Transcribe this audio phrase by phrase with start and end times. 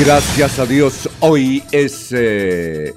[0.00, 2.94] Gracias a Dios, hoy es eh,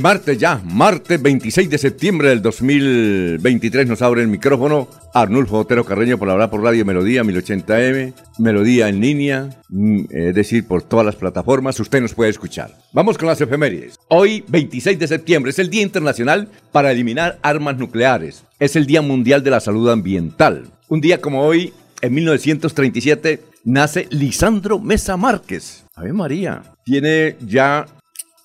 [0.00, 3.86] martes ya, martes 26 de septiembre del 2023.
[3.86, 9.02] Nos abre el micrófono Arnulfo Otero Carreño por hablar por Radio Melodía 1080M, Melodía en
[9.02, 11.78] línea, mm, es decir, por todas las plataformas.
[11.78, 12.74] Usted nos puede escuchar.
[12.94, 13.98] Vamos con las efemérides.
[14.08, 18.44] Hoy, 26 de septiembre, es el Día Internacional para Eliminar Armas Nucleares.
[18.58, 20.70] Es el Día Mundial de la Salud Ambiental.
[20.88, 25.84] Un día como hoy, en 1937, nace Lisandro Mesa Márquez.
[25.98, 26.62] Ave María.
[26.84, 27.86] Tiene ya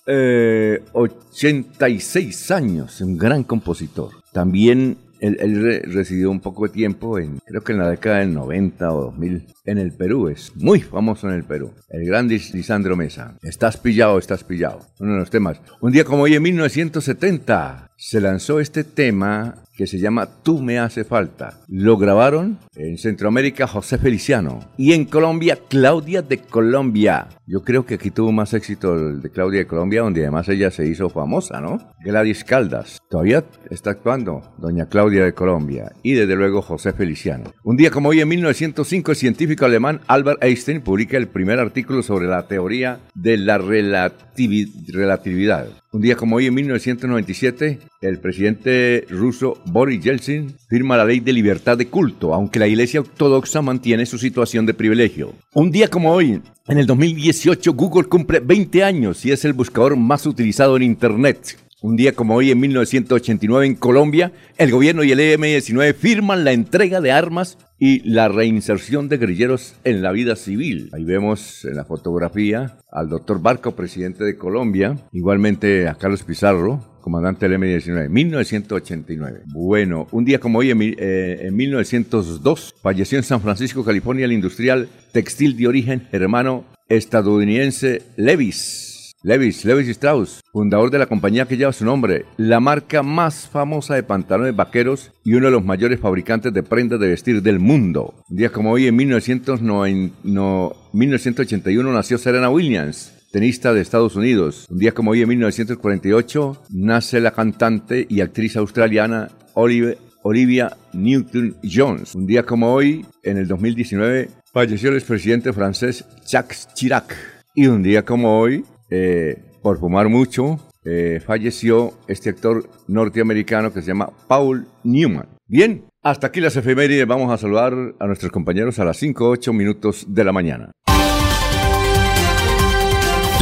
[0.06, 4.12] 86 eh, años, un gran compositor.
[4.32, 8.92] También él, residió un poco de tiempo en, creo que en la década del 90
[8.92, 10.28] o 2000, en el Perú.
[10.28, 11.72] Es muy famoso en el Perú.
[11.90, 13.38] El gran Lisandro Mesa.
[13.42, 14.82] Estás pillado, estás pillado.
[15.00, 15.62] Uno de los temas.
[15.80, 20.78] Un día como hoy, en 1970, se lanzó este tema que se llama Tú me
[20.78, 21.62] hace falta.
[21.70, 27.30] Lo grabaron en Centroamérica José Feliciano y en Colombia Claudia de Colombia.
[27.48, 30.70] Yo creo que aquí tuvo más éxito el de Claudia de Colombia, donde además ella
[30.70, 31.78] se hizo famosa, ¿no?
[32.04, 33.00] Gladys Caldas.
[33.10, 37.54] Todavía está actuando doña Claudia de Colombia y desde luego José Feliciano.
[37.64, 42.04] Un día como hoy en 1905 el científico alemán Albert Einstein publica el primer artículo
[42.04, 45.70] sobre la teoría de la relatividad.
[45.94, 51.32] Un día como hoy, en 1997, el presidente ruso Boris Yeltsin firma la ley de
[51.32, 55.36] libertad de culto, aunque la Iglesia Ortodoxa mantiene su situación de privilegio.
[55.54, 59.96] Un día como hoy, en el 2018, Google cumple 20 años y es el buscador
[59.96, 61.60] más utilizado en Internet.
[61.84, 66.54] Un día como hoy, en 1989, en Colombia, el gobierno y el EM-19 firman la
[66.54, 70.90] entrega de armas y la reinserción de guerrilleros en la vida civil.
[70.94, 76.80] Ahí vemos en la fotografía al doctor Barco, presidente de Colombia, igualmente a Carlos Pizarro,
[77.02, 79.42] comandante del M-19, 1989.
[79.48, 84.88] Bueno, un día como hoy, en, en, 1902, falleció en San Francisco, California, el industrial
[85.12, 88.93] textil de origen hermano estadounidense Levis.
[89.26, 93.96] Levis, Levis Strauss, fundador de la compañía que lleva su nombre, la marca más famosa
[93.96, 98.16] de pantalones vaqueros y uno de los mayores fabricantes de prendas de vestir del mundo.
[98.30, 104.68] Un día como hoy, en 1981, nació Serena Williams, tenista de Estados Unidos.
[104.70, 112.16] Un día como hoy, en 1948, nace la cantante y actriz australiana Olivia Newton-Jones.
[112.16, 117.16] Un día como hoy, en el 2019, falleció el expresidente francés Jacques Chirac.
[117.56, 123.82] Y un día como hoy, eh, por fumar mucho, eh, falleció este actor norteamericano que
[123.82, 125.30] se llama Paul Newman.
[125.48, 127.08] Bien, hasta aquí las efemérides.
[127.08, 130.72] Vamos a saludar a nuestros compañeros a las 5 8 minutos de la mañana.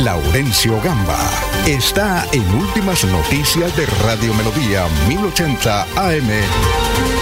[0.01, 1.19] Laurencio Gamba
[1.67, 7.20] está en Últimas Noticias de Radio Melodía 1080 AM.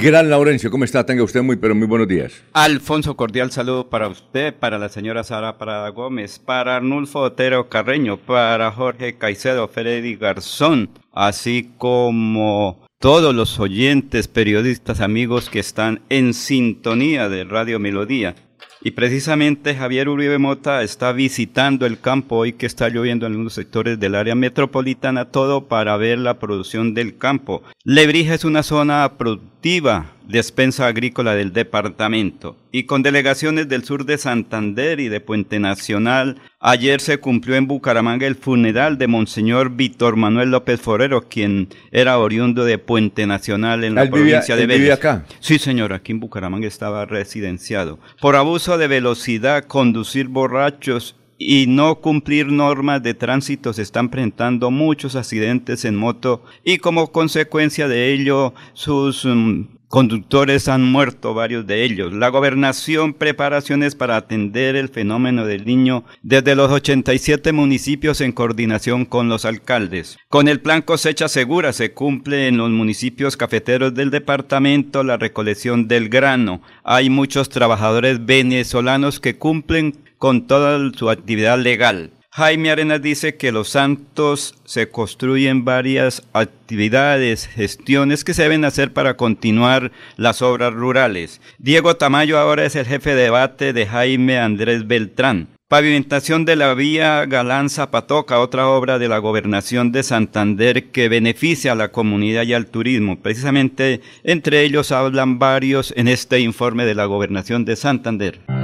[0.00, 1.04] Gran Laurencio, ¿cómo está?
[1.04, 2.44] Tenga usted muy, pero muy buenos días.
[2.52, 8.16] Alfonso, cordial saludo para usted, para la señora Sara Parada Gómez, para Arnulfo Otero Carreño,
[8.16, 16.32] para Jorge Caicedo, Freddy Garzón, así como todos los oyentes, periodistas, amigos que están en
[16.32, 18.36] sintonía de Radio Melodía.
[18.80, 23.54] Y precisamente Javier Uribe Mota está visitando el campo hoy que está lloviendo en algunos
[23.54, 27.62] sectores del área metropolitana, todo para ver la producción del campo.
[27.82, 32.56] Lebrija es una zona productiva, despensa agrícola del departamento.
[32.70, 37.66] Y con delegaciones del sur de Santander y de Puente Nacional, ayer se cumplió en
[37.66, 43.84] Bucaramanga el funeral de Monseñor Víctor Manuel López Forero, quien era oriundo de Puente Nacional
[43.84, 44.92] en la provincia de Vélez.
[44.92, 45.24] acá?
[45.40, 47.98] Sí, señor, aquí en Bucaramanga estaba residenciado.
[48.20, 54.72] Por abuso de velocidad, conducir borrachos y no cumplir normas de tránsito se están presentando
[54.72, 61.66] muchos accidentes en moto y como consecuencia de ello sus mm, conductores han muerto, varios
[61.66, 62.12] de ellos.
[62.12, 69.04] La gobernación preparaciones para atender el fenómeno del niño desde los 87 municipios en coordinación
[69.04, 70.18] con los alcaldes.
[70.28, 75.88] Con el plan cosecha segura se cumple en los municipios cafeteros del departamento la recolección
[75.88, 76.60] del grano.
[76.84, 82.10] Hay muchos trabajadores venezolanos que cumplen con toda su actividad legal.
[82.38, 88.92] Jaime Arenas dice que los santos se construyen varias actividades, gestiones que se deben hacer
[88.92, 91.40] para continuar las obras rurales.
[91.58, 95.48] Diego Tamayo ahora es el jefe de debate de Jaime Andrés Beltrán.
[95.66, 101.72] Pavimentación de la vía Galán Zapatoca, otra obra de la gobernación de Santander que beneficia
[101.72, 103.18] a la comunidad y al turismo.
[103.20, 108.57] Precisamente entre ellos hablan varios en este informe de la gobernación de Santander.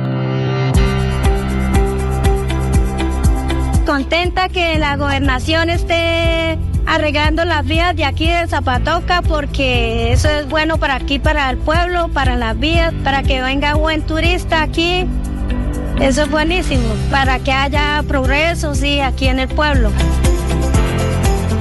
[3.95, 10.49] Contenta que la gobernación esté arreglando las vías de aquí de Zapatoca porque eso es
[10.49, 15.07] bueno para aquí, para el pueblo, para las vías, para que venga buen turista aquí.
[16.01, 16.83] Eso es buenísimo,
[17.13, 18.73] para que haya progreso,
[19.05, 19.93] aquí en el pueblo.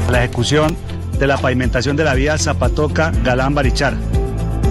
[0.10, 0.76] La ejecución
[1.20, 3.94] de la pavimentación de la vía Zapatoca-Galán-Barichar.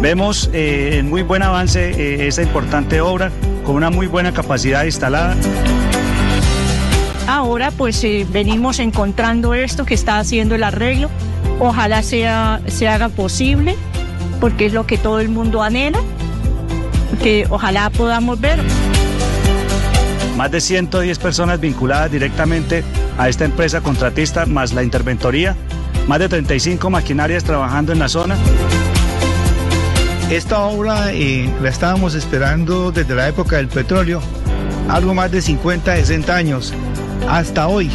[0.00, 3.30] Vemos eh, en muy buen avance eh, esta importante obra
[3.64, 5.36] con una muy buena capacidad instalada.
[7.26, 11.10] Ahora pues eh, venimos encontrando esto que está haciendo el arreglo.
[11.60, 13.76] Ojalá sea, se haga posible,
[14.40, 16.00] porque es lo que todo el mundo anhela,
[17.22, 18.58] que ojalá podamos ver.
[20.36, 22.82] Más de 110 personas vinculadas directamente
[23.18, 25.54] a esta empresa contratista, más la interventoría,
[26.08, 28.36] más de 35 maquinarias trabajando en la zona.
[30.30, 34.22] Esta obra eh, la estábamos esperando desde la época del petróleo,
[34.92, 36.74] algo más de 50, 60 años
[37.28, 37.90] hasta hoy.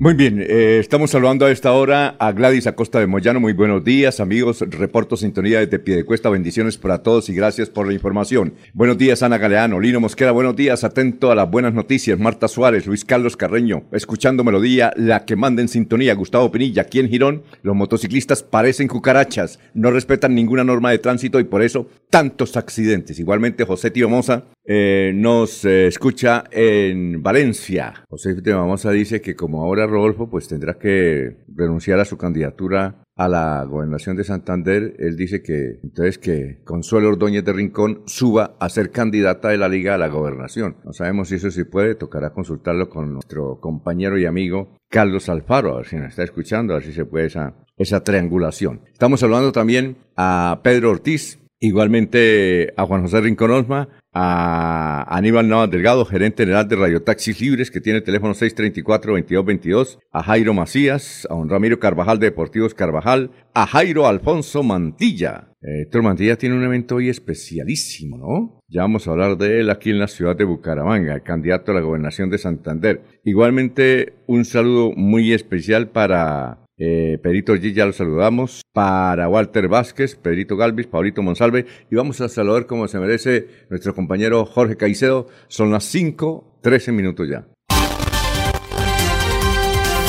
[0.00, 3.40] Muy bien, eh, estamos saludando a esta hora a Gladys Acosta de Moyano.
[3.40, 4.60] Muy buenos días, amigos.
[4.60, 6.30] Reporto sintonía desde Piedecuesta.
[6.30, 8.54] Bendiciones para todos y gracias por la información.
[8.74, 10.30] Buenos días, Ana Galeano, Lino Mosquera.
[10.30, 12.16] Buenos días, atento a las buenas noticias.
[12.16, 16.14] Marta Suárez, Luis Carlos Carreño, escuchando melodía, la que manda en sintonía.
[16.14, 21.40] Gustavo Pinilla, aquí en Girón, los motociclistas parecen cucarachas, no respetan ninguna norma de tránsito
[21.40, 23.18] y por eso tantos accidentes.
[23.18, 28.04] Igualmente, José Tío Moza eh, nos eh, escucha en Valencia.
[28.10, 33.28] José Moza dice que como ahora Rodolfo pues tendrá que renunciar a su candidatura a
[33.28, 34.94] la gobernación de Santander.
[34.98, 39.70] Él dice que entonces que Consuelo Ordóñez de Rincón suba a ser candidata de la
[39.70, 40.76] Liga a la gobernación.
[40.84, 45.72] No sabemos si eso sí puede, tocará consultarlo con nuestro compañero y amigo Carlos Alfaro,
[45.72, 48.82] a ver si nos está escuchando, a ver si se puede esa, esa triangulación.
[48.92, 53.88] Estamos hablando también a Pedro Ortiz, igualmente a Juan José Rincón Osma,
[54.20, 60.00] a Aníbal Navas Delgado, gerente general de Radio Taxis Libres, que tiene el teléfono 634-2222,
[60.10, 65.52] a Jairo Macías, a don Ramiro Carvajal de Deportivos Carvajal, a Jairo Alfonso Mantilla.
[65.62, 68.60] Eh, Héctor Mantilla tiene un evento hoy especialísimo, ¿no?
[68.66, 71.80] Ya vamos a hablar de él aquí en la ciudad de Bucaramanga, candidato a la
[71.80, 73.02] gobernación de Santander.
[73.22, 78.62] Igualmente, un saludo muy especial para eh, Pedrito G, ya lo saludamos.
[78.72, 81.66] Para Walter Vázquez, Pedrito Galvis, Paulito Monsalve.
[81.90, 85.26] Y vamos a saludar como se merece nuestro compañero Jorge Caicedo.
[85.48, 87.46] Son las 5, 13 minutos ya.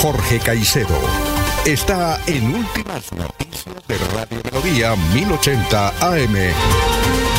[0.02, 0.96] Jorge Caicedo
[1.66, 7.39] está en Últimas Noticias de Radio Melodía 1080 AM.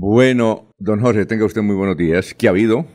[0.00, 2.32] Bueno, don Jorge, tenga usted muy buenos días.
[2.32, 2.86] ¿Qué ha habido?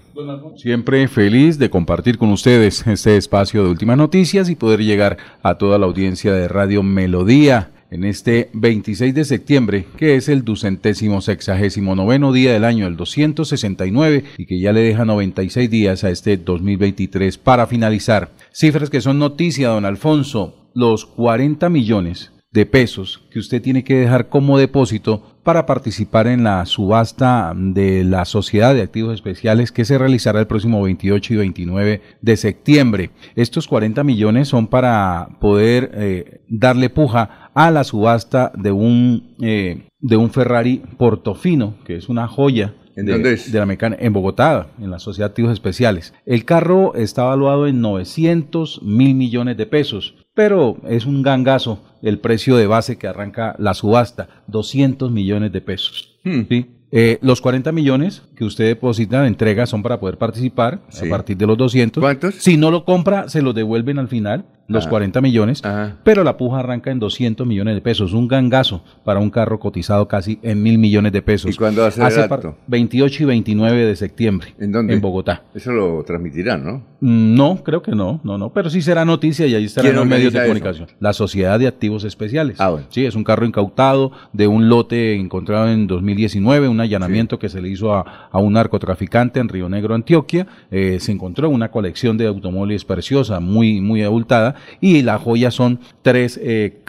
[0.56, 5.58] Siempre feliz de compartir con ustedes este espacio de últimas noticias y poder llegar a
[5.58, 11.20] toda la audiencia de Radio Melodía en este 26 de septiembre, que es el ducentésimo
[11.20, 16.10] sexagésimo noveno día del año, el 269, y que ya le deja 96 días a
[16.10, 18.32] este 2023 para finalizar.
[18.54, 23.96] Cifras que son noticia, don Alfonso, los 40 millones de pesos que usted tiene que
[23.96, 29.86] dejar como depósito para participar en la subasta de la Sociedad de Activos Especiales que
[29.86, 33.12] se realizará el próximo 28 y 29 de septiembre.
[33.36, 39.88] Estos 40 millones son para poder eh, darle puja a la subasta de un, eh,
[40.00, 44.68] de un Ferrari Portofino, que es una joya ¿En de, de la mecánica en Bogotá,
[44.80, 46.14] en la Sociedad de Activos Especiales.
[46.26, 52.20] El carro está evaluado en 900 mil millones de pesos, pero es un gangazo el
[52.20, 56.18] precio de base que arranca la subasta, 200 millones de pesos.
[56.24, 56.42] Hmm.
[56.50, 56.66] ¿sí?
[56.92, 61.08] Eh, los 40 millones que usted deposita en entrega son para poder participar Sí.
[61.08, 62.02] a partir de los 200.
[62.02, 62.36] ¿Cuántos?
[62.36, 64.46] Si no lo compra, se los devuelven al final.
[64.68, 64.90] Los Ajá.
[64.92, 65.98] 40 millones, Ajá.
[66.04, 70.08] pero la puja arranca en 200 millones de pesos, un gangazo para un carro cotizado
[70.08, 71.52] casi en mil millones de pesos.
[71.54, 72.42] ¿Y cuándo a ser el Hace acto?
[72.42, 74.56] par- 28 y 29 de septiembre.
[74.60, 74.94] ¿En dónde?
[74.94, 75.44] En Bogotá.
[75.54, 76.78] Eso lo transmitirán, ¿no?
[77.02, 79.96] Mm, No, creo que no, no, no, pero sí será noticia y ahí estarán ¿Quién
[79.98, 80.88] los medios de comunicación.
[81.02, 82.60] La Sociedad de Activos Especiales.
[82.62, 82.88] Ah, bueno.
[82.90, 87.62] Sí, es un carro incautado de un lote encontrado en 2019, un allanamiento que se
[87.62, 90.48] le hizo a, a un narcotraficante en Río Negro, Antioquia.
[90.72, 95.80] Eh, se encontró una colección de automóviles preciosa, muy, muy abultada, y la joya son
[96.02, 96.82] tres eh,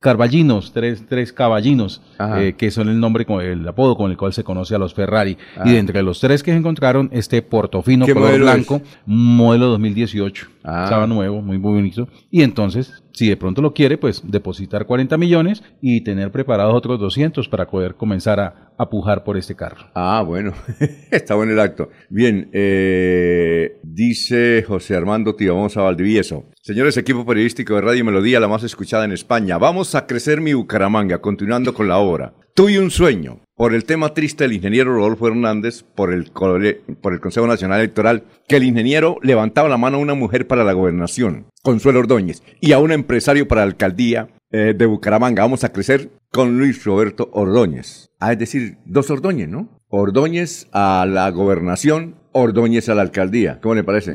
[0.00, 2.00] carballinos, tres, tres caballinos,
[2.36, 4.94] eh, que son el nombre, con el apodo con el cual se conoce a los
[4.94, 5.36] Ferrari.
[5.56, 5.62] Ah.
[5.64, 10.48] Y de entre los tres que se encontraron, este Portofino ¿Qué color blanco, modelo 2018.
[10.64, 10.84] Ah.
[10.84, 12.08] Estaba nuevo, muy bonito.
[12.30, 17.00] Y entonces, si de pronto lo quiere, pues depositar 40 millones y tener preparados otros
[17.00, 19.90] 200 para poder comenzar a, a pujar por este carro.
[19.92, 20.52] Ah, bueno,
[21.10, 21.88] está bueno el acto.
[22.08, 26.44] Bien, eh, dice José Armando Tibamosa Valdivieso.
[26.62, 29.58] Señores, equipo periodístico de Radio Melodía, la más escuchada en España.
[29.58, 32.34] Vamos a crecer mi Bucaramanga, continuando con la obra.
[32.58, 33.38] Tuve un sueño.
[33.54, 38.24] Por el tema triste del ingeniero Rodolfo Hernández, por el, por el Consejo Nacional Electoral,
[38.48, 42.72] que el ingeniero levantaba la mano a una mujer para la gobernación, Consuelo Ordóñez, y
[42.72, 45.44] a un empresario para la alcaldía eh, de Bucaramanga.
[45.44, 48.10] Vamos a crecer con Luis Roberto Ordóñez.
[48.18, 49.68] Ah, es decir, dos Ordóñez, ¿no?
[49.88, 53.60] Ordóñez a la gobernación, Ordóñez a la alcaldía.
[53.62, 54.14] ¿Cómo le parece?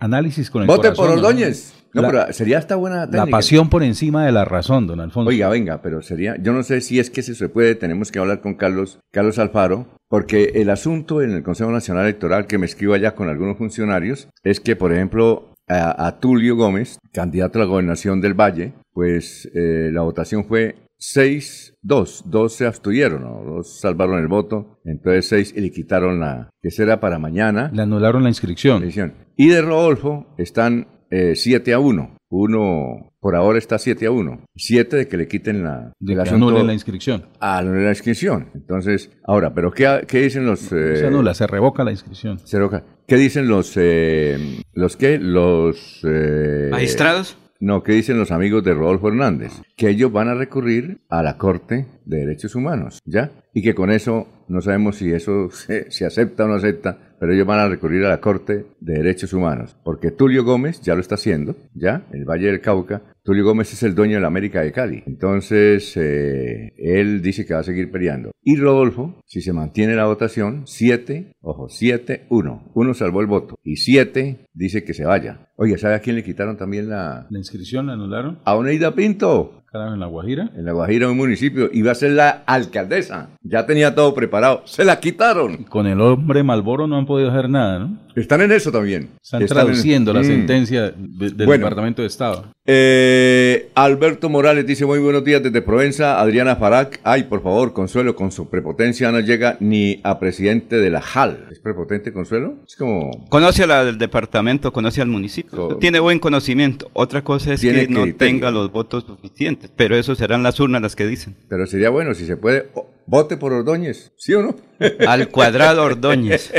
[0.00, 1.18] Análisis con el Vote corazón, por.
[1.18, 1.74] Ordóñez.
[1.76, 5.28] No, La- pero sería esta buena La pasión por encima de la razón, don Alfonso.
[5.30, 8.18] Oiga, venga, pero sería, yo no sé si es que eso se puede, tenemos que
[8.18, 12.66] hablar con Carlos, Carlos Alfaro, porque el asunto en el Consejo Nacional Electoral que me
[12.66, 17.62] escribo allá con algunos funcionarios es que, por ejemplo, a, a Tulio Gómez, candidato a
[17.62, 23.42] la gobernación del Valle, pues eh, la votación fue 6, 2, dos se abstuvieron, ¿no?
[23.44, 27.82] dos salvaron el voto, entonces 6 y le quitaron la, que será para mañana, Le
[27.82, 28.82] anularon la inscripción.
[28.82, 29.12] elección.
[29.36, 32.16] Y de Rodolfo están 7 a 1.
[32.36, 34.40] Uno, por ahora está 7 a 1.
[34.56, 37.26] 7 de que le quiten la, De el que asunto anulen la inscripción.
[37.40, 38.48] a la inscripción.
[38.54, 40.72] Entonces, ahora, pero ¿qué, qué dicen los...
[40.72, 42.38] eh, se anula, se revoca la inscripción.
[42.40, 43.72] se roca- ¿Qué dicen los...
[43.76, 45.18] eh, ¿Los qué?
[45.18, 46.00] Los...
[46.04, 47.38] eh, ¿Magistrados?
[47.60, 49.52] No, ¿qué dicen los amigos de Rodolfo Hernández?
[49.76, 53.30] Que ellos van a recurrir a la Corte de Derechos Humanos, ¿ya?
[53.54, 57.32] Y que con eso, no sabemos si eso se, se acepta o no acepta, pero
[57.32, 59.74] ellos van a recurrir a la Corte de Derechos Humanos.
[59.82, 62.06] Porque Tulio Gómez ya lo está haciendo, ¿ya?
[62.12, 63.00] El Valle del Cauca.
[63.22, 65.02] Tulio Gómez es el dueño de la América de Cali.
[65.06, 68.32] Entonces, eh, él dice que va a seguir peleando.
[68.42, 72.72] Y Rodolfo, si se mantiene la votación, 7, ojo, 7, 1.
[72.74, 73.58] Uno salvó el voto.
[73.64, 75.48] Y 7 dice que se vaya.
[75.56, 77.26] Oye, ¿sabe a quién le quitaron también la...
[77.30, 78.40] La inscripción la anularon.
[78.44, 80.50] A Oneida Pinto, Carajo, en la Guajira.
[80.56, 83.30] en La Guajira, un municipio, iba a ser la alcaldesa.
[83.42, 84.62] Ya tenía todo preparado.
[84.66, 85.64] Se la quitaron.
[85.64, 88.04] Con el hombre Malboro no han podido hacer nada, ¿no?
[88.14, 89.08] Están en eso también.
[89.20, 90.24] Están, Están en- traduciendo la Mm.
[90.24, 91.64] sentencia de- del Bueno.
[91.64, 92.44] Departamento de Estado.
[92.66, 96.20] Eh, Alberto Morales dice muy buenos días desde Provenza.
[96.20, 100.90] Adriana Farac, ay, por favor, Consuelo, con su prepotencia no llega ni a presidente de
[100.90, 101.48] la JAL.
[101.50, 102.54] ¿Es prepotente, Consuelo?
[102.64, 103.10] Es como...
[103.28, 105.76] Conoce al departamento, conoce al municipio.
[105.80, 106.88] Tiene buen conocimiento.
[106.92, 110.96] Otra cosa es que no tenga los votos suficientes, pero eso serán las urnas las
[110.96, 111.36] que dicen.
[111.48, 112.68] Pero sería bueno si se puede...
[113.06, 114.56] vote por Ordóñez, ¿sí o no?
[115.06, 116.52] Al cuadrado Ordóñez.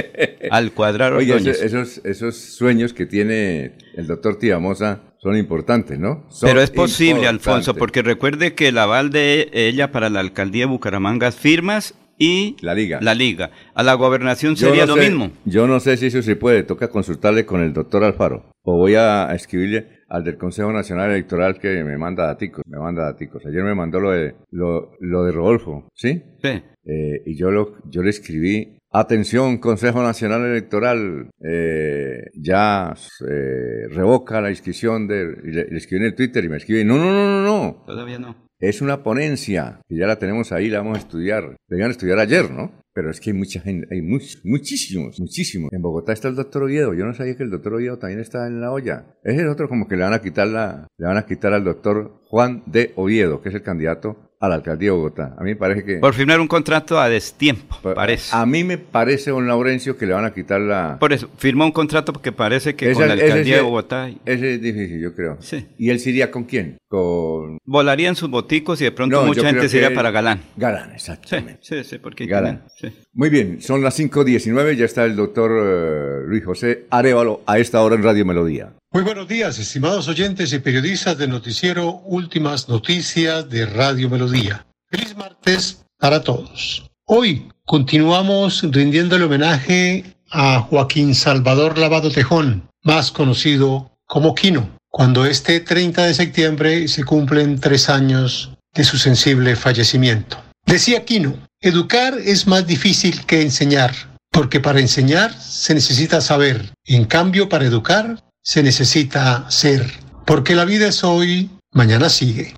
[0.51, 1.62] Al cuadrado Oye, Ordóñez.
[1.62, 6.25] esos, esos sueños que tiene el doctor Tiamosa son importantes, ¿no?
[6.29, 10.63] Son Pero es posible, Alfonso, porque recuerde que el aval de ella para la alcaldía
[10.65, 13.00] de Bucaramanga firmas y La liga.
[13.01, 13.50] la liga.
[13.74, 15.31] A la gobernación sería no lo sé- mismo.
[15.45, 18.51] Yo no sé si eso se puede, toca consultarle con el doctor Alfaro.
[18.62, 23.03] O voy a escribirle al del Consejo Nacional Electoral que me manda daticos, me manda
[23.03, 23.45] daticos.
[23.45, 26.24] Ayer me mandó lo de, lo, lo de Rodolfo, ¿sí?
[26.41, 26.62] Sí.
[26.86, 32.93] Eh, y yo, lo, yo le escribí, atención, Consejo Nacional Electoral, eh, ya
[33.29, 35.38] eh, revoca la inscripción de...
[35.43, 37.84] Y le, le escribí en el Twitter y me escribe, no, no, no, no, no.
[37.86, 38.36] Todavía no.
[38.57, 41.57] Es una ponencia, que ya la tenemos ahí, la vamos a estudiar.
[41.67, 42.72] Debían estudiar ayer, ¿no?
[42.96, 45.72] Pero es que hay mucha gente, hay much- muchísimos, muchísimos.
[45.74, 46.94] En Bogotá está el doctor Oviedo.
[46.94, 49.18] Yo no sabía que el doctor Oviedo también está en la olla.
[49.22, 51.66] Es el otro como que le van a quitar la, le van a quitar al
[51.66, 55.36] doctor Juan de Oviedo, que es el candidato a la alcaldía de Bogotá.
[55.38, 55.98] A mí me parece que...
[55.98, 58.36] Por firmar un contrato a destiempo, pa- parece.
[58.36, 60.98] A mí me parece, don Laurencio, que le van a quitar la...
[61.00, 64.10] Por eso, firmó un contrato porque parece que Esa- con la alcaldía sí- de Bogotá
[64.25, 65.38] Ese es difícil, yo creo.
[65.40, 65.66] Sí.
[65.78, 66.78] ¿Y él se iría con quién?
[66.88, 70.42] Con volarían sus boticos y de pronto No, mucha gente se iría para Galán.
[70.56, 71.60] Galán, Sí, exactamente.
[71.62, 72.64] sí, sí, porque Galán.
[72.80, 72.90] sí.
[73.14, 77.82] Muy bien, son las 5.19, ya está el doctor eh, Luis José Arevalo a esta
[77.82, 78.74] hora en Radio Melodía.
[78.96, 84.66] Muy buenos días, estimados oyentes y periodistas del noticiero Últimas Noticias de Radio Melodía.
[84.90, 86.90] Feliz martes para todos.
[87.04, 94.70] Hoy continuamos rindiéndole homenaje a Joaquín Salvador Lavado Tejón, más conocido como Quino.
[94.90, 100.42] cuando este 30 de septiembre se cumplen tres años de su sensible fallecimiento.
[100.66, 103.94] Decía Quino, educar es más difícil que enseñar,
[104.32, 109.92] porque para enseñar se necesita saber, en cambio para educar se necesita ser,
[110.24, 112.54] porque la vida es hoy, mañana sigue.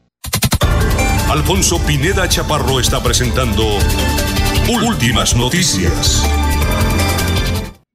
[1.29, 3.63] Alfonso Pineda Chaparro está presentando
[4.67, 6.23] Últimas Noticias.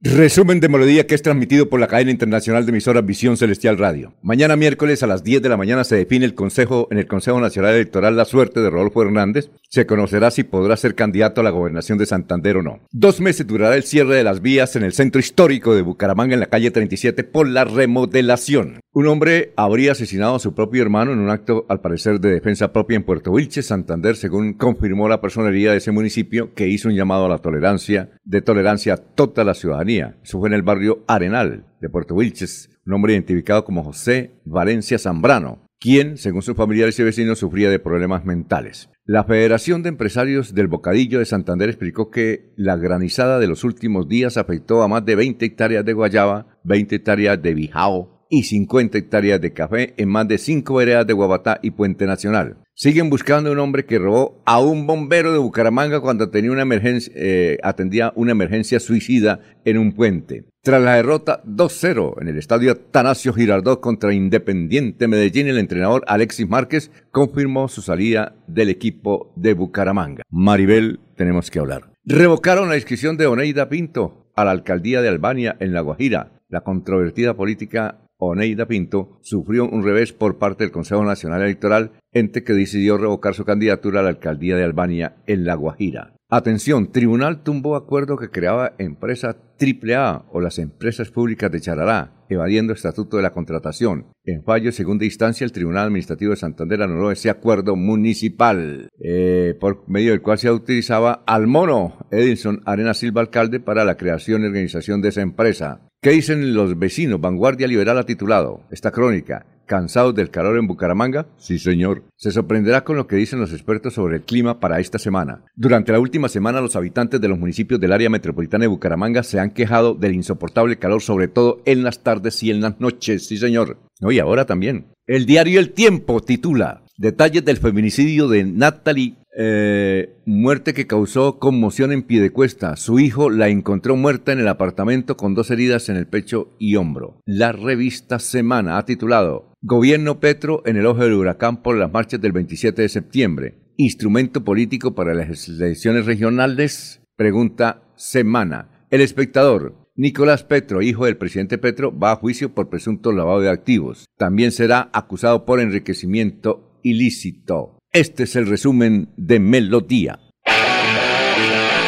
[0.05, 4.13] Resumen de melodía que es transmitido por la cadena internacional de emisoras Visión Celestial Radio.
[4.21, 7.39] Mañana miércoles a las 10 de la mañana se define el Consejo, en el Consejo
[7.39, 9.49] Nacional Electoral la suerte de Rodolfo Hernández.
[9.69, 12.81] Se conocerá si podrá ser candidato a la gobernación de Santander o no.
[12.91, 16.41] Dos meses durará el cierre de las vías en el centro histórico de Bucaramanga en
[16.41, 18.81] la calle 37 por la remodelación.
[18.95, 22.71] Un hombre habría asesinado a su propio hermano en un acto al parecer de defensa
[22.71, 26.95] propia en Puerto Wilches, Santander, según confirmó la personería de ese municipio que hizo un
[26.95, 30.19] llamado a la tolerancia, de tolerancia a toda la ciudadanía.
[30.23, 34.99] Eso fue en el barrio Arenal de Puerto Wilches, un hombre identificado como José Valencia
[34.99, 38.91] Zambrano, quien, según sus familiares y vecinos, sufría de problemas mentales.
[39.05, 44.07] La Federación de Empresarios del Bocadillo de Santander explicó que la granizada de los últimos
[44.07, 48.97] días afectó a más de 20 hectáreas de guayaba, 20 hectáreas de bijao, y 50
[48.97, 52.57] hectáreas de café en más de 5 veredas de Guabatá y Puente Nacional.
[52.73, 57.13] Siguen buscando un hombre que robó a un bombero de Bucaramanga cuando tenía una emergencia,
[57.15, 60.45] eh, atendía una emergencia suicida en un puente.
[60.63, 66.49] Tras la derrota 2-0 en el estadio Tanasio Girardot contra Independiente Medellín, el entrenador Alexis
[66.49, 70.23] Márquez confirmó su salida del equipo de Bucaramanga.
[70.31, 71.91] Maribel, tenemos que hablar.
[72.03, 76.31] Revocaron la inscripción de Oneida Pinto a la alcaldía de Albania en La Guajira.
[76.49, 82.43] La controvertida política Oneida Pinto sufrió un revés por parte del Consejo Nacional Electoral, ente
[82.43, 86.13] que decidió revocar su candidatura a la alcaldía de Albania en La Guajira.
[86.35, 92.73] Atención, tribunal tumbó acuerdo que creaba empresa AAA o las empresas públicas de Charará, evadiendo
[92.73, 94.07] estatuto de la contratación.
[94.23, 99.87] En fallo segunda instancia, el Tribunal Administrativo de Santander anuló ese acuerdo municipal, eh, por
[99.87, 104.47] medio del cual se utilizaba al mono Edison Arena Silva Alcalde para la creación y
[104.47, 105.81] organización de esa empresa.
[106.03, 107.21] ¿Qué dicen los vecinos?
[107.21, 109.45] Vanguardia Liberal ha titulado esta crónica.
[109.65, 111.27] ¿Cansados del calor en Bucaramanga?
[111.37, 112.03] Sí, señor.
[112.17, 115.45] Se sorprenderá con lo que dicen los expertos sobre el clima para esta semana.
[115.55, 119.39] Durante la última semana, los habitantes de los municipios del área metropolitana de Bucaramanga se
[119.39, 123.25] han quejado del insoportable calor, sobre todo en las tardes y en las noches.
[123.25, 123.77] Sí, señor.
[124.01, 124.87] No, y ahora también.
[125.07, 131.91] El diario El Tiempo titula Detalles del feminicidio de Natalie eh, muerte que causó conmoción
[131.91, 132.75] en Piedecuesta.
[132.75, 136.75] Su hijo la encontró muerta en el apartamento con dos heridas en el pecho y
[136.75, 137.21] hombro.
[137.25, 142.21] La revista Semana ha titulado Gobierno Petro en el ojo del huracán por las marchas
[142.21, 143.55] del 27 de septiembre.
[143.77, 147.01] Instrumento político para las elecciones regionales.
[147.15, 148.85] Pregunta Semana.
[148.91, 149.83] El espectador.
[149.95, 154.05] Nicolás Petro, hijo del presidente Petro, va a juicio por presunto lavado de activos.
[154.17, 157.77] También será acusado por enriquecimiento ilícito.
[157.95, 160.19] Este es el resumen de Melodía.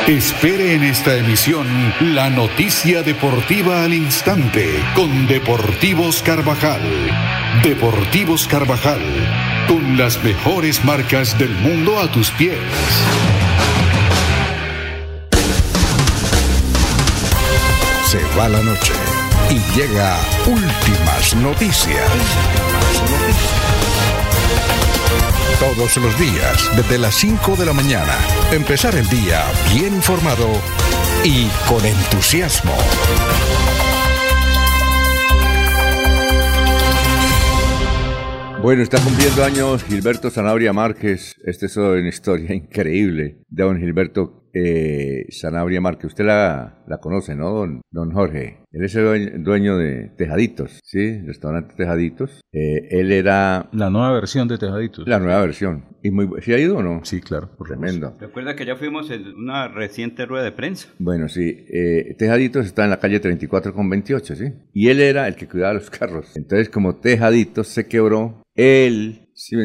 [0.06, 1.66] Espere en esta emisión
[2.14, 6.80] la noticia deportiva al instante con Deportivos Carvajal.
[7.64, 9.02] Deportivos Carvajal,
[9.68, 12.60] con las mejores marcas del mundo a tus pies.
[18.06, 18.94] Se va la noche
[19.50, 22.12] y llega últimas noticias.
[25.60, 28.18] Todos los días, desde las 5 de la mañana.
[28.52, 30.48] Empezar el día bien informado
[31.24, 32.74] y con entusiasmo.
[38.62, 41.36] Bueno, está cumpliendo años Gilberto Sanabria Márquez.
[41.44, 46.08] Esta es una historia increíble de don Gilberto eh, Sanabria Márquez.
[46.08, 48.60] Usted la, la conoce, ¿no, don, don Jorge?
[48.72, 51.22] Él es el dueño, de Tejaditos, ¿sí?
[51.22, 52.42] Restaurante Tejaditos.
[52.52, 53.70] Eh, él era...
[53.74, 55.08] La nueva versión de Tejaditos.
[55.08, 55.86] La nueva versión.
[56.02, 57.02] ¿Y muy, ¿Sí ha ido o no?
[57.04, 57.50] Sí, claro.
[57.66, 58.16] Tremendo.
[58.20, 60.90] Recuerda que ya fuimos en una reciente rueda de prensa.
[61.00, 61.66] Bueno, sí.
[61.70, 64.54] Eh, Tejaditos está en la calle 34 con 28, ¿sí?
[64.74, 66.36] Y él era el que cuidaba los carros.
[66.36, 69.56] Entonces, como Tejaditos se quebró, él Sí,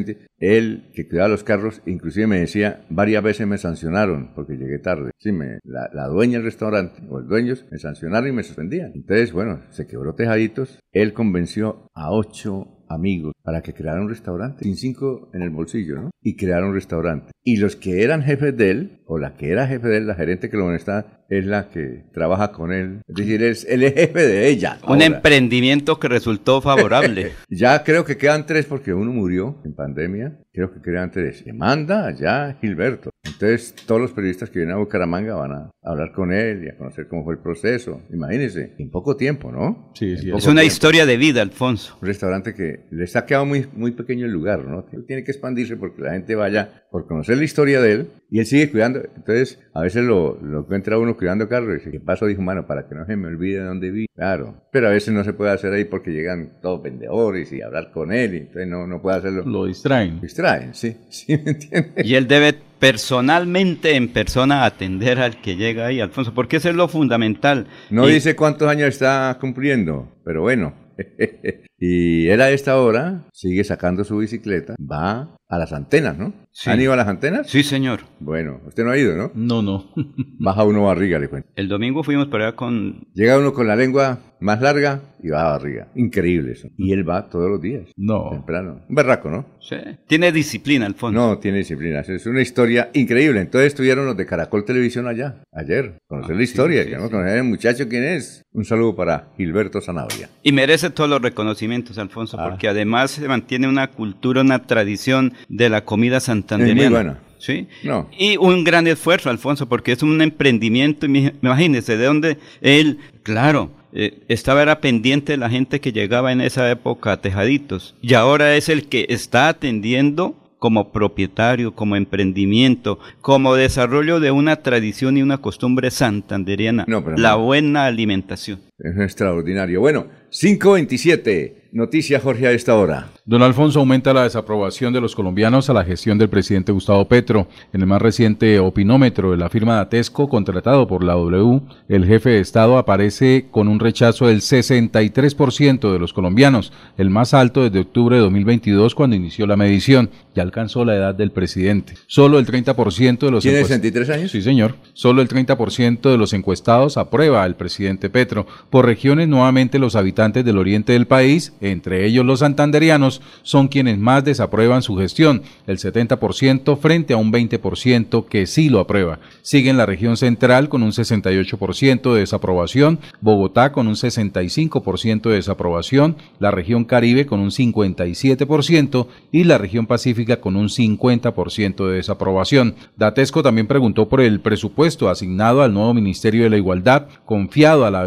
[0.40, 5.12] él que cuidaba los carros, inclusive me decía, varias veces me sancionaron porque llegué tarde.
[5.16, 8.92] Sí, me, la, dueña del restaurante o el dueño me sancionaron y me suspendían.
[8.94, 10.78] Entonces, bueno, se quebró tejaditos.
[10.92, 16.02] Él convenció a ocho amigos para que crearan un restaurante, sin cinco en el bolsillo,
[16.02, 16.10] ¿no?
[16.20, 17.30] Y crearon un restaurante.
[17.42, 20.14] Y los que eran jefes de él, o la que era jefe de él, la
[20.14, 23.02] gerente que lo está, es la que trabaja con él.
[23.08, 24.78] Es decir, es, es jefe de ella.
[24.86, 27.32] Un emprendimiento que resultó favorable.
[27.48, 30.38] ya creo que quedan tres porque uno murió en pandemia.
[30.52, 33.10] creo que de se manda allá Gilberto.
[33.22, 36.76] Entonces todos los periodistas que vienen a Bucaramanga van a hablar con él y a
[36.76, 38.02] conocer cómo fue el proceso.
[38.12, 39.92] Imagínense, en poco tiempo, ¿no?
[39.94, 40.30] Sí, sí.
[40.34, 41.96] Es una historia de vida, Alfonso.
[42.00, 44.84] Un restaurante que les ha quedado muy, muy pequeño el lugar, ¿no?
[45.06, 48.46] Tiene que expandirse porque la gente vaya por conocer la historia de él y él
[48.46, 49.00] sigue cuidando.
[49.16, 52.26] Entonces, a veces lo, lo encuentra uno cuidando carros y dice, ¿qué pasó?
[52.26, 54.06] Dijo, mano, para que no se me olvide de dónde vi.
[54.16, 57.90] Claro, pero a veces no se puede hacer ahí porque llegan todos vendedores y hablar
[57.92, 59.44] con él y entonces no, no puede hacerlo.
[59.44, 60.16] Lo distraen.
[60.16, 62.06] Lo distraen, sí, sí, ¿me entiendes?
[62.06, 66.74] Y él debe personalmente en persona atender al que llega ahí, Alfonso, porque eso es
[66.74, 67.66] lo fundamental.
[67.90, 70.72] No dice cuántos años está cumpliendo, pero bueno.
[71.80, 76.32] y él a esta hora sigue sacando su bicicleta, va a las antenas, ¿no?
[76.66, 77.48] ¿Han ido a las antenas?
[77.48, 78.00] Sí, señor.
[78.20, 79.32] Bueno, usted no ha ido, ¿no?
[79.34, 79.90] No, no.
[80.38, 81.48] Baja uno barriga, le cuento.
[81.56, 83.06] El domingo fuimos por allá con...
[83.14, 85.88] Llega uno con la lengua más larga y va a barriga.
[85.94, 86.68] Increíble eso.
[86.76, 87.88] Y él va todos los días.
[87.96, 88.30] No.
[88.30, 88.82] Temprano.
[88.88, 89.46] Un berraco, ¿no?
[89.60, 89.76] Sí.
[90.06, 91.20] Tiene disciplina, al fondo.
[91.20, 92.00] No, tiene disciplina.
[92.00, 93.40] Es una historia increíble.
[93.40, 95.98] Entonces estuvieron los de Caracol Televisión allá, ayer.
[96.06, 96.84] Conocer la historia.
[96.84, 98.42] Sí, conocer el muchacho quién es.
[98.52, 100.28] Un saludo para Gilberto Zanabria.
[100.42, 102.48] Y merece todos los reconocimientos, Alfonso, ah.
[102.48, 106.83] porque además se mantiene una cultura, una tradición de la comida santandereana.
[106.83, 107.20] Es muy buena.
[107.38, 107.66] ¿sí?
[107.83, 108.09] No.
[108.16, 114.20] Y un gran esfuerzo, Alfonso, porque es un emprendimiento, imagínese, de dónde él, claro, eh,
[114.28, 118.54] estaba era pendiente de la gente que llegaba en esa época a Tejaditos, y ahora
[118.56, 125.22] es el que está atendiendo como propietario, como emprendimiento, como desarrollo de una tradición y
[125.22, 126.85] una costumbre santanderiana,
[127.16, 128.61] la buena alimentación.
[128.82, 129.80] Es extraordinario.
[129.80, 131.60] Bueno, 527.
[131.72, 133.10] Noticia, Jorge, a esta hora.
[133.24, 137.46] Don Alfonso aumenta la desaprobación de los colombianos a la gestión del presidente Gustavo Petro.
[137.72, 142.06] En el más reciente opinómetro de la firma de Atesco, contratado por la W, el
[142.06, 147.62] jefe de Estado aparece con un rechazo del 63% de los colombianos, el más alto
[147.62, 150.10] desde octubre de 2022 cuando inició la medición.
[150.34, 151.94] Ya alcanzó la edad del presidente.
[152.08, 153.42] Solo el 30% de los...
[153.42, 154.30] ¿Tiene 63 años?
[154.32, 154.74] Sí, señor.
[154.92, 158.46] Solo el 30% de los encuestados aprueba al presidente Petro.
[158.70, 163.98] Por regiones, nuevamente los habitantes del oriente del país entre ellos los santanderianos, son quienes
[163.98, 169.18] más desaprueban su gestión, el 70% frente a un 20% que sí lo aprueba.
[169.42, 175.35] Sigue en la región central con un 68% de desaprobación, Bogotá con un 65% de
[175.35, 181.96] desaprobación, la región Caribe con un 57% y la región Pacífica con un 50% de
[181.96, 182.74] desaprobación.
[182.96, 187.90] Datesco también preguntó por el presupuesto asignado al nuevo Ministerio de la Igualdad, confiado a
[187.90, 188.04] la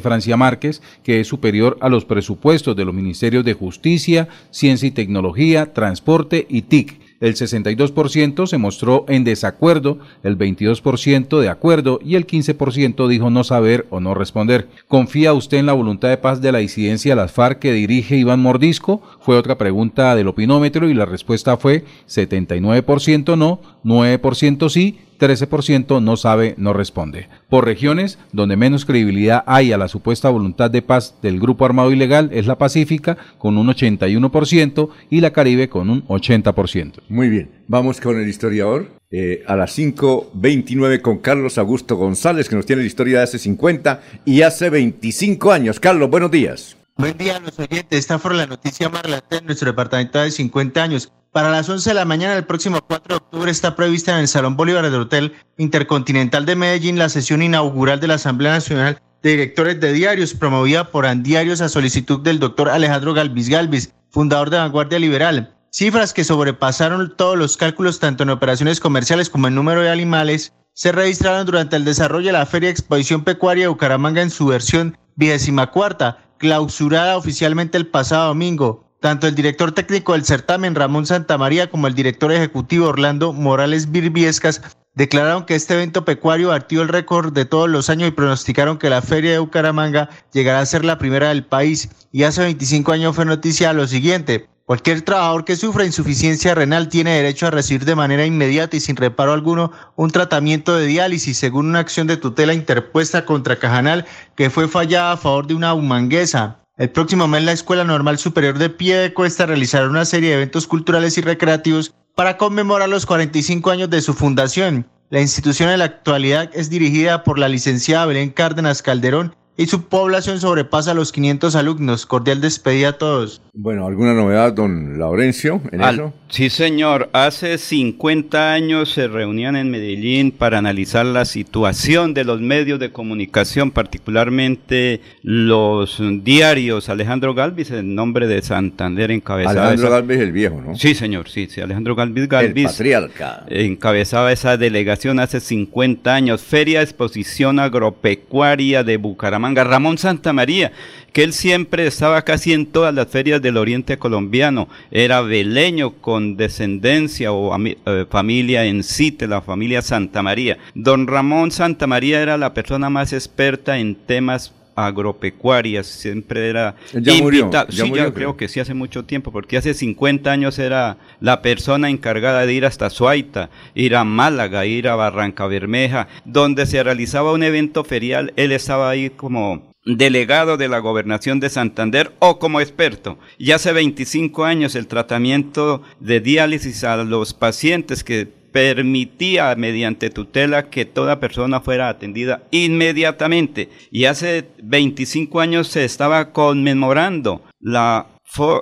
[0.00, 4.92] Francia Márquez, que es superior a los presupuestos de los ministerios de Justicia, Ciencia y
[4.92, 7.06] Tecnología, Transporte y TIC.
[7.18, 13.42] El 62% se mostró en desacuerdo, el 22% de acuerdo y el 15% dijo no
[13.42, 14.68] saber o no responder.
[14.86, 18.16] ¿Confía usted en la voluntad de paz de la disidencia de las FARC que dirige
[18.16, 19.00] Iván Mordisco?
[19.20, 26.16] Fue otra pregunta del opinómetro y la respuesta fue 79% no, 9% sí, 13% no
[26.16, 27.28] sabe, no responde.
[27.48, 31.92] Por regiones, donde menos credibilidad hay a la supuesta voluntad de paz del grupo armado
[31.92, 37.00] ilegal es la Pacífica con un 81% y la Caribe con un 80%.
[37.08, 38.96] Muy bien, vamos con el historiador.
[39.12, 43.38] Eh, a las 5.29 con Carlos Augusto González, que nos tiene la historia de hace
[43.38, 45.78] 50 y hace 25 años.
[45.78, 46.76] Carlos, buenos días.
[46.98, 47.98] Buen día a los oyentes.
[47.98, 51.12] Esta fue la noticia más relevante en nuestro departamento de 50 años.
[51.30, 54.28] Para las 11 de la mañana del próximo 4 de octubre está prevista en el
[54.28, 59.30] Salón Bolívar del Hotel Intercontinental de Medellín la sesión inaugural de la Asamblea Nacional de
[59.30, 64.56] Directores de Diarios, promovida por Andiarios a solicitud del doctor Alejandro Galvis Galvis, fundador de
[64.56, 65.54] Vanguardia Liberal.
[65.70, 70.54] Cifras que sobrepasaron todos los cálculos tanto en operaciones comerciales como en número de animales
[70.72, 74.96] se registraron durante el desarrollo de la Feria Exposición Pecuaria de Bucaramanga en su versión
[75.16, 78.84] vigésima cuarta, clausurada oficialmente el pasado domingo.
[79.00, 84.62] Tanto el director técnico del certamen, Ramón Santamaría, como el director ejecutivo, Orlando Morales Virbiescas,
[84.94, 88.90] declararon que este evento pecuario batió el récord de todos los años y pronosticaron que
[88.90, 91.90] la Feria de Bucaramanga llegará a ser la primera del país.
[92.10, 94.48] Y hace 25 años fue noticia lo siguiente.
[94.66, 98.96] Cualquier trabajador que sufra insuficiencia renal tiene derecho a recibir de manera inmediata y sin
[98.96, 104.50] reparo alguno un tratamiento de diálisis según una acción de tutela interpuesta contra Cajanal que
[104.50, 106.58] fue fallada a favor de una humanguesa.
[106.78, 110.34] El próximo mes la Escuela Normal Superior de Pie de Cuesta realizará una serie de
[110.34, 114.90] eventos culturales y recreativos para conmemorar los 45 años de su fundación.
[115.10, 119.84] La institución en la actualidad es dirigida por la licenciada Belén Cárdenas Calderón y su
[119.84, 122.04] población sobrepasa los 500 alumnos.
[122.06, 123.40] Cordial despedida a todos.
[123.54, 126.14] Bueno, ¿alguna novedad, don Laurencio, en Al- eso?
[126.28, 127.08] Sí, señor.
[127.14, 132.90] Hace 50 años se reunían en Medellín para analizar la situación de los medios de
[132.90, 136.88] comunicación, particularmente los diarios.
[136.88, 140.74] Alejandro Galvis, en nombre de Santander, encabezaba Alejandro esa- Galvez el viejo, ¿no?
[140.76, 142.66] Sí, señor, sí, sí, Alejandro Galvis El Galvis.
[142.72, 143.44] patriarca.
[143.48, 146.42] Encabezaba esa delegación hace 50 años.
[146.42, 149.45] Feria Exposición Agropecuaria de Bucaramanga.
[149.54, 150.72] Ramón Santamaría,
[151.12, 154.68] que él siempre estaba casi en todas las ferias del oriente colombiano.
[154.90, 160.58] Era veleño con descendencia o eh, familia en Cite, la familia Santamaría.
[160.74, 167.50] Don Ramón Santamaría era la persona más experta en temas agropecuarias, siempre era ya murió,
[167.50, 168.14] ya sí, murió, yo creo.
[168.14, 172.52] creo que sí hace mucho tiempo, porque hace 50 años era la persona encargada de
[172.52, 177.82] ir hasta Suaita, ir a Málaga, ir a Barranca Bermeja, donde se realizaba un evento
[177.84, 183.18] ferial, él estaba ahí como delegado de la gobernación de Santander o como experto.
[183.38, 190.70] Y hace 25 años el tratamiento de diálisis a los pacientes que permitía mediante tutela
[190.70, 193.68] que toda persona fuera atendida inmediatamente.
[193.90, 198.06] Y hace 25 años se estaba conmemorando la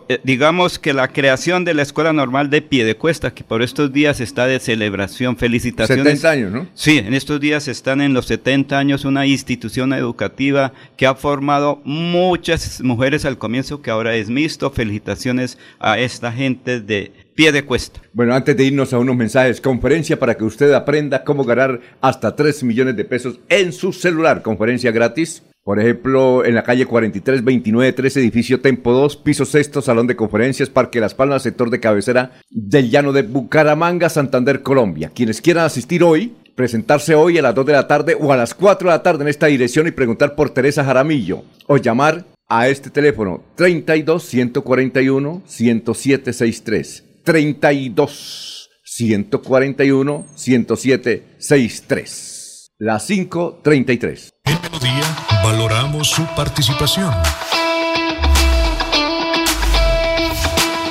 [0.08, 4.20] eh, digamos que la creación de la Escuela Normal de Piedecuesta, que por estos días
[4.20, 5.36] está de celebración.
[5.36, 6.20] Felicitaciones.
[6.20, 6.68] 70 años, ¿no?
[6.74, 11.80] Sí, en estos días están en los 70 años una institución educativa que ha formado
[11.84, 14.70] muchas mujeres al comienzo, que ahora es mixto.
[14.70, 18.00] Felicitaciones a esta gente de pie de cuesta.
[18.12, 22.36] Bueno, antes de irnos a unos mensajes, conferencia para que usted aprenda cómo ganar hasta
[22.36, 24.42] 3 millones de pesos en su celular.
[24.42, 25.42] Conferencia gratis.
[25.64, 30.14] Por ejemplo, en la calle 43 29 13, edificio Tempo 2, piso sexto, salón de
[30.14, 35.10] conferencias, Parque Las Palmas, sector de cabecera del llano de Bucaramanga, Santander, Colombia.
[35.14, 38.52] Quienes quieran asistir hoy, presentarse hoy a las 2 de la tarde o a las
[38.52, 42.68] 4 de la tarde en esta dirección y preguntar por Teresa Jaramillo o llamar a
[42.68, 47.03] este teléfono 32 141 1763.
[47.24, 52.72] 32 141 1763.
[52.78, 54.30] Las 533.
[54.44, 57.12] En Melodía valoramos su participación.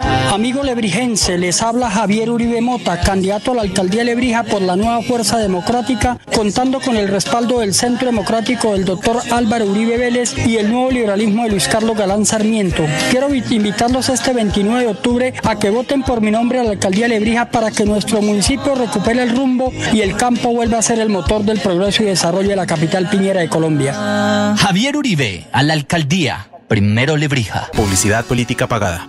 [0.00, 4.76] Amigo lebrijense, les habla Javier Uribe Mota, candidato a la alcaldía de Lebrija por la
[4.76, 10.34] nueva Fuerza Democrática, contando con el respaldo del Centro Democrático del doctor Álvaro Uribe Vélez
[10.46, 12.84] y el nuevo liberalismo de Luis Carlos Galán Sarmiento.
[13.10, 16.70] Quiero vi- invitarlos este 29 de octubre a que voten por mi nombre a la
[16.70, 20.82] alcaldía de Lebrija para que nuestro municipio recupere el rumbo y el campo vuelva a
[20.82, 24.54] ser el motor del progreso y desarrollo de la capital piñera de Colombia.
[24.58, 26.46] Javier Uribe, a la alcaldía.
[26.68, 27.68] Primero Lebrija.
[27.74, 29.08] Publicidad política pagada.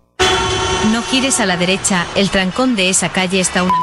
[0.89, 3.73] No gires a la derecha, el trancón de esa calle está una...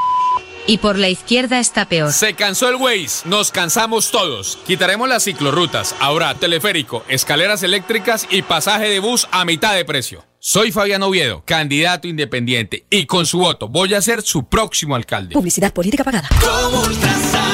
[0.66, 2.12] Y por la izquierda está peor.
[2.12, 4.58] Se cansó el Waze, nos cansamos todos.
[4.66, 10.24] Quitaremos las ciclorrutas, ahora teleférico, escaleras eléctricas y pasaje de bus a mitad de precio.
[10.40, 15.32] Soy Fabián Oviedo, candidato independiente, y con su voto voy a ser su próximo alcalde.
[15.34, 16.28] Publicidad política pagada.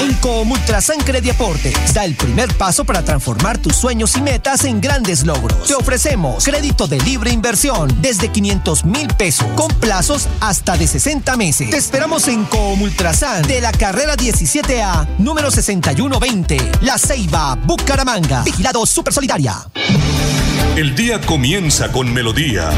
[0.02, 5.24] En Comultrasan Crediaporte da el primer paso para transformar tus sueños y metas en grandes
[5.24, 5.66] logros.
[5.66, 11.38] Te ofrecemos crédito de libre inversión desde 500 mil pesos con plazos hasta de 60
[11.38, 11.70] meses.
[11.70, 18.42] Te esperamos en Comultrasan de la carrera 17A, número 6120, La Ceiba, Bucaramanga.
[18.42, 19.54] Vigilado Super Solidaria.
[20.76, 22.68] El día comienza con melodía.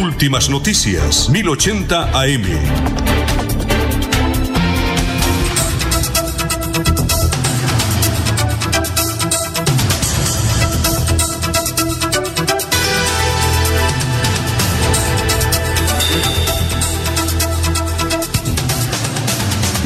[0.00, 2.88] Últimas noticias, 1080 AM.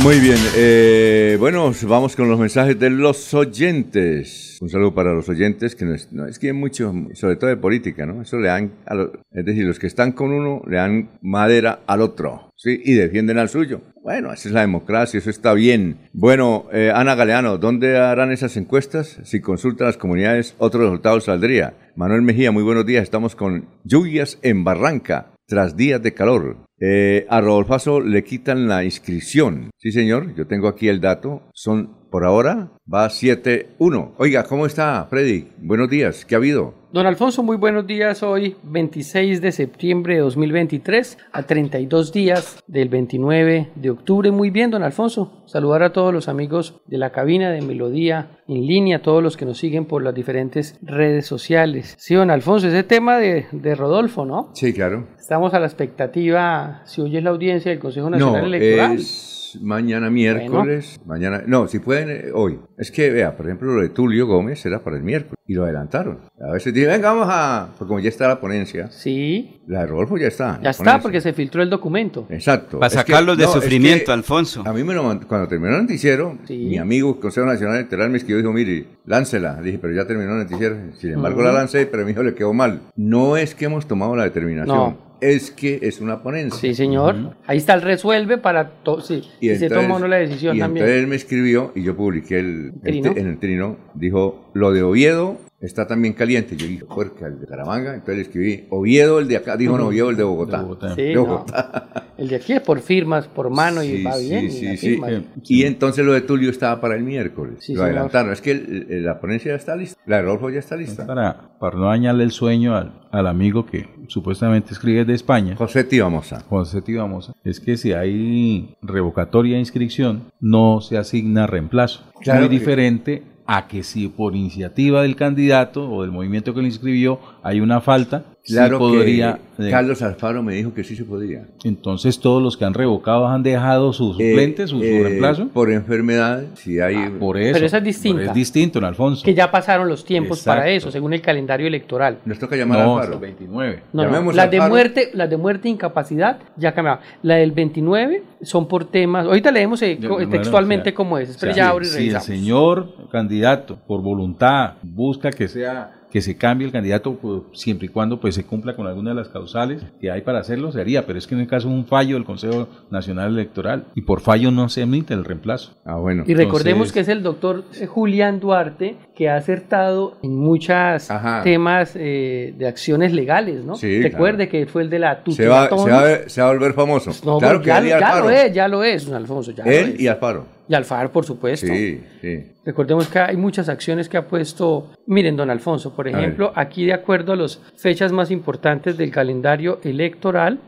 [0.02, 4.51] Muy bien, eh, bueno, vamos con los mensajes de los oyentes.
[4.62, 8.06] Un saludo para los oyentes que no, es, no escriben mucho, sobre todo de política,
[8.06, 8.22] ¿no?
[8.22, 11.80] Eso le dan, a lo- es decir, los que están con uno le dan madera
[11.88, 12.80] al otro, ¿sí?
[12.84, 13.80] Y defienden al suyo.
[14.04, 15.96] Bueno, esa es la democracia, eso está bien.
[16.12, 19.18] Bueno, eh, Ana Galeano, ¿dónde harán esas encuestas?
[19.24, 21.74] Si consultan las comunidades, otro resultado saldría.
[21.96, 26.58] Manuel Mejía, muy buenos días, estamos con lluvias en Barranca tras días de calor.
[26.78, 29.70] Eh, a Rodolfazo le quitan la inscripción.
[29.76, 31.42] Sí, señor, yo tengo aquí el dato.
[31.52, 34.12] Son, por ahora, va 7-1.
[34.18, 35.48] Oiga, ¿cómo está, Freddy?
[35.56, 36.74] Buenos días, ¿qué ha habido?
[36.92, 38.22] Don Alfonso, muy buenos días.
[38.22, 44.30] Hoy, 26 de septiembre de 2023, a 32 días del 29 de octubre.
[44.30, 45.42] Muy bien, don Alfonso.
[45.46, 49.38] Saludar a todos los amigos de la cabina de Melodía en línea, a todos los
[49.38, 51.94] que nos siguen por las diferentes redes sociales.
[51.98, 54.50] Sí, don Alfonso, ese tema de, de Rodolfo, ¿no?
[54.52, 55.06] Sí, claro.
[55.18, 58.96] Estamos a la expectativa, si hoy es la audiencia del Consejo Nacional No, Electoral.
[58.96, 61.00] es mañana miércoles.
[61.06, 62.58] Mañana, no, si pueden, eh, hoy.
[62.78, 65.64] Es que, vea, por ejemplo, lo de Tulio Gómez era para el miércoles y lo
[65.64, 66.18] adelantaron.
[66.40, 67.68] A veces dicen, venga, vamos a.
[67.78, 68.90] Porque como ya está la ponencia.
[68.90, 69.60] Sí.
[69.66, 70.60] La de Rodolfo ya está.
[70.62, 71.02] Ya está, ponencia.
[71.02, 72.26] porque se filtró el documento.
[72.30, 72.78] Exacto.
[72.78, 74.62] Para sacarlos de no, es sufrimiento, que Alfonso.
[74.66, 78.18] A mí me lo mand- cuando terminó el noticiero, mi amigo Consejo Nacional Electoral me
[78.18, 79.56] escribió y dijo, mire, láncela.
[79.60, 80.76] Le dije, pero ya terminó el noticiero.
[80.98, 82.80] Sin embargo, la lancé, pero mi hijo le quedó mal.
[82.96, 85.11] No es que hemos tomado la determinación, No.
[85.22, 86.60] Es que es una ponencia.
[86.60, 87.36] Sí, señor.
[87.46, 88.68] Ahí está el resuelve para...
[88.82, 90.84] to- sí, y se entonces- toma uno la decisión y también.
[90.84, 94.82] entonces él me escribió y yo publiqué el, el en el trino, dijo, lo de
[94.82, 96.56] Oviedo está también caliente.
[96.56, 97.94] Yo dije, puerca, el de Caramanga.
[97.94, 100.66] Entonces le escribí, Oviedo el de acá, dijo no, Oviedo el de Bogotá.
[100.94, 101.24] Sí, De no.
[101.26, 102.08] Bogotá.
[102.18, 104.44] El de aquí es por firmas, por mano y va sí, bien.
[104.46, 105.00] y sí, la sí.
[105.48, 107.56] Y entonces lo de Tulio estaba para el miércoles.
[107.60, 107.90] Sí, lo señor.
[107.92, 108.32] adelantaron.
[108.32, 110.00] Es que el- el- la ponencia ya está lista.
[110.06, 111.06] La de Rodolfo ya está lista.
[111.06, 115.56] Para, para no dañarle el sueño al, al amigo que supuestamente escribe de España.
[115.56, 116.40] José Tibamosa.
[116.48, 117.32] José Tibamosa.
[117.44, 122.02] Es que si hay revocatoria de inscripción, no se asigna reemplazo.
[122.20, 123.22] Claro Muy que- diferente
[123.54, 127.82] a que si por iniciativa del candidato o del movimiento que lo inscribió hay una
[127.82, 129.38] falta, sí Claro podría...
[129.56, 131.46] que eh, Carlos Alfaro me dijo que sí se podía.
[131.64, 135.48] entonces todos los que han revocado han dejado su suplente, su, su Eh, reemplazo.
[135.48, 137.10] Por enfermedad, si hay...
[137.20, 137.52] por eso.
[137.54, 138.22] Pero esa es distinta.
[138.24, 139.24] Es distinto, Alfonso.
[139.24, 142.18] Que ya pasaron los tiempos para eso, según el calendario electoral.
[142.24, 143.26] Nos toca llamar No, a hasta Alfaro.
[143.26, 143.82] el 29.
[143.92, 147.00] No, las de muerte, las de muerte e incapacidad ya cambiaron.
[147.22, 149.26] La del 29 son por temas.
[149.26, 151.36] Ahorita leemos eh, De- textualmente o sea, cómo es.
[151.38, 155.92] Pero o sea, ya ahora y si el señor candidato por voluntad busca que sea
[156.12, 159.16] que se cambie el candidato pues, siempre y cuando pues se cumpla con alguna de
[159.16, 161.74] las causales que hay para hacerlo se haría pero es que en el caso de
[161.74, 165.96] un fallo del Consejo Nacional Electoral y por fallo no se emite el reemplazo ah
[165.96, 171.08] bueno Y recordemos que es el doctor eh, Julián Duarte que ha acertado en muchos
[171.44, 173.76] temas eh, de acciones legales, ¿no?
[173.76, 176.72] Sí, Recuerde que fue el de la Se va, se, va, se va a volver
[176.72, 177.10] famoso.
[177.24, 179.52] No, claro pero que ya, lo es, ya lo es, Alfonso.
[179.52, 180.00] Ya lo Él es.
[180.00, 180.46] y Alfaro.
[180.68, 181.66] Y Alfaro, por supuesto.
[181.66, 182.52] Sí, sí.
[182.64, 186.92] Recordemos que hay muchas acciones que ha puesto, miren, don Alfonso, por ejemplo, aquí de
[186.92, 190.60] acuerdo a las fechas más importantes del calendario electoral,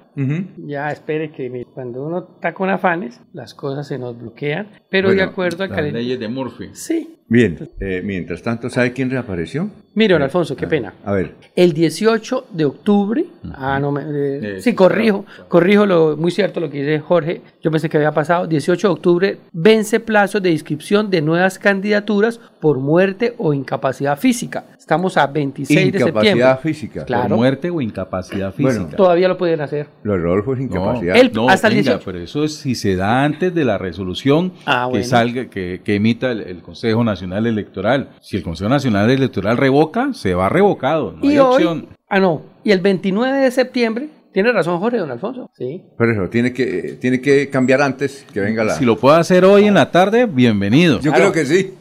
[0.58, 5.22] ya espere que cuando uno está con afanes, las cosas se nos bloquean, pero de
[5.22, 6.06] acuerdo al las calendario...
[6.06, 7.20] leyes de Murphy Sí.
[7.26, 9.70] Bien, eh, mientras tanto, ¿sabe quién reapareció?
[9.94, 10.92] Mire, don Alfonso, qué pena.
[11.04, 11.34] A ver.
[11.54, 16.58] El 18 de octubre, ah, no me, eh, Eh, sí, corrijo, corrijo lo muy cierto
[16.60, 20.50] lo que dice Jorge, yo pensé que había pasado, 18 de octubre vence plazo de
[20.50, 24.64] inscripción de nuevas candidaturas por muerte o incapacidad física.
[24.76, 26.08] Estamos a 26 de septiembre.
[26.30, 27.04] Incapacidad física.
[27.06, 27.28] Claro.
[27.28, 29.86] por muerte o incapacidad física Bueno, Todavía lo pueden hacer.
[30.02, 31.14] Lo de Rodolfo es incapacidad.
[31.32, 32.04] No, hasta el venga, 18.
[32.04, 35.94] pero eso es si se da antes de la resolución Ah, que salga, que, que
[35.94, 38.10] emita el, el Consejo Nacional Electoral.
[38.20, 41.88] Si el Consejo Nacional Electoral revoca, se va revocado, no y hay hoy, opción.
[42.08, 45.82] ah no, y el 29 de septiembre, tiene razón Jorge, don Alfonso, sí.
[45.96, 48.74] Pero eso, tiene que, tiene que cambiar antes que venga la...
[48.74, 51.00] Si lo puede hacer hoy en la tarde, bienvenido.
[51.00, 51.74] Yo creo que sí.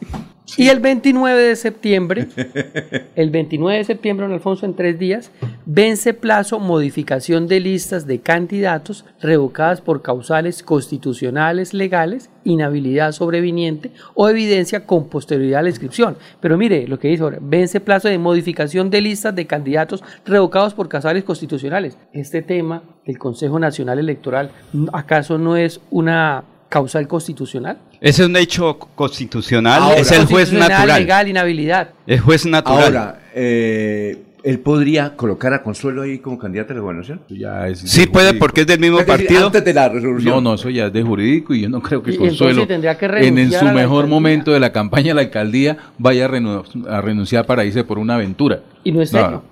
[0.57, 2.27] Y el 29 de septiembre,
[3.15, 5.31] el 29 de septiembre, don Alfonso, en tres días,
[5.65, 14.29] vence plazo modificación de listas de candidatos revocadas por causales constitucionales legales, inhabilidad sobreviniente o
[14.29, 16.17] evidencia con posterioridad a la inscripción.
[16.41, 20.73] Pero mire lo que dice ahora, vence plazo de modificación de listas de candidatos revocados
[20.73, 21.97] por causales constitucionales.
[22.11, 24.51] Este tema del Consejo Nacional Electoral,
[24.91, 27.77] ¿acaso no es una causal constitucional?
[28.01, 29.97] Ese es un hecho constitucional, Ahora.
[29.99, 30.99] es el juez Constitucional, natural.
[31.01, 31.89] legal, inhabilidad.
[32.07, 32.83] El juez natural.
[32.97, 37.21] Ahora, eh, él podría colocar a Consuelo ahí como candidata a la gobernación.
[37.29, 38.43] Ya es Sí de puede jurídico.
[38.43, 39.45] porque es del mismo Es decir, partido.
[39.45, 40.33] Antes de la resolución.
[40.35, 42.97] No, no, eso ya es de jurídico y yo no creo que Y Consuelo, tendría
[42.97, 44.05] que en, en su mejor alcaldía.
[44.07, 48.61] momento de la campaña a la alcaldía, vaya a renunciar para irse por una aventura.
[48.83, 49.43] Y no es No, serio.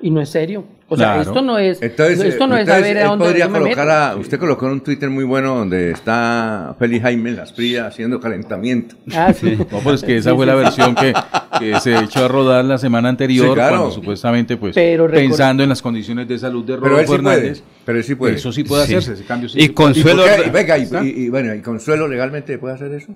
[0.00, 0.64] Y no es serio.
[0.88, 1.22] O sea, Claro.
[1.30, 3.98] esto no es, Entonces, esto no es saber a dónde podría yo me colocar meto.
[3.98, 7.88] a, usted colocó en un Twitter muy bueno donde está Félix Jaime en las Prillas
[7.88, 8.94] haciendo calentamiento.
[9.12, 9.58] Ah, sí.
[9.72, 11.12] No, pues que esa fue la versión que,
[11.58, 13.76] que se echó a rodar la semana anterior, Sí, claro.
[13.78, 17.62] cuando supuestamente, pues, Pero pensando en las condiciones de salud de Rodolfo sí puede, Hernández.
[17.84, 18.34] pero él sí puede.
[18.36, 18.94] Eso sí puede Sí.
[18.94, 19.60] hacerse, ese cambio sí.
[19.60, 19.68] Y.
[19.70, 20.22] Consuelo-.
[20.52, 21.02] Venga, y, ¿Está?
[21.04, 23.12] y- y bueno, ¿y Consuelo legalmente puede hacer eso?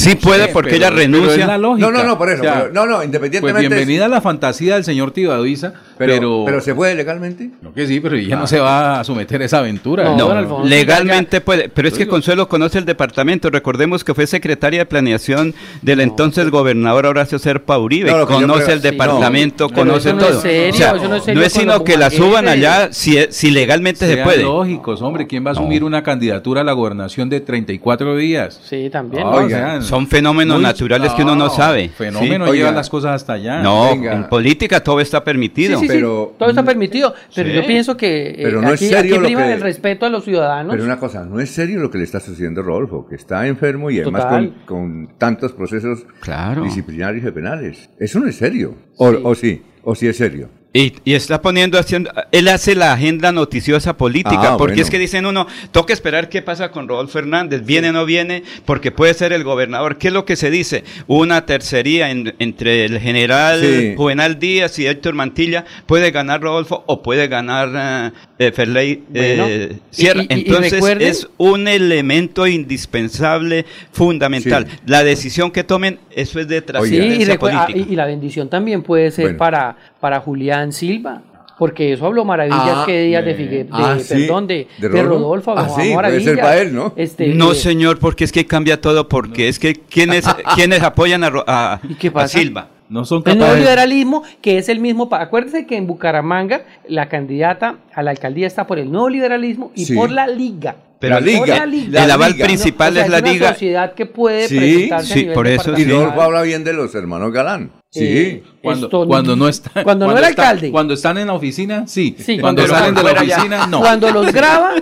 [0.00, 1.42] Sí puede porque Pero- ella pero renuncia.
[1.42, 1.86] es la lógica.
[1.90, 2.40] No, no, no, por eso.
[2.40, 3.68] O sea, pero- no, no, Pues independientemente.
[3.68, 7.50] bienvenida a la fantasía del señor Tibadiza, pero, pero, pero, se puede legalmente.
[7.60, 10.14] No que sí, pero ella no se va a someter a esa aventura.
[10.16, 13.50] No, legalmente puede, pero es que Consuelo conoce el departamento.
[13.50, 18.10] Recordemos que fue secretaria de planeación del entonces gobernador Horacio Serpa Uribe.
[18.26, 20.40] Conoce creo- el sí, departamento, conoce no es todo.
[20.40, 24.42] serio, O sea, no es sino que la suban allá si, si legalmente se puede.
[24.42, 28.60] lógicos, hombre, ¿quién va a asumir una candidatura a la gobernación de 34 días?
[28.64, 29.24] Sí, también.
[29.24, 31.88] No, Son fenómenos muy- naturales que uno no sabe.
[31.90, 33.60] Fenómeno Sí, lleva las cosas hasta allá.
[33.62, 34.12] No, Venga.
[34.14, 35.78] en política todo está permitido.
[35.80, 37.54] sí, sí, pero- todo está permitido, pero Sí.
[37.56, 40.06] yo pienso que eh, Pero no es aquí, serio aquí lo prima que- el respeto
[40.06, 40.72] a los ciudadanos.
[40.72, 43.46] Pero una cosa, no es serio lo que le está sucediendo a Rodolfo, que está
[43.46, 46.62] enfermo y además con, con tantos procesos Claro.
[46.62, 47.90] disciplinarios y penales.
[47.98, 48.74] Eso no es serio.
[48.96, 49.18] O Sí.
[49.22, 50.48] o sí, o sí es serio.
[50.72, 54.82] Y, y está poniendo, haciendo, él hace la agenda noticiosa política, Ah, porque bueno.
[54.84, 58.44] es que dicen uno, toca esperar qué pasa con Rodolfo Hernández, viene o no viene,
[58.66, 59.98] porque puede ser el gobernador.
[59.98, 60.84] ¿Qué es lo que se dice?
[61.08, 63.94] Una tercería en- entre el general Sí.
[63.96, 69.46] Juvenal Díaz y Héctor Mantilla, puede ganar Rodolfo o puede ganar eh, eh, Ferley Bueno,
[69.48, 70.22] eh, Sierra.
[70.22, 74.66] y- y- y Entonces recuerden- es un elemento indispensable, fundamental.
[74.70, 74.76] Sí.
[74.86, 77.72] La decisión que tomen, eso es de trascendencia ah, política.
[77.90, 79.38] y- y la bendición también puede ser Bueno.
[79.38, 81.22] para, para Julián Silva.
[81.58, 84.66] Porque eso habló maravillas Ah, que días de, eh, Figue- de- ah, sí, perdón, de,
[84.78, 85.52] de de Rodolfo.
[85.54, 86.38] Ah, sí, puede ser maravillas.
[86.38, 86.94] para él, ¿no?
[86.96, 90.24] Este, No, eh, señor, porque es que cambia todo, porque es que quienes,
[90.54, 92.38] quienes apoyan a, Ro- a- ¿Y qué a pasa?
[92.38, 92.68] Silva.
[92.88, 93.46] No son El capaces.
[93.56, 95.06] neoliberalismo, que es el mismo.
[95.12, 99.94] Acuérdense que en Bucaramanga la candidata a la alcaldía está por el neoliberalismo y Sí.
[99.94, 100.76] por la liga.
[100.98, 102.04] Pero La liga, la liga.
[102.04, 102.46] el aval liga.
[102.46, 103.48] principal O sea, es la una liga.
[103.52, 105.84] sociedad que puede Sí, presentarse a sí, nivel por eso Y.
[105.84, 107.70] Rodolfo habla bien de los hermanos Galán.
[107.92, 108.04] Sí.
[108.04, 110.70] Eh, Cuando, esto- cuando no está, cuando no era está- alcalde.
[110.70, 112.14] Cuando están en la oficina, sí.
[112.18, 113.34] Sí, cuando, cuando salen de la ya.
[113.36, 113.80] oficina, no.
[113.80, 114.74] Cuando los graba,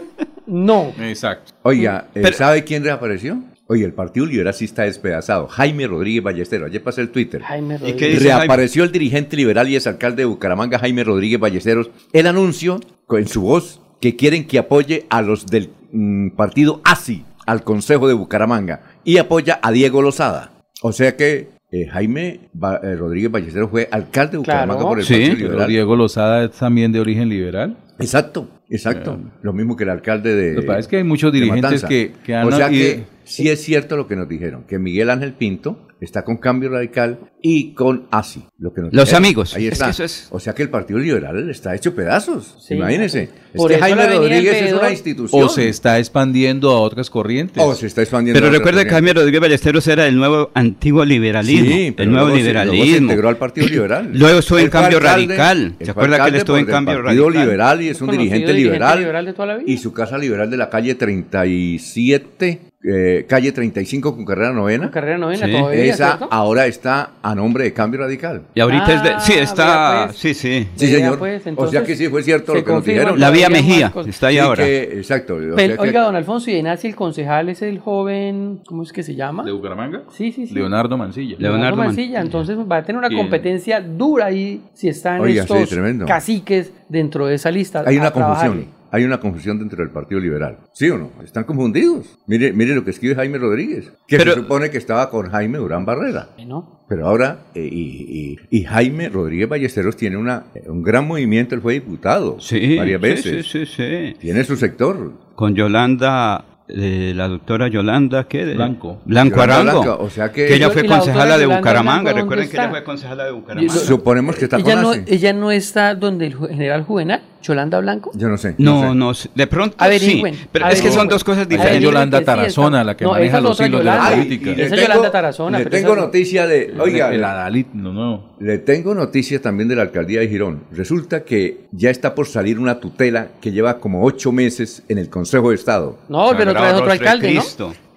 [0.46, 0.92] no.
[1.00, 1.52] Exacto.
[1.62, 3.42] Oiga, ¿eh, Pero- ¿sabe quién reapareció?
[3.70, 5.46] Oye, el Partido Liberal sí está despedazado.
[5.46, 6.68] Jaime Rodríguez Ballesteros.
[6.70, 7.42] Ayer pasé el Twitter.
[7.42, 8.10] Jaime ¿Y qué Rodríguez.
[8.14, 11.90] dice Reapareció el dirigente liberal y exalcalde de Bucaramanga, Jaime Rodríguez Ballesteros.
[12.14, 16.80] Él anunció con- en su voz que quieren que apoye a los del mm, partido
[16.84, 20.52] ASI, al Consejo de Bucaramanga, y apoya a Diego Lozada.
[20.80, 24.60] O sea que eh, Jaime Ba- eh, Rodríguez Ballesteros fue alcalde de Claro.
[24.72, 25.68] Bucaramanga por el Sí, Partido Liberal.
[25.68, 27.76] Diego Lozada es también de origen liberal.
[27.98, 29.18] Exacto, exacto.
[29.42, 30.54] Lo mismo que el alcalde de.
[30.54, 33.48] Lo que pasa es que hay muchos dirigentes que, que han O sea que sí
[33.48, 37.72] es cierto lo que nos dijeron, que Miguel Ángel Pinto está con Cambio Radical y
[37.74, 38.44] con ASI.
[38.58, 39.54] Lo que nos Los amigos.
[39.54, 39.86] Ahí Es está.
[39.86, 42.56] que eso es- O sea que el Partido Liberal está hecho pedazos.
[42.66, 42.74] Sí.
[42.74, 43.22] Imagínense.
[43.24, 45.42] Es Por que eso Jaime Rodríguez es una institución.
[45.42, 47.62] o se está expandiendo a otras corrientes.
[47.64, 48.36] O se está expandiendo.
[48.38, 48.90] Pero a otras recuerde que.
[48.90, 51.66] Jaime Rodríguez Ballesteros era el nuevo antiguo liberalismo.
[51.70, 53.10] Sí, pero el nuevo luego se- luego se liberalismo.
[53.10, 54.10] integró al Partido Liberal.
[54.12, 55.74] Luego estuvo en Cambio alcalde- Radical.
[55.80, 57.44] ¿Se acuerda que él estuvo en Cambio Partido Radical?
[57.46, 58.98] Liberal y es un dirigente dirigente liberal.
[58.98, 59.70] liberal de toda la vida.
[59.72, 64.84] Y su casa liberal de la calle 37, eh, calle 35 con carrera novena.
[64.84, 65.52] Con carrera novena Sí.
[65.52, 66.28] todavía, Esa ¿cierto?
[66.30, 68.42] ahora está a nombre de Cambio Radical.
[68.54, 69.08] Y ahorita es de...
[69.20, 70.02] Sí, Ah, está...
[70.06, 70.18] pues.
[70.18, 70.68] Sí, sí.
[70.76, 71.18] Sí, señor.
[71.18, 73.18] pues, o sea entonces, que sí fue cierto lo que nos dijeron.
[73.18, 73.92] La vía Mejía.
[74.06, 74.64] Está ahí Sí, ahora.
[74.64, 75.34] que- exacto.
[75.34, 78.84] o Pero, sea que- oiga, don Alfonso, y Nazi el concejal es el joven, ¿cómo
[78.84, 79.42] es que se llama?
[79.44, 80.02] ¿De Bucaramanga?
[80.12, 80.54] Sí, sí, sí.
[80.54, 81.34] Leonardo Mancilla.
[81.38, 82.20] Leonardo Man- Mancilla.
[82.20, 83.20] Entonces va a tener una ¿Quién?
[83.22, 86.06] competencia dura ahí si están Oiga, sí, estos tremendo.
[86.06, 87.82] caciques dentro de esa lista.
[87.84, 88.48] hay una trabajarle.
[88.50, 88.77] confusión.
[88.90, 90.58] Hay una confusión dentro del Partido Liberal.
[90.72, 91.10] ¿Sí o no?
[91.22, 92.18] Están confundidos.
[92.26, 95.58] Mire, mire lo que escribe Jaime Rodríguez, que Pero- se supone que estaba con Jaime
[95.58, 96.28] Durán Barrera.
[96.36, 101.54] Bueno, Pero ahora, eh, y, y- y Jaime Rodríguez Ballesteros tiene una, un gran movimiento,
[101.54, 103.46] él fue diputado Sí, varias veces.
[103.46, 104.16] Sí, sí, sí.
[104.18, 105.12] Tiene su sector.
[105.34, 108.44] Con Yolanda, eh, la doctora Yolanda, ¿qué?
[108.46, 109.02] De- Blanco.
[109.04, 109.82] Blanco Yolanda Arango.
[109.82, 112.02] Blanco, o sea que- que ella fue concejala de Bucaramanga.
[112.12, 113.72] Blanco, Recuerden ¿dónde que ella fue concejala de Bucaramanga.
[113.74, 118.10] Suponemos que está ella con no, ella no está donde el general Juvenal, Yolanda Blanco.
[118.14, 118.54] Yo no sé.
[118.58, 118.94] No, sé.
[118.94, 119.30] no, sé.
[119.34, 120.46] de pronto Averigüen, sí.
[120.52, 121.82] Pero es que son dos cosas diferentes.
[121.82, 124.10] Yolanda Tarazona, la que no, maneja esa es los hilos de la Yolanda.
[124.16, 124.50] política.
[124.50, 126.02] Y le Esa tengo- Yolanda Tarazona, Le pero tengo no.
[126.02, 126.74] noticia de.
[126.78, 128.24] Oiga, el Adalid, no, no.
[128.40, 130.64] Le tengo noticias también de la alcaldía de Girón.
[130.72, 135.08] Resulta que ya está por salir una tutela que lleva como ocho meses en el
[135.08, 135.98] Consejo de Estado.
[136.08, 137.42] No, pero otra vez otro alcalde, ¿no?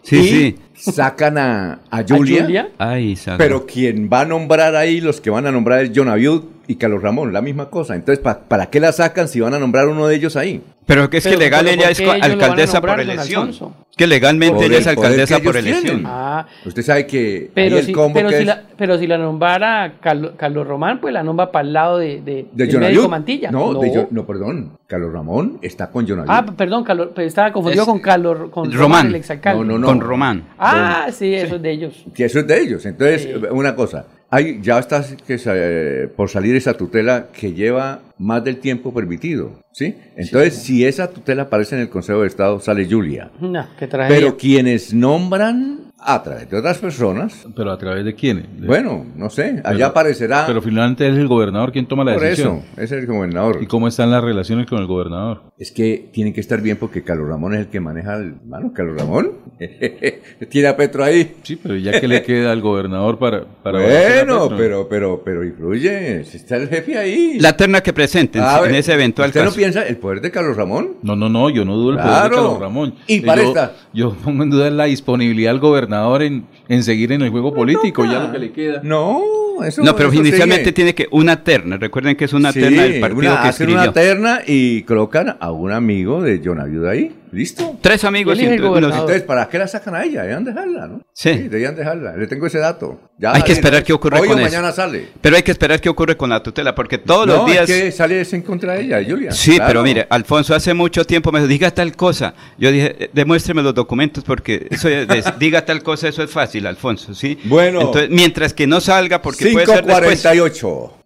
[0.04, 0.56] Sí, sí.
[0.82, 2.70] Sacan a, a Julia, Julia?
[2.78, 3.38] Ay, saca.
[3.38, 6.76] pero quien va a nombrar ahí, los que van a nombrar es John Abiud y
[6.76, 7.96] Carlos Ramón, la misma cosa.
[7.96, 10.62] Entonces, ¿pa- ¿para qué la sacan si van a nombrar uno de ellos ahí?
[10.86, 13.42] Pero que es que legal ella ¿por es alcaldesa nombrar, por elección.
[13.48, 13.76] Alfonso?
[13.96, 16.04] que legalmente ella es alcaldesa que por elección.
[16.08, 19.06] Ah, Usted sabe que pero, el si, combo pero, que si es la, pero si
[19.06, 23.08] la nombrara Carlos, Carlos Román, pues la nombra para el lado de, de, de médico.
[23.10, 23.52] Mantilla.
[23.52, 24.72] No, de no, perdón.
[24.88, 26.24] Carlos Ramón está con John.
[26.28, 29.08] Ah, perdón, Carlos, pero estaba confundido Es- con Carlos con Román.
[29.08, 29.60] el exalcalde.
[29.60, 29.88] No, no, no.
[29.88, 30.44] Con Román.
[30.58, 30.71] Ah,
[31.12, 32.06] sí, eso es de ellos.
[32.14, 32.86] Que eso es de ellos.
[32.86, 33.32] Entonces, Sí.
[33.52, 34.06] una cosa.
[34.34, 39.60] Hay, ya está que, eh, por salir esa tutela que lleva más del tiempo permitido.
[39.74, 39.96] ¿sí?
[40.16, 43.30] Entonces, si esa tutela aparece en el Consejo de Estado, sale Julia.
[43.42, 44.18] No, qué tragedia.
[44.18, 48.46] Pero quienes nombran a través de otras personas, ¿Pero a través de quién?
[48.60, 50.46] De- bueno, no sé, allá Pero- aparecerá.
[50.48, 52.62] Pero finalmente es el gobernador quien toma la por decisión.
[52.74, 53.60] eso, es el gobernador.
[53.62, 55.44] ¿Y cómo están las relaciones con el gobernador?
[55.60, 58.34] Es que tienen que estar bien porque Carlos Ramón es el que maneja el.
[58.48, 59.32] Mano, Carlos Ramón.
[60.50, 61.36] Tiene a Petro ahí.
[61.44, 63.44] Sí, pero ya que le queda al gobernador para...
[63.62, 64.58] para bueno, Petro?
[64.58, 66.24] pero, pero, pero influye.
[66.26, 67.38] Si está el jefe ahí.
[67.40, 70.96] La terna que presenten en ese eventual ¿Usted no piensa el poder de Carlos Ramón?
[71.04, 72.96] No, no, no, yo no dudo el poder de Carlos Ramón.
[73.06, 75.91] Y Eh, para yo, esta- yo pongo en duda la disponibilidad del gobernador
[76.22, 78.82] en, en seguir en el juego político, ya lo que le queda.
[78.84, 79.22] No,
[79.66, 80.72] eso No, pero eso inicialmente sigue.
[80.74, 81.78] tiene que una terna.
[81.78, 83.82] Recuerden que es una Sí, terna del partido una- que hacen escribió.
[83.84, 87.12] una terna y colocan a un amigo de John Ayuda ahí.
[87.32, 87.78] ¿Listo?
[87.82, 88.78] Tres amigos ¿Quién es el y?
[88.78, 90.24] Entonces, ¿para qué la sacan a ella?
[90.24, 91.02] Debían dejarla, ¿no?
[91.14, 91.32] Sí.
[91.48, 92.18] debían dejarla.
[92.18, 93.00] Le tengo ese dato.
[93.18, 94.50] Ya Hay que esperar qué ocurre Hoy con o eso.
[94.50, 95.08] mañana sale.
[95.22, 97.70] Pero hay que esperar qué ocurre con la tutela, porque todos no, los días...
[97.70, 99.32] es que sale es en contra de ella, Julia.
[99.32, 99.68] Sí, Claro.
[99.68, 102.34] pero mire, Alfonso hace mucho tiempo me dijo, diga tal cosa.
[102.58, 105.06] Yo dije, "Eh, demuéstreme los documentos porque eso de-
[105.40, 107.40] diga tal cosa, eso es fácil, Alfonso, ¿sí?
[107.46, 107.80] Bueno.
[107.82, 110.22] Entonces, mientras que no salga, porque puede ser después.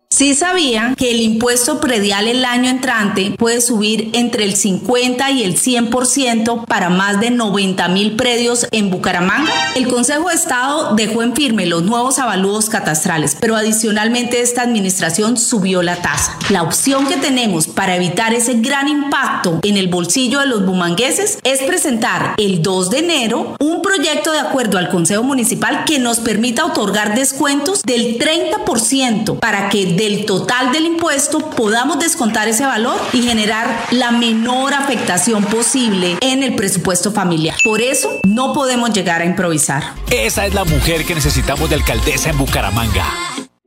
[0.09, 0.15] 548.
[0.15, 5.43] Sí sabían que el impuesto predial el año entrante puede subir entre el 50 y
[5.43, 9.51] el 100% para más de 90 mil predios en Bucaramanga.
[9.75, 15.35] El Consejo de Estado dejó en firme los nuevos avalúos catastrales, pero adicionalmente esta administración
[15.35, 16.37] subió la tasa.
[16.49, 21.39] La opción que tenemos para evitar ese gran impacto en el bolsillo de los bumangueses
[21.43, 26.19] es presentar el 2 de enero un proyecto de acuerdo al Consejo Municipal que nos
[26.19, 32.99] permita otorgar descuentos del 30% para que del total del impuesto podamos descontar ese valor
[33.13, 37.55] y generar la menor afectación posible en el presupuesto familiar.
[37.63, 39.83] Por eso no podemos llegar a improvisar.
[40.11, 43.05] Esa es la mujer que necesitamos de alcaldesa en Bucaramanga.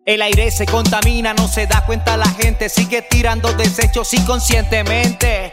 [0.05, 5.53] El aire se contamina, no se da cuenta la gente, sigue tirando desechos inconscientemente.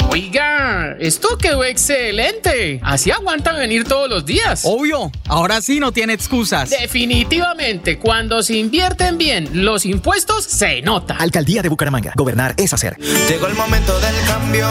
[0.11, 2.81] Oiga, esto quedó excelente.
[2.83, 4.63] Así aguantan venir todos los días.
[4.65, 6.69] Obvio, ahora sí no tiene excusas.
[6.69, 11.15] Definitivamente, cuando se invierten bien los impuestos, se nota.
[11.15, 12.11] Alcaldía de Bucaramanga.
[12.17, 12.97] Gobernar es hacer.
[13.29, 14.67] Llegó el momento del cambio,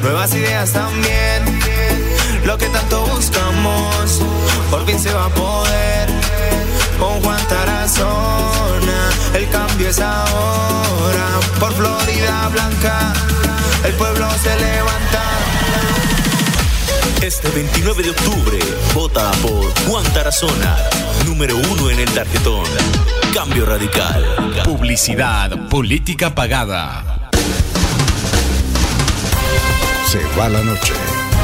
[0.00, 1.42] nuevas ideas también.
[2.46, 4.22] Lo que tanto buscamos,
[4.70, 6.08] por fin se va a poder.
[6.98, 11.40] Con Juan Tarazona, el cambio es ahora.
[11.60, 13.12] Por Florida Blanca,
[13.86, 15.22] el pueblo se levanta.
[17.22, 18.58] Este 29 de octubre,
[18.94, 20.76] vota por Juan Tarazona,
[21.24, 22.64] número uno en el tarjetón.
[23.32, 24.62] Cambio radical.
[24.64, 27.30] Publicidad, política pagada.
[30.06, 30.94] Se va la noche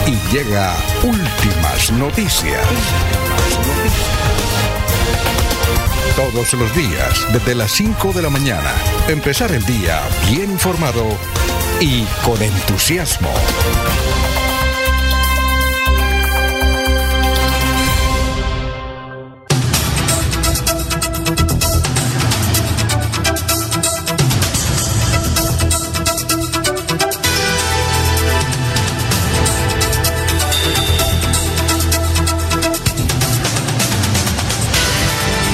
[0.07, 2.67] y llega últimas noticias.
[6.17, 8.73] Todos los días, desde las 5 de la mañana,
[9.09, 11.07] empezar el día bien informado
[11.85, 13.29] y con entusiasmo.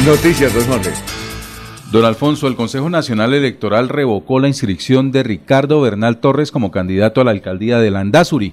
[0.04, 1.17] Noticias, dos Mordes.
[1.90, 7.22] Don Alfonso, el Consejo Nacional Electoral revocó la inscripción de Ricardo Bernal Torres como candidato
[7.22, 8.52] a la alcaldía de Landazuri.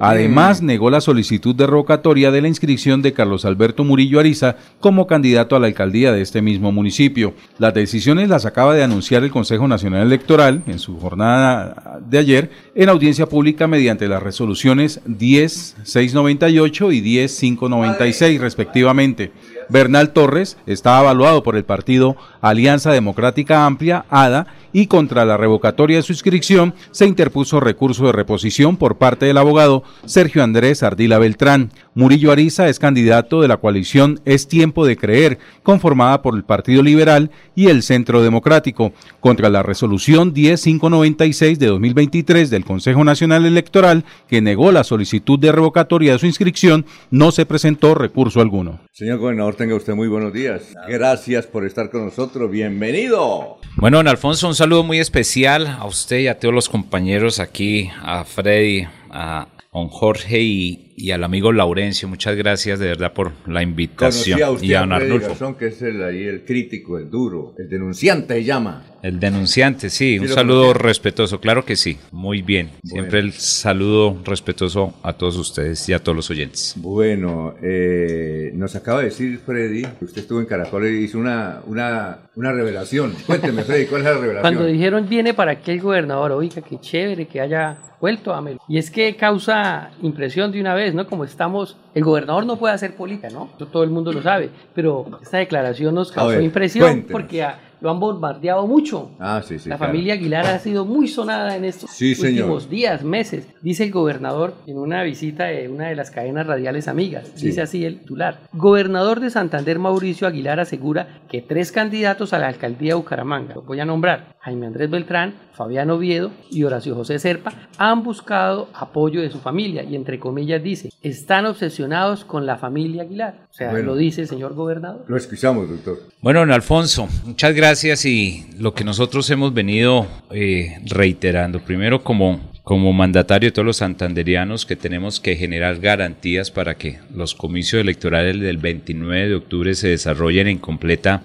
[0.00, 5.06] Además, negó la solicitud de revocatoria de la inscripción de Carlos Alberto Murillo Ariza como
[5.06, 7.34] candidato a la alcaldía de este mismo municipio.
[7.58, 12.50] Las decisiones las acaba de anunciar el Consejo Nacional Electoral en su jornada de ayer
[12.74, 19.30] en audiencia pública mediante las resoluciones 10.698 y 10.596 respectivamente.
[19.68, 25.96] Bernal Torres está avaluado por el partido Alianza Democrática Amplia, ADA, y contra la revocatoria
[25.96, 31.18] de su inscripción se interpuso recurso de reposición por parte del abogado Sergio Andrés Ardila
[31.18, 31.70] Beltrán.
[31.94, 36.82] Murillo Ariza es candidato de la coalición Es Tiempo de Creer, conformada por el Partido
[36.82, 44.04] Liberal y el Centro Democrático, contra la resolución 10596 de 2023 del Consejo Nacional Electoral,
[44.28, 48.80] que negó la solicitud de revocatoria de su inscripción, no se presentó recurso alguno.
[48.92, 50.74] Señor gobernador, tenga usted muy buenos días.
[50.88, 52.50] Gracias por estar con nosotros.
[52.50, 53.58] Bienvenido.
[53.76, 57.90] Bueno, don Alfonso, un saludo muy especial a usted y a todos los compañeros aquí,
[58.02, 62.08] a Freddy, a don Jorge y, al amigo Laurencio.
[62.08, 64.40] Muchas gracias de verdad por la invitación.
[64.40, 65.56] a usted y a, don Arnulfo.
[65.56, 68.84] que es el, ahí el crítico, el duro, el denunciante se llama.
[69.02, 72.70] El denunciante, sí, un saludo respetuoso, claro que sí, muy bien.
[72.84, 76.74] Siempre el saludo respetuoso a todos ustedes y a todos los oyentes.
[76.76, 81.60] Bueno, eh, nos acaba de decir Freddy que usted estuvo en Caracol y hizo una,
[81.66, 83.12] una, una revelación.
[83.26, 84.40] Cuénteme, Freddy, ¿cuál es la revelación?
[84.40, 88.60] Cuando dijeron viene para aquí el gobernador, oiga, qué chévere que haya vuelto a Melo.
[88.68, 91.06] Y es que causa impresión de una vez, ¿no?
[91.06, 93.48] Como estamos, el gobernador no puede hacer política, ¿no?
[93.56, 97.90] Eso todo el mundo lo sabe, pero esta declaración nos causó impresión porque a, lo
[97.90, 99.10] han bombardeado mucho.
[99.18, 103.46] Ah, sí, sí, la familia Aguilar ha sido muy sonada en estos últimos días, meses.
[103.60, 107.34] Dice el gobernador en una visita de una de las cadenas radiales amigas.
[107.34, 108.40] Dice así el titular.
[108.54, 113.62] Gobernador de Santander Mauricio Aguilar asegura que tres candidatos a la alcaldía de Bucaramanga, lo
[113.62, 119.20] voy a nombrar, Jaime Andrés Beltrán, Fabián Oviedo y Horacio José Serpa, han buscado apoyo
[119.20, 123.46] de su familia y entre comillas dice, están obsesionados con la familia Aguilar.
[123.50, 125.04] O sea, lo dice el señor gobernador.
[125.06, 125.98] Lo escuchamos, doctor.
[126.20, 132.04] Bueno, don Alfonso, muchas gracias gracias y lo que nosotros hemos venido eh, reiterando, primero
[132.04, 137.34] como, como mandatario de todos los santanderianos que tenemos que generar garantías para que los
[137.34, 141.24] comicios electorales del 29 de octubre se desarrollen en completa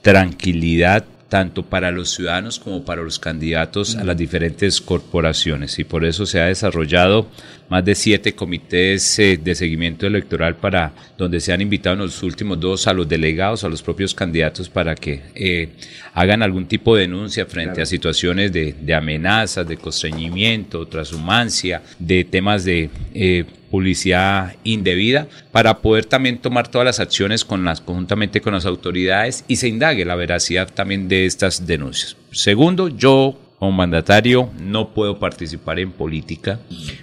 [0.00, 5.78] tranquilidad, tanto para los ciudadanos como para los candidatos a las diferentes corporaciones.
[5.78, 7.28] Y por eso se ha desarrollado
[7.70, 12.22] más de siete comités eh, de seguimiento electoral para donde se han invitado en los
[12.24, 15.68] últimos dos a los delegados, a los propios candidatos para que eh,
[16.14, 22.64] hagan algún tipo de denuncia frente a situaciones de, amenazas, de constreñimiento, transhumancia, de temas
[22.64, 28.52] de eh, publicidad indebida para poder también tomar todas las acciones con las, conjuntamente con
[28.52, 32.16] las autoridades y se indague la veracidad también de estas denuncias.
[32.32, 36.58] Segundo, yo como mandatario no puedo participar en política,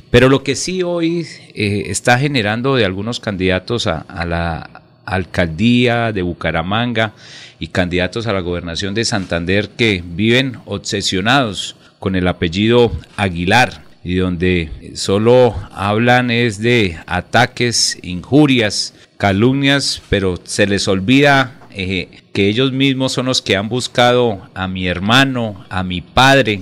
[0.09, 6.11] pero lo que sí hoy eh, está generando de algunos candidatos a, a la alcaldía
[6.11, 7.13] de Bucaramanga
[7.59, 14.15] y candidatos a la gobernación de Santander que viven obsesionados con el apellido Aguilar y
[14.15, 22.71] donde solo hablan es de ataques, injurias, calumnias, pero se les olvida eh, que ellos
[22.71, 26.61] mismos son los que han buscado a mi hermano, a mi padre,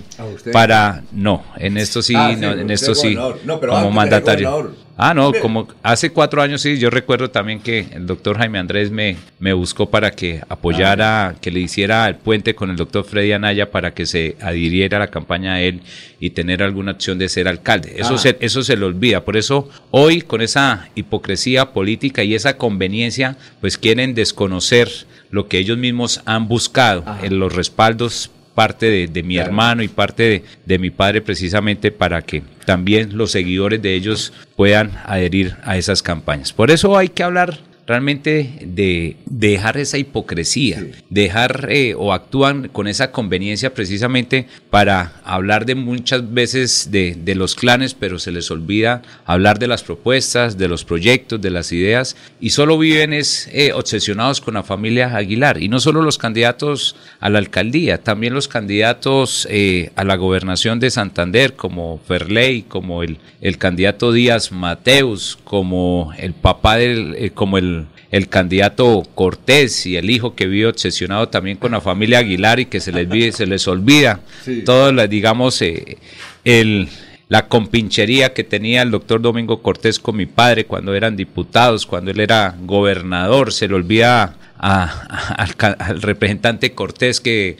[0.51, 3.15] para no, en esto sí, ah, en esto sí,
[3.45, 4.73] como mandatario.
[4.97, 8.91] Ah, no, como hace cuatro años sí, yo recuerdo también que el doctor Jaime Andrés
[8.91, 11.35] me, me buscó para que apoyara, ah.
[11.41, 15.01] que le hiciera el puente con el doctor Freddy Anaya para que se adhiriera a
[15.01, 15.81] la campaña a él
[16.19, 17.95] y tener alguna acción de ser alcalde.
[17.97, 18.17] Eso, ah.
[18.17, 19.25] se, eso se le olvida.
[19.25, 24.89] Por eso hoy con esa hipocresía política y esa conveniencia, pues quieren desconocer
[25.29, 30.43] lo que ellos mismos han buscado en los respaldos parte de, mi hermano y parte
[30.65, 36.01] de, mi padre precisamente para que también los seguidores de ellos puedan adherir a esas
[36.01, 36.53] campañas.
[36.53, 42.87] Por eso hay que hablar realmente de, dejar esa hipocresía, dejar eh, o actúan con
[42.87, 48.49] esa conveniencia precisamente para hablar de muchas veces de, de, los clanes, pero se les
[48.49, 53.49] olvida hablar de las propuestas, de los proyectos, de las ideas y solo viven es
[53.51, 55.61] eh, obsesionados con la familia Aguilar.
[55.61, 60.79] Y no solo los candidatos a la alcaldía, también los candidatos eh, a la gobernación
[60.79, 67.57] de Santander como Ferley, como el, el candidato Díaz Mateus, como el papá del, como
[67.57, 67.74] el
[68.11, 72.65] el, candidato Cortés y el hijo que vive obsesionado también con la familia Aguilar y
[72.65, 74.19] que se les, se les olvida
[74.65, 75.97] todo, digamos, eh,
[76.43, 76.89] el,
[77.27, 82.11] la compinchería que tenía el doctor Domingo Cortés con mi padre cuando eran diputados, cuando
[82.11, 87.57] él era gobernador, se le olvida al, representante Cortés que,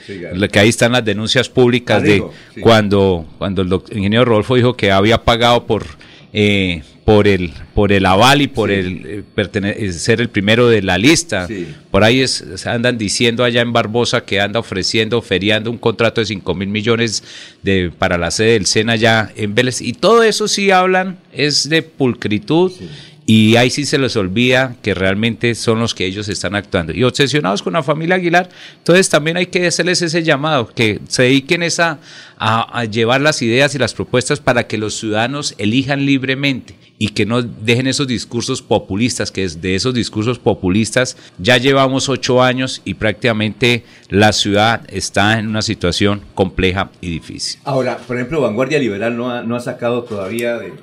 [0.51, 2.23] que ahí están las denuncias públicas de
[2.61, 5.85] cuando, cuando el ingeniero Rodolfo dijo que había pagado por
[6.37, 10.81] eh, por el por el aval y por el eh, eh, ser el primero de
[10.81, 11.47] la lista.
[11.91, 16.27] Por ahí es, andan diciendo allá en Barbosa que anda ofreciendo, feriando un contrato de
[16.27, 17.23] 5 mil millones
[17.63, 19.79] de, para la sede del SENA allá en Vélez.
[19.79, 22.73] Y todo eso sí hablan, es de pulcritud
[23.27, 26.93] Y ahí sí se les olvida que realmente son los que ellos están actuando.
[26.93, 31.23] Y obsesionados con la familia Aguilar, entonces también hay que hacerles ese llamado, que se
[31.23, 31.99] dediquen esa,
[32.37, 37.09] a, a llevar las ideas y las propuestas para que los ciudadanos elijan libremente y
[37.09, 42.81] que no dejen esos discursos populistas, que de esos discursos populistas ya llevamos ocho años
[42.85, 47.59] y prácticamente la ciudad está en una situación compleja y difícil.
[47.65, 50.73] Ahora, por ejemplo, Vanguardia Liberal no ha, no ha sacado todavía de,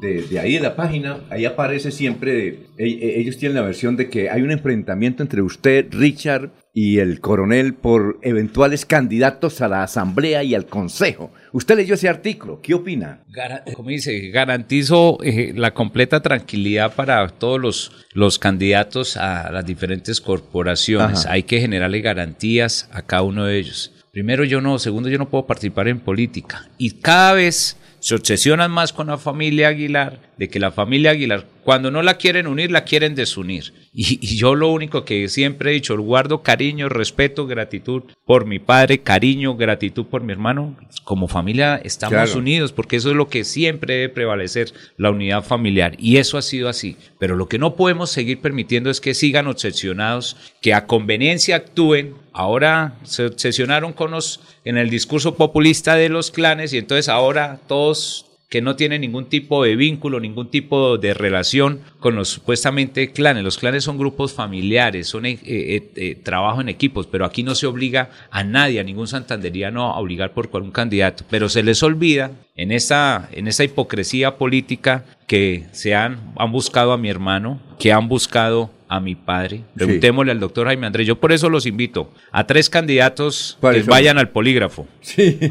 [0.00, 3.96] de, de ahí de la página, ahí aparece siempre, e- e- ellos tienen la versión
[3.96, 9.66] de que hay un enfrentamiento entre usted, Richard, y el coronel por eventuales candidatos a
[9.68, 11.32] la asamblea y al consejo.
[11.52, 13.24] Usted leyó ese artículo, ¿qué opina?
[13.28, 19.66] Gara- como dice, garantizo eh, la completa tranquilidad para todos los, los candidatos a las
[19.66, 21.24] diferentes corporaciones.
[21.26, 21.32] Ajá.
[21.32, 23.92] Hay que generarle garantías a cada uno de ellos.
[24.12, 24.78] Primero, yo no.
[24.78, 26.68] Segundo, yo no puedo participar en política.
[26.78, 31.46] Y cada vez se obsesionan más con la familia Aguilar, de que la familia Aguilar,
[31.64, 33.72] cuando no la quieren unir, la quieren desunir.
[33.92, 38.58] Y, y yo lo único que siempre he dicho, guardo cariño, respeto, gratitud por mi
[38.58, 40.76] padre, cariño, gratitud por mi hermano.
[41.04, 42.38] Como familia estamos Claro.
[42.38, 45.94] unidos, porque eso es lo que siempre debe prevalecer, la unidad familiar.
[45.98, 46.96] Y eso ha sido así.
[47.18, 52.14] Pero lo que no podemos seguir permitiendo es que sigan obsesionados, que a conveniencia actúen.
[52.32, 57.60] Ahora se obsesionaron con los, en el discurso populista de los clanes y entonces ahora
[57.66, 63.12] todos que no tienen ningún tipo de vínculo, ningún tipo de relación con los supuestamente
[63.12, 63.44] clanes.
[63.44, 67.54] Los clanes son grupos familiares, son eh, eh, eh, trabajo en equipos, pero aquí no
[67.54, 71.24] se obliga a nadie, a ningún santanderiano a obligar por un candidato.
[71.30, 76.90] Pero se les olvida en esa, en esa hipocresía política que se han, han buscado
[76.92, 79.60] a mi hermano, que han buscado a mi padre.
[79.76, 81.06] Preguntémosle al doctor Jaime Andrés.
[81.06, 84.88] Yo por eso los invito a tres candidatos que vayan al polígrafo.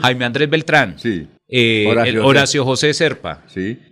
[0.02, 0.98] Jaime Andrés Beltrán.
[1.50, 2.28] Eh, Horacio el José.
[2.30, 3.44] Horacio José Serpa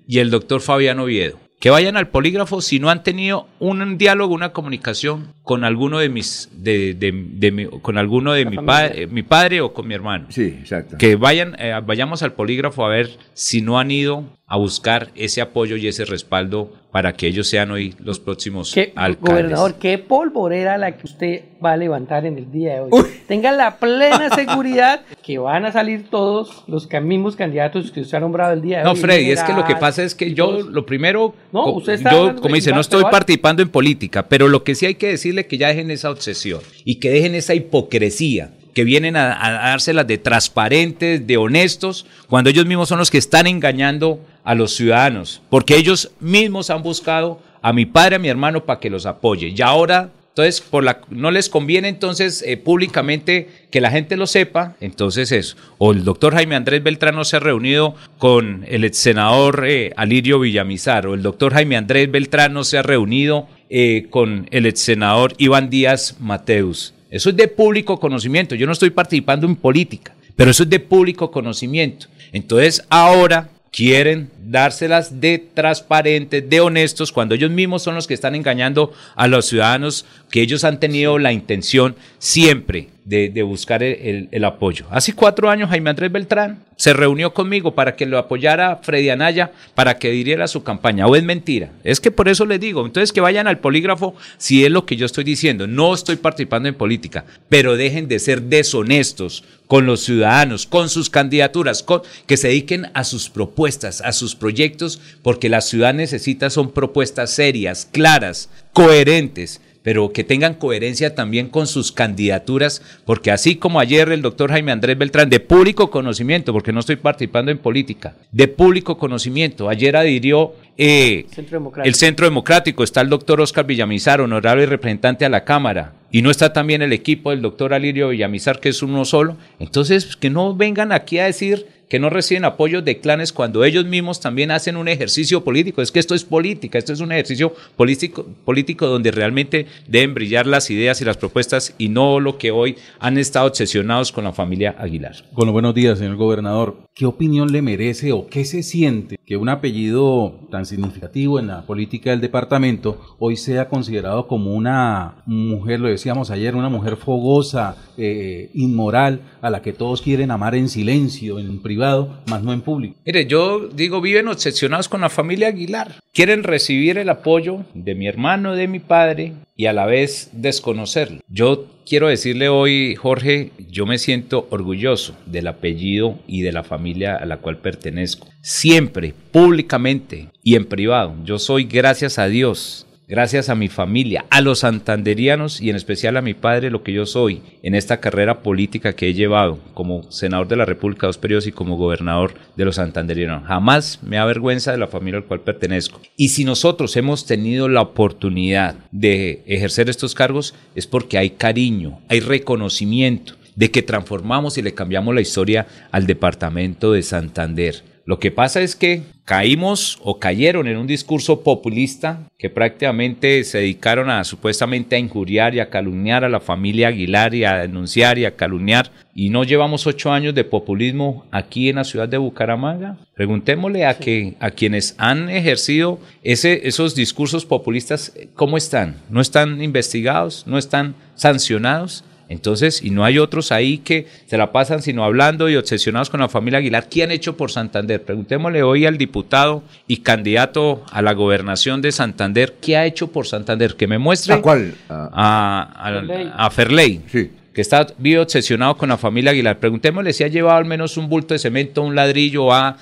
[0.07, 1.39] y el doctor Fabián Oviedo.
[1.59, 6.07] Que vayan al polígrafo si no han tenido un diálogo, una comunicación con alguno de
[6.07, 9.95] mis, de, de- de mi- con alguno de mi padre, mi padre o con mi
[9.95, 10.27] hermano.
[10.29, 10.97] Sí, exacto.
[10.99, 15.41] Que vayan, eh, vayamos al polígrafo a ver si no han ido a buscar ese
[15.41, 19.19] apoyo y ese respaldo para que ellos sean hoy los próximos ¿Qué, alcaldes.
[19.21, 22.91] gobernador, qué polvorera la que usted va a levantar en el día de hoy.
[23.27, 28.21] Tenga la plena seguridad que van a salir todos los mismos candidatos que usted ha
[28.21, 28.97] nombrado el día de No, hoy.
[28.97, 32.11] Freddy, es que lo que pasa es que yo, lo primero, No, co- usted está
[32.11, 35.09] yo, hablando como dice, no estoy participando en política, pero lo que sí hay que
[35.09, 39.35] decirle es que ya dejen esa obsesión y que dejen esa hipocresía que vienen a,
[39.37, 44.75] dárselas de transparentes, de honestos, cuando ellos mismos son los que están engañando a los
[44.75, 49.05] ciudadanos, porque ellos mismos han buscado a mi padre, a mi hermano, para que los
[49.05, 49.53] apoye.
[49.55, 54.27] Y ahora entonces, por la, no les conviene entonces eh, públicamente que la gente lo
[54.27, 55.57] sepa, entonces eso.
[55.79, 59.93] O el doctor Jaime Andrés Beltrán no se ha reunido con el ex senador eh,
[59.97, 64.67] Alirio Villamizar, o el doctor Jaime Andrés Beltrán no se ha reunido eh, con el
[64.67, 66.93] ex senador Iván Díaz Mateus.
[67.09, 68.55] Eso es de público conocimiento.
[68.55, 72.07] Yo no estoy participando en política, pero eso es de público conocimiento.
[72.31, 78.35] Entonces, ahora quieren dárselas de transparentes, de honestos, cuando ellos mismos son los que están
[78.35, 84.85] engañando a los ciudadanos, que ellos han tenido la intención siempre de, buscar el apoyo.
[84.91, 89.51] Hace cuatro años Jaime Andrés Beltrán se reunió conmigo para que lo apoyara Freddy Anaya,
[89.75, 91.07] para que diriera su campaña.
[91.07, 91.71] ¿O es mentira?
[91.83, 94.97] Es que por eso les digo, entonces que vayan al polígrafo si es lo que
[94.97, 95.67] yo estoy diciendo.
[95.67, 101.09] No estoy participando en política, pero dejen de ser deshonestos con los ciudadanos, con sus
[101.09, 106.49] candidaturas, con- que se dediquen a sus propuestas, a sus proyectos, porque la ciudad necesita
[106.49, 113.55] son propuestas serias, claras, coherentes pero que tengan coherencia también con sus candidaturas, porque así
[113.55, 117.57] como ayer el doctor Jaime Andrés Beltrán, de público conocimiento, porque no estoy participando en
[117.57, 123.65] política, de público conocimiento, ayer adhirió eh, Centro el Centro Democrático, está el doctor Oscar
[123.65, 128.09] Villamizar, honorable representante a la Cámara, y no está también el equipo del doctor Alirio
[128.09, 132.45] Villamizar, que es uno solo, entonces que no vengan aquí a decir que no reciben
[132.45, 135.81] apoyo de clanes cuando ellos mismos también hacen un ejercicio político.
[135.81, 140.47] Es que esto es política, esto es un ejercicio político, político donde realmente deben brillar
[140.47, 144.33] las ideas y las propuestas y no lo que hoy han estado obsesionados con la
[144.33, 145.15] familia Aguilar.
[145.31, 146.77] Bueno, buenos días, señor gobernador.
[146.93, 151.63] ¿Qué opinión le merece o qué se siente que un apellido tan significativo en la
[151.63, 157.75] política del departamento hoy sea considerado como una mujer, lo decíamos ayer, una mujer fogosa,
[157.97, 162.61] eh, inmoral, a la que todos quieren amar en silencio, en privado, más no en
[162.61, 162.95] público?
[163.05, 165.95] Mire, yo digo, viven obsesionados con la familia Aguilar.
[166.13, 171.19] Quieren recibir el apoyo de mi hermano, de mi padre, y a la vez desconocerlo.
[171.27, 177.15] Yo quiero decirle hoy, Jorge, yo me siento orgulloso del apellido y de la familia
[177.15, 178.27] a la cual pertenezco.
[178.41, 184.41] Siempre, públicamente y en privado, yo soy, gracias a Dios, gracias a mi familia, a
[184.41, 188.43] los santanderianos y en especial a mi padre, lo que yo soy en esta carrera
[188.43, 192.65] política que he llevado como senador de la República dos periodos y como gobernador de
[192.65, 193.47] los santanderianos.
[193.47, 196.01] Jamás me avergüenza de la familia al cual pertenezco.
[196.17, 201.99] Y si nosotros hemos tenido la oportunidad de ejercer estos cargos es porque hay cariño,
[202.09, 207.83] hay reconocimiento de que transformamos y le cambiamos la historia al departamento de Santander.
[208.07, 213.57] Lo que pasa es que caímos o cayeron en un discurso populista que prácticamente se
[213.57, 218.17] dedicaron a supuestamente a injuriar y a calumniar a la familia Aguilar y a denunciar
[218.17, 218.91] y a calumniar.
[219.13, 222.97] Y no llevamos ocho años de populismo aquí en la ciudad de Bucaramanga.
[223.13, 228.95] Preguntémosle a, que, a quienes han ejercido ese, esos discursos populistas, ¿cómo están?
[229.09, 230.47] ¿No están investigados?
[230.47, 232.05] ¿No están sancionados?
[232.29, 236.19] Entonces, y no hay otros ahí que se la pasan sino hablando y obsesionados con
[236.19, 236.89] la familia Aguilar.
[236.89, 238.03] ¿Qué han hecho por Santander?
[238.03, 243.27] Preguntémosle hoy al diputado y candidato a la gobernación de Santander, ¿qué ha hecho por
[243.27, 243.75] Santander?
[243.75, 244.33] Que me muestre.
[244.33, 244.75] ¿A cuál?
[244.89, 247.01] A, a, Ferley.
[247.07, 249.57] Sí que está vivo obsesionado con la familia Aguilar.
[249.57, 252.77] Preguntémosle si ha llevado al menos un bulto de cemento, un ladrillo o ha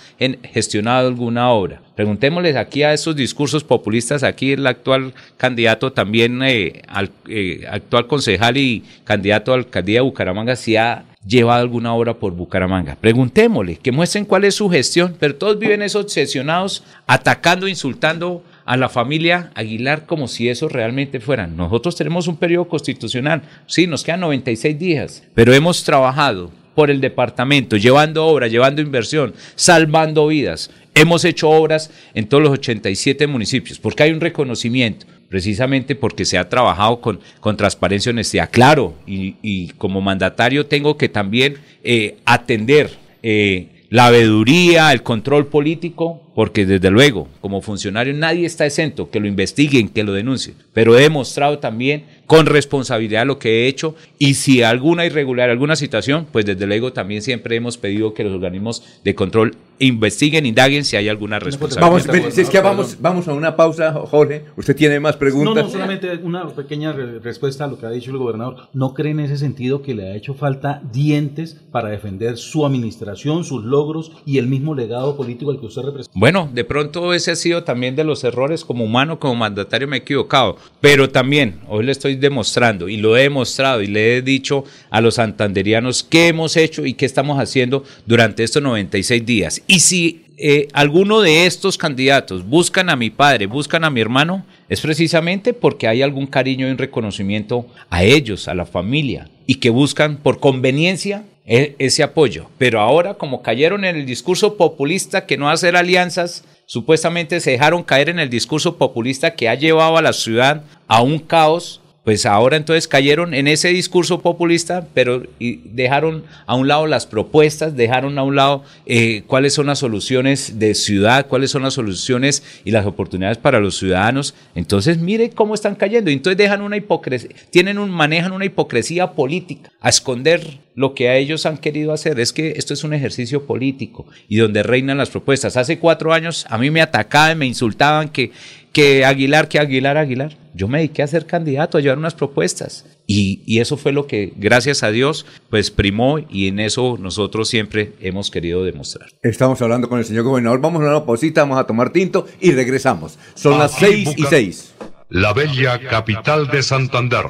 [0.51, 1.81] gestionado alguna obra.
[1.95, 8.07] Preguntémosles aquí a esos discursos populistas, aquí el actual candidato también, eh, al, eh, actual
[8.07, 12.97] concejal y candidato a alcaldía de Bucaramanga, si ha llevado alguna obra por Bucaramanga.
[12.99, 18.77] Preguntémosle, que muestren cuál es su gestión, pero todos viven esos obsesionados, atacando, insultando a
[18.77, 21.55] la familia Aguilar como si eso realmente fueran.
[21.55, 26.99] Nosotros tenemos un periodo constitucional, sí, nos quedan 96 días, pero hemos trabajado por el
[26.99, 30.69] departamento, llevando obra, llevando inversión, salvando vidas.
[30.93, 36.37] Hemos hecho obras en todos los 87 municipios, porque hay un reconocimiento, precisamente porque se
[36.37, 38.49] ha trabajado con, con transparencia y honestidad.
[38.51, 42.91] Claro, y, como mandatario tengo que también eh, atender
[43.23, 49.21] eh, la veeduría, el control político, porque desde luego, como funcionario, nadie está exento, que
[49.21, 53.95] lo investiguen, que lo denuncien, pero he demostrado también con responsabilidad lo que he hecho
[54.19, 58.33] y si alguna irregularidad, alguna situación, pues desde luego también siempre hemos pedido que los
[58.33, 62.07] organismos de control investiguen, indaguen si hay alguna responsabilidad.
[62.07, 64.45] Vamos, es que vamos, vamos a una pausa, Jorge.
[64.55, 65.55] ¿Usted tiene más preguntas?
[65.55, 68.69] No, no, solamente una pequeña respuesta a lo que ha dicho el gobernador.
[68.73, 73.43] ¿No cree en ese sentido que le ha hecho falta dientes para defender su administración,
[73.43, 76.17] sus logros y el mismo legado político al que usted representa?
[76.17, 79.97] Bueno, de pronto ese ha sido también de los errores como humano, como mandatario me
[79.97, 84.21] he equivocado, pero también hoy le estoy demostrando y lo he demostrado y le he
[84.23, 89.61] dicho a los santanderianos qué hemos hecho y qué estamos haciendo durante estos 96 días.
[89.67, 94.47] Y si eh, alguno de estos candidatos buscan a mi padre, buscan a mi hermano,
[94.67, 99.55] es precisamente porque hay algún cariño y un reconocimiento a ellos, a la familia, y
[99.55, 102.47] que buscan por conveniencia e, ese apoyo.
[102.57, 107.83] Pero ahora, como cayeron en el discurso populista que no hacer alianzas, supuestamente se dejaron
[107.83, 112.27] caer en el discurso populista que ha llevado a la ciudad a un caos pues
[112.27, 118.19] ahora entonces cayeron en ese discurso populista, pero dejaron a un lado las propuestas, dejaron
[118.19, 122.69] a un lado eh, cuáles son las soluciones de ciudad, cuáles son las soluciones y
[122.69, 124.35] las oportunidades para los ciudadanos.
[124.53, 126.11] Entonces, mire cómo están cayendo.
[126.11, 131.15] Entonces dejan una hipocresía, tienen un, manejan una hipocresía política a esconder lo que a
[131.15, 132.19] ellos han querido hacer.
[132.19, 135.57] Es que esto es un ejercicio político y donde reinan las propuestas.
[135.57, 138.31] Hace cuatro años a mí me atacaban, me insultaban que
[138.75, 140.37] que Aguilar, que Aguilar, Aguilar.
[140.53, 142.85] Yo me dediqué a ser candidato, a llevar unas propuestas.
[143.07, 147.93] Y, eso fue lo que, gracias a Dios, pues primó y en eso nosotros siempre
[148.01, 149.07] hemos querido demostrar.
[149.21, 150.59] Estamos hablando con el señor gobernador.
[150.59, 153.17] Vamos a una pausita, vamos a tomar tinto y regresamos.
[153.33, 154.73] Son las seis y seis.
[155.07, 157.25] La bella capital de Santander.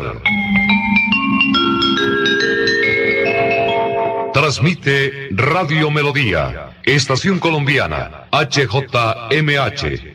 [4.33, 10.14] Transmite Radio Melodía, Estación Colombiana, HJMH,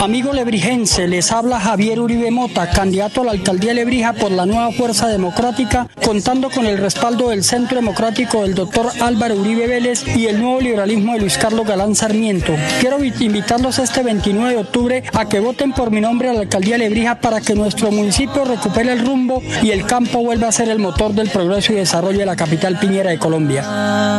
[0.00, 4.46] Amigo lebrigense, les habla Javier Uribe Mota, candidato a la alcaldía de Lebrija por la
[4.46, 10.06] nueva Fuerza Democrática, contando con el respaldo del Centro Democrático del doctor Álvaro Uribe Vélez
[10.16, 12.54] y el nuevo liberalismo de Luis Carlos Galán Sarmiento.
[12.80, 16.78] Quiero invitarlos este 29 de octubre a que voten por mi nombre a la alcaldía
[16.78, 20.68] de Lebrija para que nuestro municipio recupere el rumbo y el campo vuelva a ser
[20.68, 23.64] el motor del progreso y desarrollo de la capital piñera de Colombia.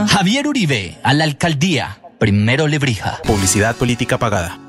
[0.09, 1.99] Javier Uribe, a la alcaldía.
[2.19, 3.21] Primero Lebrija.
[3.23, 4.68] Publicidad política pagada.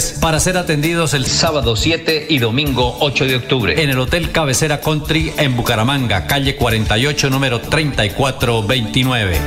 [0.21, 4.79] para ser atendidos el sábado 7 y domingo 8 de octubre en el Hotel Cabecera
[4.79, 9.37] Country en Bucaramanga, calle 48, número 3429.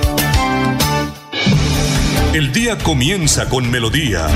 [2.32, 4.26] El día comienza con melodía.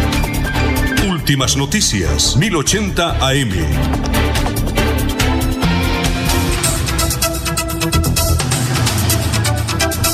[1.09, 4.08] Últimas noticias, 1080 AM.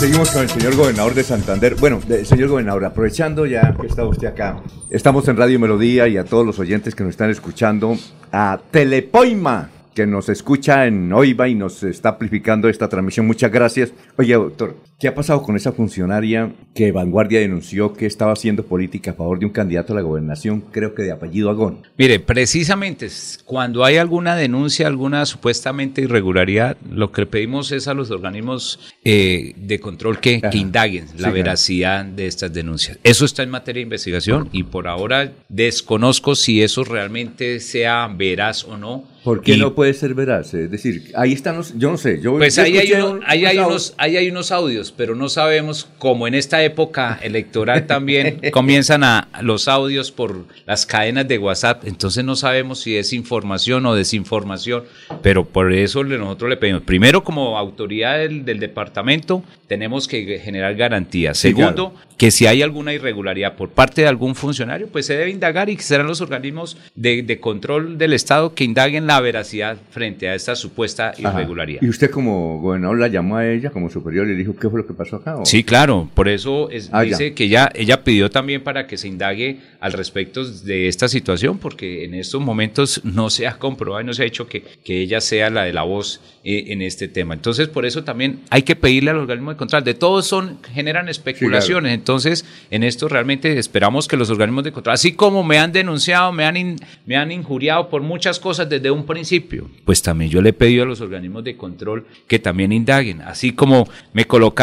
[0.05, 1.76] Seguimos con el señor gobernador de Santander.
[1.76, 6.18] Bueno, de- señor gobernador, aprovechando ya que está usted acá, estamos en Radio Melodía y
[6.18, 7.96] a todos los oyentes que nos están escuchando,
[8.30, 13.26] a Telepoima, que nos escucha en Oiva y nos está amplificando esta transmisión.
[13.26, 13.94] Muchas gracias.
[14.18, 19.11] Oye, doctor, ¿qué ha pasado con esa funcionaria que Vanguardia denunció que estaba haciendo política
[19.11, 21.82] a favor de un candidato a la gobernación, creo que de apellido Agón?
[21.98, 23.09] Mire, precisamente
[23.44, 29.52] cuando hay alguna denuncia, alguna supuestamente irregularidad, lo que pedimos es a los organismos eh,
[29.57, 32.98] de control que, que indaguen la veracidad de estas denuncias.
[33.02, 38.64] Eso está en materia de investigación y por ahora desconozco si eso realmente sea veraz
[38.64, 39.05] o no.
[39.24, 40.52] ¿Por qué Y- no puede ser veraz?
[40.52, 43.46] Es decir, ahí están los, yo no sé, yo Pues ahí hay, uno- un- ahí
[43.46, 48.40] hay unos, ahí hay unos audios, pero no sabemos, como en esta época electoral también
[48.53, 53.86] comienzan a los audios por las cadenas de WhatsApp, entonces no sabemos si es información
[53.86, 54.84] o desinformación,
[55.22, 60.74] pero por eso nosotros le pedimos, primero como autoridad del, del departamento, tenemos que generar
[60.74, 61.38] garantías.
[61.38, 65.30] Sí, Segundo, que si hay alguna irregularidad por parte de algún funcionario, pues se debe
[65.30, 69.76] indagar y que serán los organismos de, de control del Estado que indaguen la veracidad
[69.90, 71.20] frente a esta supuesta Ajá.
[71.20, 71.82] irregularidad.
[71.82, 74.81] ¿Y usted como gobernador la llamó a ella como superior y le dijo qué fue
[74.83, 75.37] lo que pasó acá?
[75.37, 75.47] o?
[75.47, 77.35] Sí, claro, por eso es- Ah, dice ya.
[77.35, 82.05] que ella, ella pidió también para que se indague al respecto de esta situación, porque
[82.05, 85.20] en estos momentos no se ha comprobado y no se ha hecho que, que ella
[85.20, 87.35] sea la de la voz eh, en este tema.
[87.35, 89.85] Entonces, por eso también hay que pedirle al organismo de control.
[89.85, 91.93] De todos son, generan especulaciones.
[91.95, 96.33] Entonces, en esto realmente esperamos que los organismos de control, así como me han denunciado,
[96.33, 100.43] me han, in- me han injuriado por muchas cosas desde un principio, pues también yo
[100.43, 103.20] le he pedido a los organismos de control que también indaguen.
[103.22, 104.55] Así como me colocaron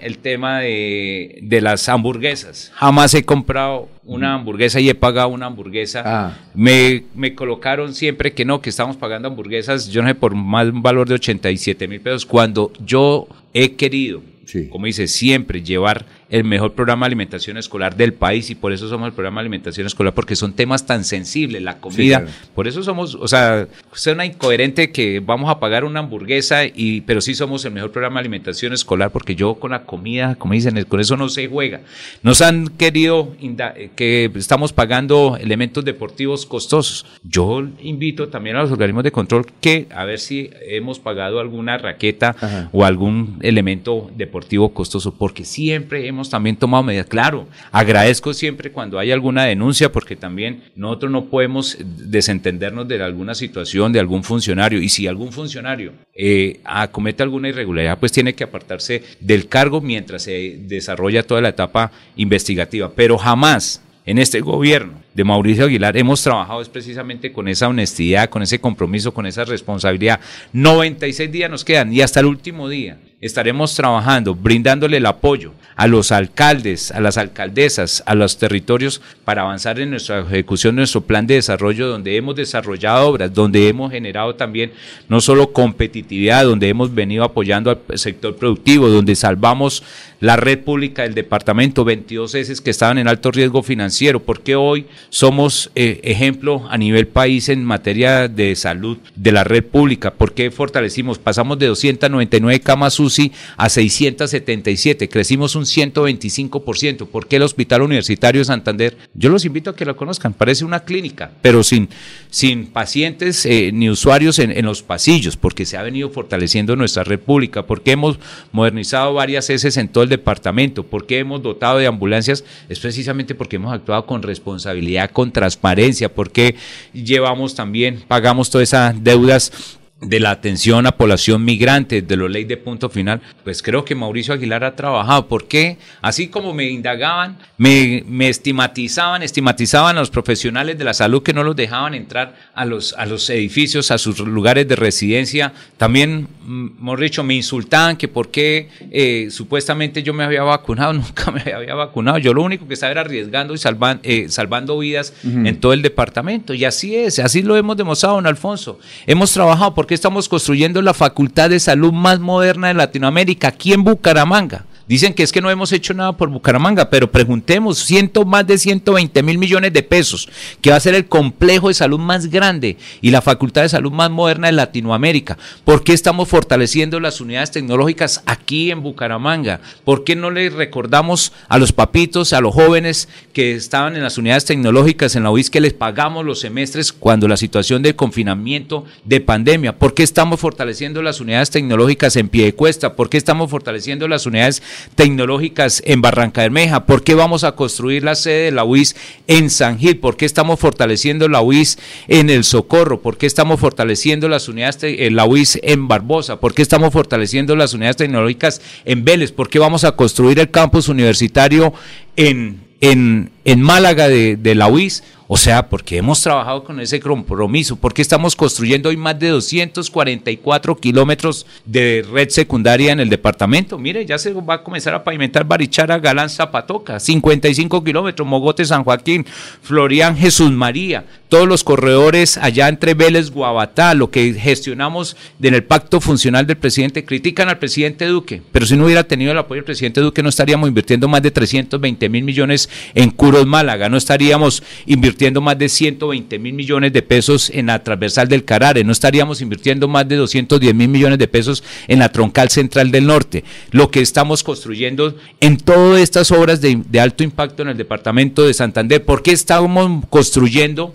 [0.00, 2.70] el tema de, de las hamburguesas.
[2.74, 6.38] Jamás he comprado una hamburguesa y he pagado una hamburguesa.
[6.54, 10.66] Me, me colocaron siempre que no, que estamos pagando hamburguesas, yo no sé, por más
[10.68, 14.22] un valor de 87 mil pesos, cuando yo he querido,
[14.70, 18.88] como dice, siempre llevar el mejor programa de alimentación escolar del país y por eso
[18.88, 22.20] somos el programa de alimentación escolar, porque son temas tan sensibles, la comida.
[22.20, 22.32] claro.
[22.54, 27.20] Por eso somos, o sea, suena incoherente que vamos a pagar una hamburguesa, y, pero
[27.20, 30.82] sí somos el mejor programa de alimentación escolar, porque yo con la comida, como dicen,
[30.84, 31.80] con eso no se juega.
[32.22, 37.06] Nos han querido eh, que estamos pagando elementos deportivos costosos.
[37.22, 41.78] Yo invito también a los organismos de control que a ver si hemos pagado alguna
[41.78, 47.06] raqueta o algún elemento deportivo costoso, porque siempre hemos también tomado medidas.
[47.06, 53.34] Claro, agradezco siempre cuando hay alguna denuncia, porque también nosotros no podemos desentendernos de alguna
[53.34, 58.44] situación de algún funcionario, y si algún funcionario eh, acomete alguna irregularidad, pues tiene que
[58.44, 65.02] apartarse del cargo mientras se desarrolla toda la etapa investigativa, pero jamás en este gobierno
[65.12, 69.44] de Mauricio Aguilar hemos trabajado es precisamente con esa honestidad, con ese compromiso, con esa
[69.44, 70.20] responsabilidad.
[70.54, 75.86] 96 días nos quedan y hasta el último día estaremos trabajando, brindándole el apoyo a
[75.86, 81.26] los alcaldes, a las alcaldesas, a los territorios para avanzar en nuestra ejecución nuestro plan
[81.26, 84.72] de desarrollo, donde hemos desarrollado obras, donde hemos generado también
[85.08, 89.82] no solo competitividad, donde hemos venido apoyando al sector productivo, donde salvamos
[90.20, 94.86] la red pública del departamento, 22 S que estaban en alto riesgo financiero, porque hoy
[95.10, 100.50] somos eh, ejemplo a nivel país en materia de salud de la red pública, porque
[100.50, 107.82] fortalecimos, pasamos de 299 camas UCI a 677, crecimos un 125%, ¿por qué el Hospital
[107.82, 108.96] Universitario de Santander?
[109.14, 111.88] Yo los invito a que lo conozcan, parece una clínica, pero sin,
[112.30, 117.04] sin pacientes eh, ni usuarios en, en los pasillos, porque se ha venido fortaleciendo nuestra
[117.04, 118.18] red pública, porque hemos
[118.52, 123.56] modernizado varias heces en todo el departamento, porque hemos dotado de ambulancias, es precisamente porque
[123.56, 126.54] hemos actuado con responsabilidad, con transparencia, porque
[126.92, 132.44] llevamos también, pagamos todas esas deudas de la atención a población migrante, de la ley
[132.44, 135.26] de punto final, pues creo que Mauricio Aguilar ha trabajado.
[135.26, 141.22] porque Así como me indagaban, me, me estigmatizaban, estigmatizaban a los profesionales de la salud
[141.22, 145.52] que no los dejaban entrar a los, a los edificios, a sus lugares de residencia,
[145.76, 150.92] también, hemos mm, dicho, me insultaban que por qué eh, supuestamente yo me había vacunado,
[150.94, 154.78] nunca me había vacunado, yo lo único que estaba era arriesgando y salvan, eh, salvando
[154.78, 156.54] vidas en todo el departamento.
[156.54, 158.78] Y así es, así lo hemos demostrado, don Alfonso.
[159.06, 163.72] Hemos trabajado por qué estamos construyendo la Facultad de Salud más moderna de Latinoamérica aquí
[163.72, 164.66] en Bucaramanga.
[164.88, 168.56] Dicen que es que no hemos hecho nada por Bucaramanga, pero preguntemos, ciento, más de
[168.56, 170.30] 120 mil millones de pesos,
[170.62, 173.92] que va a ser el complejo de salud más grande y la facultad de salud
[173.92, 175.36] más moderna de Latinoamérica.
[175.66, 179.60] ¿Por qué estamos fortaleciendo las unidades tecnológicas aquí en Bucaramanga?
[179.84, 184.16] ¿Por qué no le recordamos a los papitos, a los jóvenes que estaban en las
[184.16, 188.86] unidades tecnológicas en la UIS que les pagamos los semestres cuando la situación de confinamiento,
[189.04, 189.76] de pandemia?
[189.76, 192.96] ¿Por qué estamos fortaleciendo las unidades tecnológicas en pie de cuesta?
[192.96, 194.62] ¿Por qué estamos fortaleciendo las unidades
[194.94, 196.86] tecnológicas en Barranca Bermeja?
[196.86, 199.98] ¿Por qué vamos a construir la sede de la UIS en San Gil?
[199.98, 203.00] ¿Por qué estamos fortaleciendo la UIS en El Socorro?
[203.00, 206.40] ¿Por qué estamos fortaleciendo las unidades de la UIS en Barbosa?
[206.40, 209.32] ¿Por qué estamos fortaleciendo las unidades tecnológicas en Vélez?
[209.32, 211.72] ¿Por qué vamos a construir el campus universitario
[212.16, 215.02] en, en, en Málaga de, la UIS?
[215.30, 220.76] O sea, porque hemos trabajado con ese compromiso, porque estamos construyendo hoy más de 244
[220.76, 223.76] kilómetros de red secundaria en el departamento.
[223.78, 228.84] Mire, ya se va a comenzar a pavimentar Barichara, Galán, Zapatoca, 55 kilómetros, Mogote, San
[228.84, 229.26] Joaquín,
[229.60, 235.62] Florian, Jesús María, todos los corredores allá entre Vélez, Guabatá, lo que gestionamos en el
[235.62, 237.04] pacto funcional del presidente.
[237.04, 240.30] Critican al presidente Duque, pero si no hubiera tenido el apoyo del presidente Duque, no
[240.30, 243.10] estaríamos invirtiendo más de 320 mil millones en
[243.46, 248.28] Málaga, no estaríamos invirtiendo invirtiendo más de 120 mil millones de pesos en la transversal
[248.28, 252.50] del Carare, no estaríamos invirtiendo más de 210 mil millones de pesos en la troncal
[252.50, 253.42] central del norte.
[253.70, 258.44] Lo que estamos construyendo en todas estas obras de, de alto impacto en el departamento
[258.44, 260.94] de Santander, ¿por qué estamos construyendo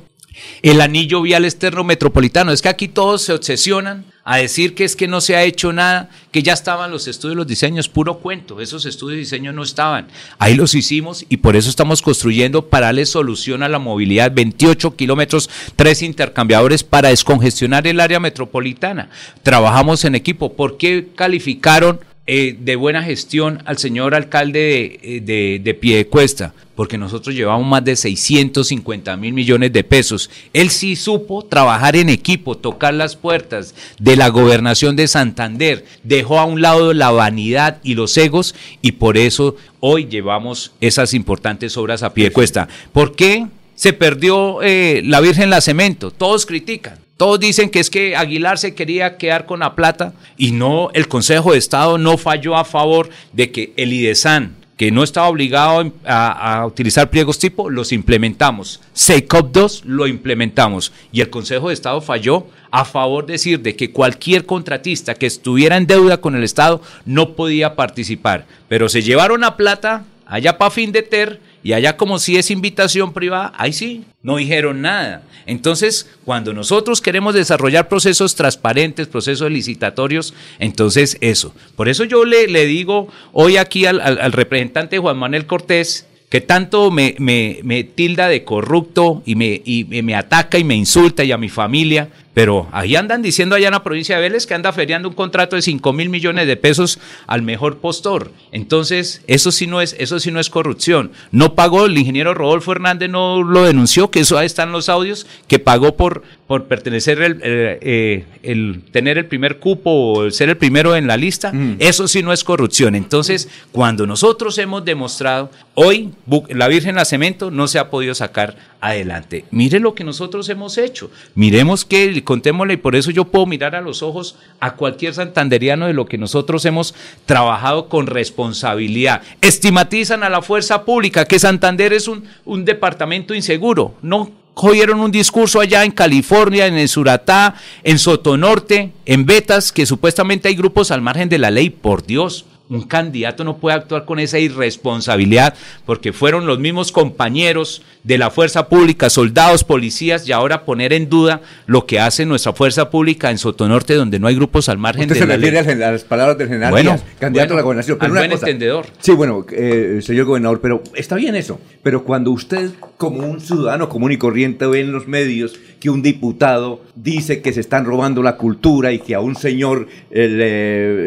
[0.61, 2.51] el anillo vial externo metropolitano.
[2.51, 5.74] Es que aquí todos se obsesionan a decir que es que no se ha hecho
[5.74, 8.61] nada, que ya estaban los estudios, los diseños, puro cuento.
[8.61, 10.07] Esos estudios de diseño no estaban.
[10.39, 14.32] Ahí los hicimos y por eso estamos construyendo para darle solución a la movilidad.
[14.34, 19.09] 28 kilómetros, tres intercambiadores para descongestionar el área metropolitana.
[19.43, 20.53] Trabajamos en equipo.
[20.53, 21.99] ¿Por qué calificaron?
[22.26, 27.67] Eh, de buena gestión al señor alcalde de, eh, de, de Piedecuesta, porque nosotros llevamos
[27.67, 30.30] más de 650 mil millones de pesos.
[30.53, 36.39] Él sí supo trabajar en equipo, tocar las puertas de la gobernación de Santander, dejó
[36.39, 41.76] a un lado la vanidad y los egos y por eso hoy llevamos esas importantes
[41.76, 42.69] obras a Piedecuesta.
[42.93, 46.11] ¿Por qué se perdió eh, la Virgen la Cemento?
[46.11, 47.03] Todos critican.
[47.17, 51.07] Todos dicen que es que Aguilar se quería quedar con la plata y no, el
[51.07, 55.93] Consejo de Estado no falló a favor de que el IDESAN, que no estaba obligado
[56.05, 58.82] a, utilizar pliegos tipo, los implementamos.
[58.93, 63.76] SECOP 2 lo implementamos y el Consejo de Estado falló a favor de decir de
[63.76, 68.47] que cualquier contratista que estuviera en deuda con el Estado no podía participar.
[68.67, 72.51] Pero se llevaron a plata allá para fin de ter y allá como si es
[72.51, 75.24] invitación privada, ahí sí, no dijeron nada.
[75.45, 81.53] Entonces, cuando nosotros queremos desarrollar procesos transparentes, procesos licitatorios, entonces eso.
[81.76, 86.41] Por eso yo le, le digo hoy aquí al, al, representante Juan Manuel Cortés, que
[86.41, 91.24] tanto me, me, me, tilda de corrupto y me, y me ataca y me insulta
[91.24, 94.53] y a mi familia, pero ahí andan diciendo allá en la provincia de Vélez que
[94.53, 98.31] anda feriando un contrato de 5 mil millones de pesos al mejor postor.
[98.51, 101.11] Entonces, eso sí no es, eso sí no es corrupción.
[101.31, 105.27] No pagó, el ingeniero Rodolfo Hernández no lo denunció, que eso ahí están los audios,
[105.47, 110.57] que pagó por, por pertenecer, el, eh, el tener el primer cupo o ser el
[110.57, 111.53] primero en la lista.
[111.53, 111.75] Mm.
[111.79, 112.95] Eso sí no es corrupción.
[112.95, 116.11] Entonces, cuando nosotros hemos demostrado, hoy
[116.49, 119.45] la Virgen la Cemento no se ha podido sacar adelante.
[119.51, 121.09] Mire lo que nosotros hemos hecho.
[121.36, 125.88] Miremos que contémosle, y por eso yo puedo mirar a los ojos a cualquier santanderiano
[125.88, 126.95] de lo que nosotros hemos
[127.26, 129.21] trabajado con responsabilidad.
[129.41, 132.24] Estigmatizan a la fuerza pública que Santander es un,
[132.65, 133.95] departamento inseguro.
[134.01, 139.86] No cogieron un discurso allá en California, en el Suratá, en Sotonorte, en Betas, que
[139.86, 142.45] supuestamente hay grupos al margen de la ley, por Dios
[142.76, 145.53] un candidato no puede actuar con esa irresponsabilidad
[145.86, 151.09] porque fueron los mismos compañeros de la fuerza pública, soldados, policías, y ahora poner en
[151.09, 155.03] duda lo que hace nuestra fuerza pública en Sotonorte, donde no hay grupos al margen
[155.03, 155.84] Usted de se la refiere ley.
[155.84, 157.97] a las palabras del general Bueno, Díaz, candidato bueno, a la gobernación.
[158.01, 158.86] al una buen cosa- entendedor.
[158.99, 161.59] Sí, bueno, eh, señor gobernador, pero está bien eso.
[161.82, 166.01] Pero cuando usted, como un ciudadano común y corriente, ve en los medios que un
[166.01, 170.28] diputado dice que se están robando la cultura y que a un señor eh,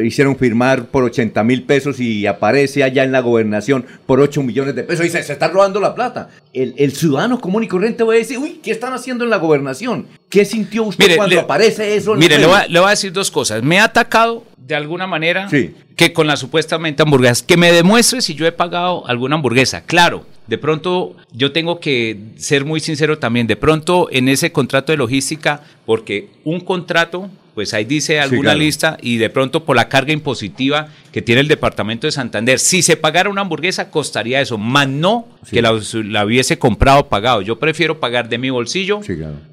[0.01, 4.43] le hicieron firmar por 80 mil pesos y aparece allá en la gobernación por 8
[4.43, 6.29] millones de pesos y dice, se está robando la plata.
[6.53, 9.37] El, el ciudadano común y corriente va a decir, uy, ¿qué están haciendo en la
[9.39, 10.07] gobernación?
[10.29, 12.15] ¿Qué sintió usted Mire, cuando le- aparece eso?
[12.15, 13.63] Mire, le voy, a, le voy a decir dos cosas.
[13.63, 15.49] Me ha atacado de alguna manera
[15.97, 17.43] que con las supuestamente hamburguesas.
[17.43, 19.83] Que me demuestre si yo he pagado alguna hamburguesa.
[19.85, 23.47] Claro, de pronto yo tengo que ser muy sincero también.
[23.47, 28.59] De pronto en ese contrato de logística, porque un contrato, pues ahí dice alguna claro.
[28.59, 32.83] lista y de pronto por la carga impositiva que tiene el departamento de Santander, si
[32.83, 35.73] se pagara una hamburguesa costaría eso, más no que la,
[36.05, 37.41] la hubiese comprado o pagado.
[37.41, 39.01] Yo prefiero pagar de mi bolsillo,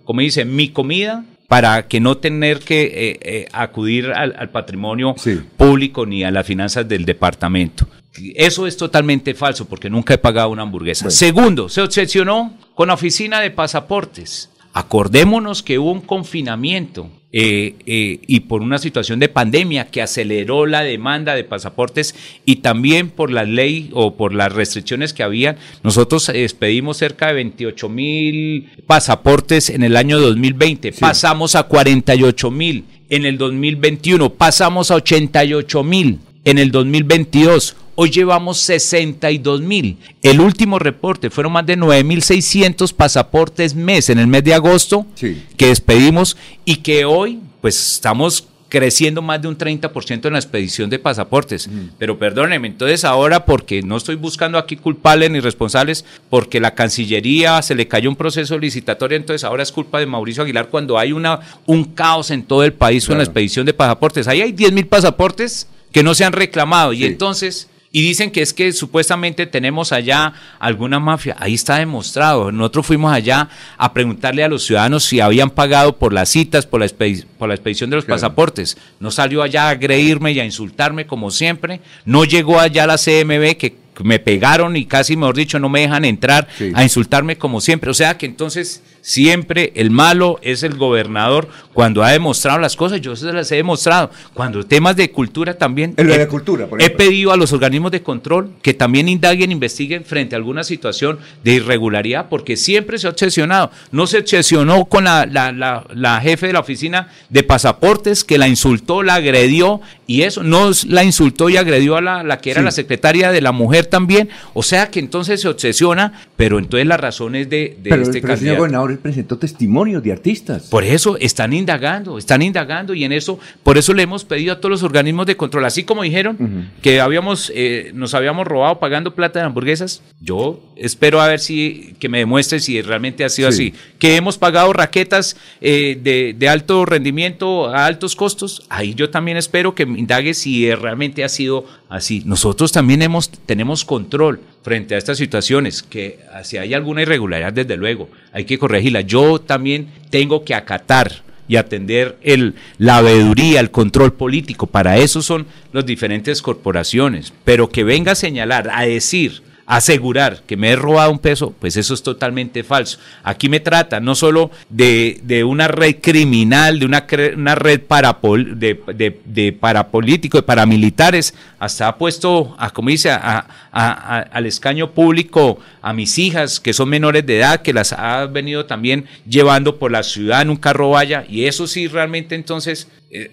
[0.04, 5.16] como dice, mi comida para que no tener que eh, eh, acudir al, al patrimonio
[5.56, 7.88] público ni a las finanzas del departamento.
[8.36, 11.10] Eso es totalmente falso porque nunca he pagado una hamburguesa.
[11.10, 14.50] Segundo, se obsesionó con la oficina de pasaportes.
[14.74, 20.68] Acordémonos que hubo un confinamiento eh, eh, y por una situación de pandemia que aceleró
[20.68, 22.14] la demanda de pasaportes
[22.46, 27.26] y también por la ley o por las restricciones que habían, nosotros eh, expedimos cerca
[27.30, 34.30] de 28 mil pasaportes en el año 2020, pasamos a 48 mil en el 2021,
[34.36, 37.78] pasamos a 88 mil en el 2022.
[37.96, 39.98] Hoy llevamos 62 mil.
[40.22, 45.68] El último reporte fueron más de 9.600 pasaportes mes en el mes de agosto que
[45.68, 50.98] despedimos y que hoy pues estamos creciendo más de un 30% en la expedición de
[50.98, 51.70] pasaportes.
[52.00, 57.62] Pero perdónenme, entonces ahora porque no estoy buscando aquí culpables ni responsables, porque la Cancillería
[57.62, 61.12] se le cayó un proceso licitatorio, entonces ahora es culpa de Mauricio Aguilar cuando hay
[61.12, 64.28] una, un caos en todo el país con la expedición de pasaportes.
[64.28, 67.70] Ahí hay 10 mil pasaportes que no se han reclamado y entonces...
[67.96, 71.36] Y dicen que es que supuestamente tenemos allá alguna mafia.
[71.40, 72.52] Ahí está demostrado.
[72.52, 76.80] Nosotros fuimos allá a preguntarle a los ciudadanos si habían pagado por las citas, por
[76.80, 78.78] la, expedi- por la expedición de los pasaportes.
[79.00, 81.82] No salió allá a agredirme y a insultarme como siempre.
[82.04, 86.04] No llegó allá la CMB que me pegaron y casi, mejor dicho, no me dejan
[86.04, 87.92] entrar a insultarme como siempre.
[87.92, 93.02] O sea que entonces siempre el malo es el gobernador cuando ha demostrado las cosas.
[93.02, 94.10] Yo se las he demostrado.
[94.34, 95.94] Cuando temas de cultura también.
[95.96, 99.52] De he- la cultura, por He pedido a los organismos de control que también indaguen,
[99.52, 103.72] investiguen frente a alguna situación de irregularidad, porque siempre se ha obsesionado.
[103.92, 108.38] No se obsesionó con la, la- la- la jefe de la oficina de pasaportes que
[108.38, 112.38] la insultó, la agredió, y eso no es- la insultó y agredió a la, la
[112.40, 112.66] que era Sí.
[112.66, 114.30] la secretaria de la mujer también.
[114.54, 118.34] O sea que entonces se obsesiona, pero entonces las razones de, de Pero, este pero
[118.34, 118.58] el señor candidato.
[118.60, 120.64] gobernador él presentó testimonios de artistas.
[120.70, 124.58] Por eso están indagando, están indagando y en eso, por eso le hemos pedido a
[124.58, 129.14] todos los organismos de control, así como dijeron que habíamos, eh, nos habíamos robado pagando
[129.16, 133.52] plata de hamburguesas, yo espero a ver si, que me demuestre si realmente ha sido
[133.52, 133.70] Sí.
[133.74, 133.80] así.
[134.00, 139.38] Que hemos pagado raquetas eh, de, de alto rendimiento a altos costos, ahí yo también
[139.38, 142.24] espero que me indague si realmente ha sido así.
[142.26, 147.78] Nosotros también hemos, tenemos control frente a estas situaciones, que si hay alguna irregularidad, desde
[147.78, 149.02] luego, hay que corregirla.
[149.02, 154.68] Yo también tengo que acatar y atender el, la veeduría, el control político.
[154.68, 157.34] Para eso son las diferentes corporaciones.
[157.44, 161.78] Pero que venga a señalar, a decir, asegurar que me he robado un peso, pues
[161.78, 163.00] eso es totalmente falso.
[163.24, 168.60] Aquí me trata no solo de, de una red criminal, de una, una red parapol,
[168.60, 174.92] de, de, de parapolítico, de paramilitares, hasta ha puesto, a, como dice, a- al escaño
[174.92, 179.78] público a mis hijas que son menores de edad, que las ha venido también llevando
[179.80, 182.88] por la ciudad en un carro vaya, y eso sí realmente entonces,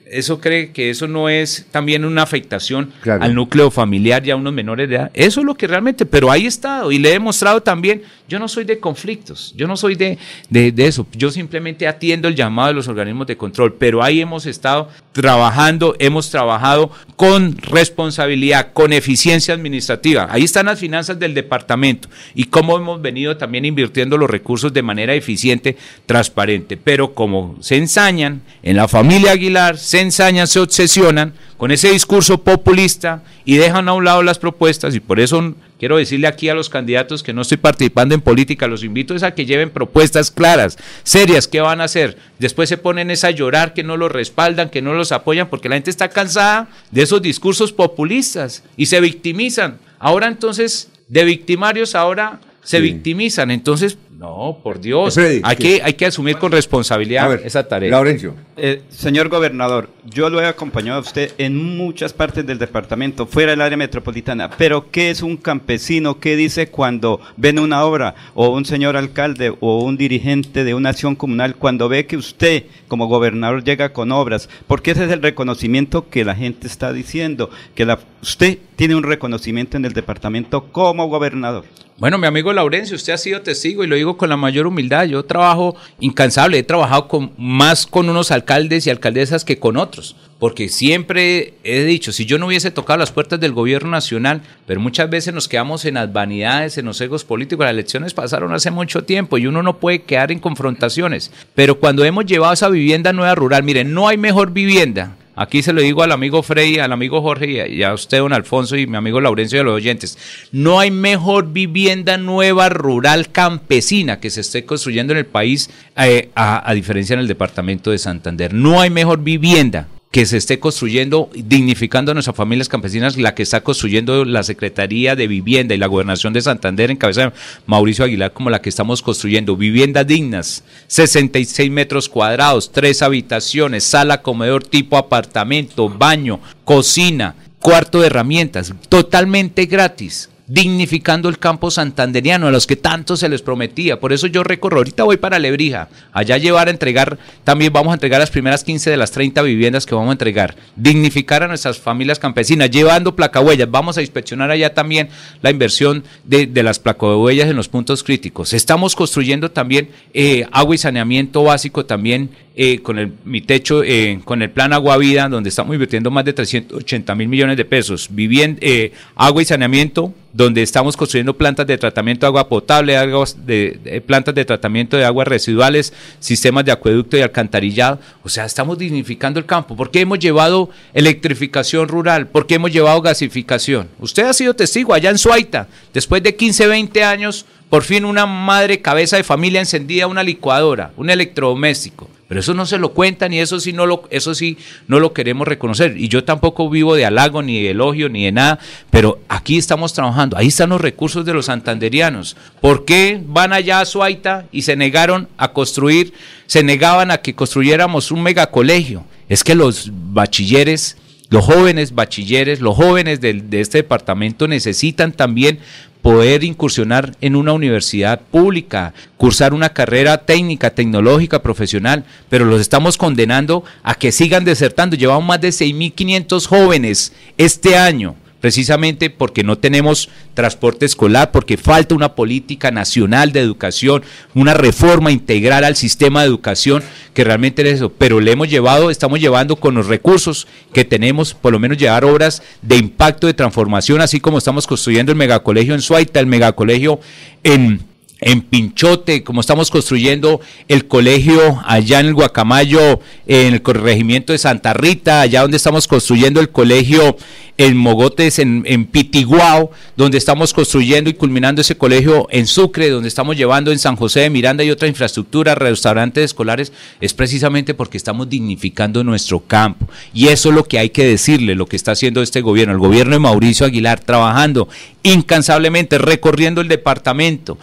[0.06, 3.22] eso cree que eso no es también una afectación Claro.
[3.24, 5.10] al núcleo familiar y a unos menores de edad.
[5.14, 8.38] Eso es lo que realmente, pero ahí he estado y le he demostrado también, yo
[8.38, 10.16] no soy de conflictos, yo no soy de,
[10.48, 14.46] de, eso, yo simplemente atiendo el llamado de los organismos de control, pero ahí hemos
[14.46, 20.28] estado trabajando, hemos trabajado con responsabilidad, con eficiencia administrativa.
[20.30, 24.82] Ahí están las finanzas del departamento y cómo hemos venido también invirtiendo los recursos de
[24.82, 25.76] manera eficiente,
[26.06, 26.76] transparente.
[26.76, 32.44] Pero como se ensañan en la familia Aguilar, se ensañan, se obsesionan con ese discurso
[32.44, 36.54] populista y dejan a un lado las propuestas y por eso quiero decirle aquí a
[36.54, 40.76] los candidatos que no estoy participando en política, los invito a que lleven propuestas claras,
[41.02, 42.18] serias, ¿qué van a hacer?
[42.38, 45.70] Después se ponen es a llorar que no los respaldan, que no los apoyan, porque
[45.70, 49.78] la gente está cansada de esos discursos populistas y se victimizan.
[49.98, 53.50] Ahora entonces, de victimarios, ahora se victimizan.
[53.50, 57.90] Entonces, no, por Dios, hay, que, hay que asumir con responsabilidad esa tarea.
[57.90, 58.34] Laurencio.
[58.54, 63.52] Eh, señor gobernador, yo lo he acompañado a usted en muchas partes del departamento, fuera
[63.52, 66.20] del área metropolitana, pero ¿qué es un campesino?
[66.20, 70.90] ¿Qué dice cuando ven una obra o un señor alcalde o un dirigente de una
[70.90, 74.50] acción comunal cuando ve que usted como gobernador llega con obras?
[74.66, 79.02] Porque ese es el reconocimiento que la gente está diciendo, que la, usted tiene un
[79.02, 81.66] reconocimiento en el departamento como gobernador.
[81.98, 85.04] Bueno, mi amigo Laurencio, usted ha sido testigo y lo digo con la mayor humildad.
[85.04, 90.16] Yo trabajo incansable, he trabajado con, más con unos alcaldes y alcaldesas que con otros,
[90.38, 94.80] porque siempre he dicho, si yo no hubiese tocado las puertas del gobierno nacional, pero
[94.80, 98.70] muchas veces nos quedamos en las vanidades, en los egos políticos, las elecciones pasaron hace
[98.70, 101.30] mucho tiempo y uno no puede quedar en confrontaciones.
[101.54, 105.72] Pero cuando hemos llevado esa vivienda nueva rural, miren, no hay mejor vivienda Aquí se
[105.72, 108.98] lo digo al amigo Freddy, al amigo Jorge y a, usted, don Alfonso, y mi
[108.98, 110.18] amigo Laurencio a los oyentes.
[110.52, 116.28] No hay mejor vivienda nueva, rural, campesina que se esté construyendo en el país, eh,
[116.34, 118.52] a diferencia en el departamento de Santander.
[118.52, 123.44] No hay mejor vivienda que se esté construyendo, dignificando a nuestras familias campesinas, la que
[123.44, 127.32] está construyendo la Secretaría de Vivienda y la Gobernación de Santander en cabeza de
[127.66, 129.56] Mauricio Aguilar, como la que estamos construyendo.
[129.56, 138.08] Viviendas dignas, 66 metros cuadrados, tres habitaciones, sala, comedor tipo apartamento, baño, cocina, cuarto de
[138.08, 144.00] herramientas, totalmente gratis dignificando el campo santanderiano, a los que tanto se les prometía.
[144.00, 147.94] Por eso yo recorro, ahorita voy para Lebrija, allá llevar a entregar, también vamos a
[147.94, 151.78] entregar las primeras 15 de las 30 viviendas que vamos a entregar, dignificar a nuestras
[151.78, 155.08] familias campesinas, llevando placahuellas, vamos a inspeccionar allá también
[155.40, 158.52] la inversión de, de las placahuellas en los puntos críticos.
[158.52, 164.20] Estamos construyendo también eh, agua y saneamiento básico también eh, con el, mi techo, eh,
[164.24, 168.08] con el plan Agua Vida, donde estamos invirtiendo más de 380 mil millones de pesos,
[168.10, 173.46] vivienda, eh, agua y saneamiento, donde estamos construyendo plantas de tratamiento de agua potable, aguas
[173.46, 178.00] de, plantas de tratamiento de aguas residuales, sistemas de acueducto y alcantarillado.
[178.24, 179.76] O sea, estamos dignificando el campo.
[179.76, 182.28] ¿Por qué hemos llevado electrificación rural?
[182.28, 183.88] ¿Por qué hemos llevado gasificación?
[184.00, 188.26] Usted ha sido testigo allá en Suaita, después de 15, 20 años, por fin una
[188.26, 192.10] madre cabeza de familia encendía una licuadora, un electrodoméstico.
[192.30, 194.56] Pero eso no se lo cuentan y eso sí no lo, eso sí
[194.86, 195.96] no lo queremos reconocer.
[195.96, 198.60] Y yo tampoco vivo de halago, ni de elogio, ni de nada,
[198.90, 200.36] pero aquí estamos trabajando.
[200.36, 202.36] Ahí están los recursos de los santanderianos.
[202.60, 206.12] ¿Por qué van allá a Suaita y se negaron a construir,
[206.46, 209.04] se negaban a que construyéramos un megacolegio?
[209.28, 210.96] Es que los bachilleres
[211.30, 215.60] los jóvenes bachilleres, los jóvenes de, este departamento necesitan también
[216.02, 222.96] poder incursionar en una universidad pública, cursar una carrera técnica, tecnológica, profesional, pero los estamos
[222.96, 224.96] condenando a que sigan desertando.
[224.96, 231.94] Llevamos más de 6.500 jóvenes este año precisamente porque no tenemos transporte escolar, porque falta
[231.94, 234.02] una política nacional de educación,
[234.34, 236.82] una reforma integral al sistema de educación,
[237.14, 241.34] que realmente es eso, pero le hemos llevado, estamos llevando con los recursos que tenemos,
[241.34, 245.74] por lo menos llevar obras de impacto, de transformación, así como estamos construyendo el megacolegio
[245.74, 247.00] en Suaita, el megacolegio
[247.44, 247.89] en
[248.20, 254.38] en Pinchote, como estamos construyendo el colegio allá en el Guacamayo, en el corregimiento de
[254.38, 257.16] Santa Rita, allá donde estamos construyendo el colegio
[257.56, 263.08] en Mogotes, en, en Pitiguao, donde estamos construyendo y culminando ese colegio en Sucre, donde
[263.08, 266.72] estamos llevando en San José de Miranda y otra infraestructura, restaurantes escolares,
[267.02, 269.86] es precisamente porque estamos dignificando nuestro campo.
[270.14, 272.80] Y eso es lo que hay que decirle, lo que está haciendo este gobierno, el
[272.80, 274.68] gobierno de Mauricio Aguilar, trabajando
[275.02, 277.58] incansablemente, recorriendo el departamento,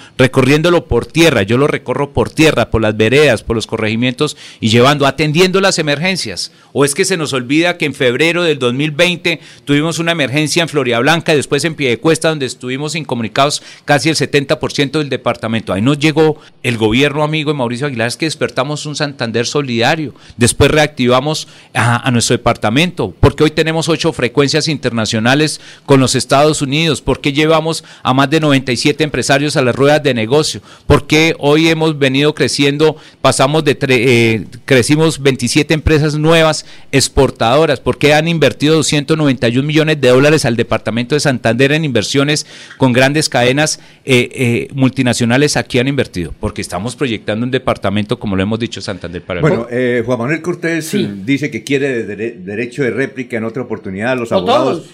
[0.48, 4.70] recorriéndolo por tierra, yo lo recorro por tierra, por las veredas, por los corregimientos y
[4.70, 6.54] llevando, atendiendo las emergencias.
[6.72, 10.70] O es que se nos olvida que en febrero del 2020 tuvimos una emergencia en
[10.70, 15.74] Floria Blanca, después en Piedecuesta, donde estuvimos incomunicados casi el 70% del departamento.
[15.74, 20.14] Ahí nos llegó el gobierno amigo de Mauricio Aguilar, es que despertamos un Santander solidario.
[20.38, 26.62] Después reactivamos a, a nuestro departamento, porque hoy tenemos ocho frecuencias internacionales con los Estados
[26.62, 30.37] Unidos, porque llevamos a más de 97 empresarios a las ruedas de negocio?
[30.86, 37.80] Porque hoy hemos venido creciendo, pasamos de, eh, crecimos 27 empresas nuevas exportadoras?
[37.80, 42.46] porque han invertido 291 millones de dólares al departamento de Santander en inversiones
[42.78, 46.34] con grandes cadenas eh, eh, multinacionales aquí han invertido?
[46.40, 49.68] Porque estamos proyectando un departamento, como lo hemos dicho, Santander para el Bueno,
[50.06, 50.96] Juan Manuel Cortés
[51.26, 54.18] dice que quiere derecho de réplica en otra oportunidad.
[54.18, 54.90] Los abogados,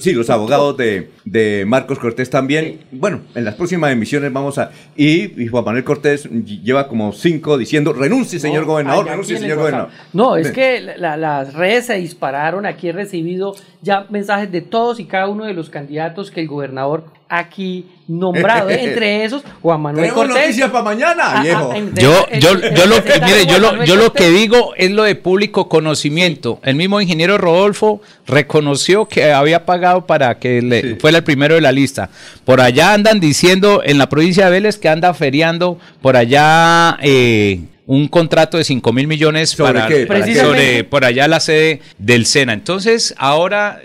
[0.00, 2.80] sí, los abogados de, de Marcos Cortés también.
[2.90, 4.70] Bueno, en las próximas emisiones vamos a...
[4.94, 6.28] Y, y Juan Manuel Cortés
[6.62, 9.88] lleva como cinco diciendo, renuncie, señor No, gobernador, renuncie, señor gobernador.
[10.12, 12.64] No, es que la- las redes se dispararon.
[12.66, 16.48] Aquí he recibido ya mensajes de todos y cada uno de los candidatos que el
[16.48, 18.70] gobernador aquí nombrado.
[18.70, 18.84] ¿eh?
[18.84, 20.36] Entre esos, Juan Manuel Cortés.
[20.36, 21.74] noticias para mañana, Ah, ah, viejo.
[21.96, 24.90] Yo, el- yo, el- yo lo que, mire, yo lo, yo lo que digo es
[24.92, 26.60] lo de público conocimiento.
[26.62, 31.60] El mismo ingeniero Rodolfo reconoció que había pagado para que le fuera el primero de
[31.60, 32.10] la lista.
[32.44, 37.60] Por allá andan diciendo en la provincia de Vélez que anda feriando por allá eh,
[37.88, 40.06] un contrato de 5 mil millones ¿Sobre para, qué?
[40.06, 40.58] para- Precisamente.
[40.66, 42.52] sobre por allá la sede del SENA.
[42.52, 43.80] Entonces, ahora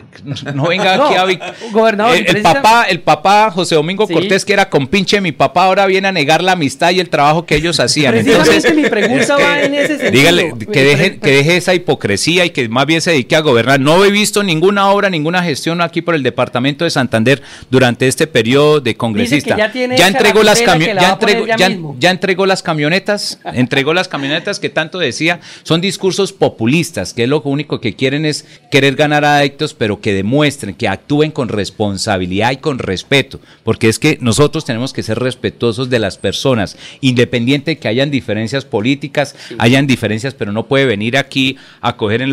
[0.56, 4.14] no venga No, aquí a vic- gobernador, el, el papá, el papá José Domingo Sí.
[4.14, 7.10] Cortés, que era compinche de mi papá, ahora viene a negar la amistad y el
[7.10, 8.18] trabajo que ellos hacían.
[8.18, 10.11] Entonces, mi pregunta va en ese sentido.
[10.11, 13.80] Dígale que deje, que deje esa hipocresía y que más bien se dedique a gobernar.
[13.80, 18.26] No he visto ninguna obra, ninguna gestión aquí por el departamento de Santander durante este
[18.26, 19.56] periodo de congresista.
[19.57, 21.95] ya entregó la las la ya entregó, ya ya- mismo.
[21.99, 27.41] ya entregó las camionetas, entregó las camionetas que tanto decía, son discursos populistas, que lo
[27.41, 32.57] único que quieren es querer ganar adeptos, pero que demuestren, que actúen con responsabilidad y
[32.57, 37.77] con respeto, porque es que nosotros tenemos que ser respetuosos de las personas, independiente de
[37.77, 42.31] que hayan diferencias políticas, hayan diferencias, pero no puede venir aquí a coger en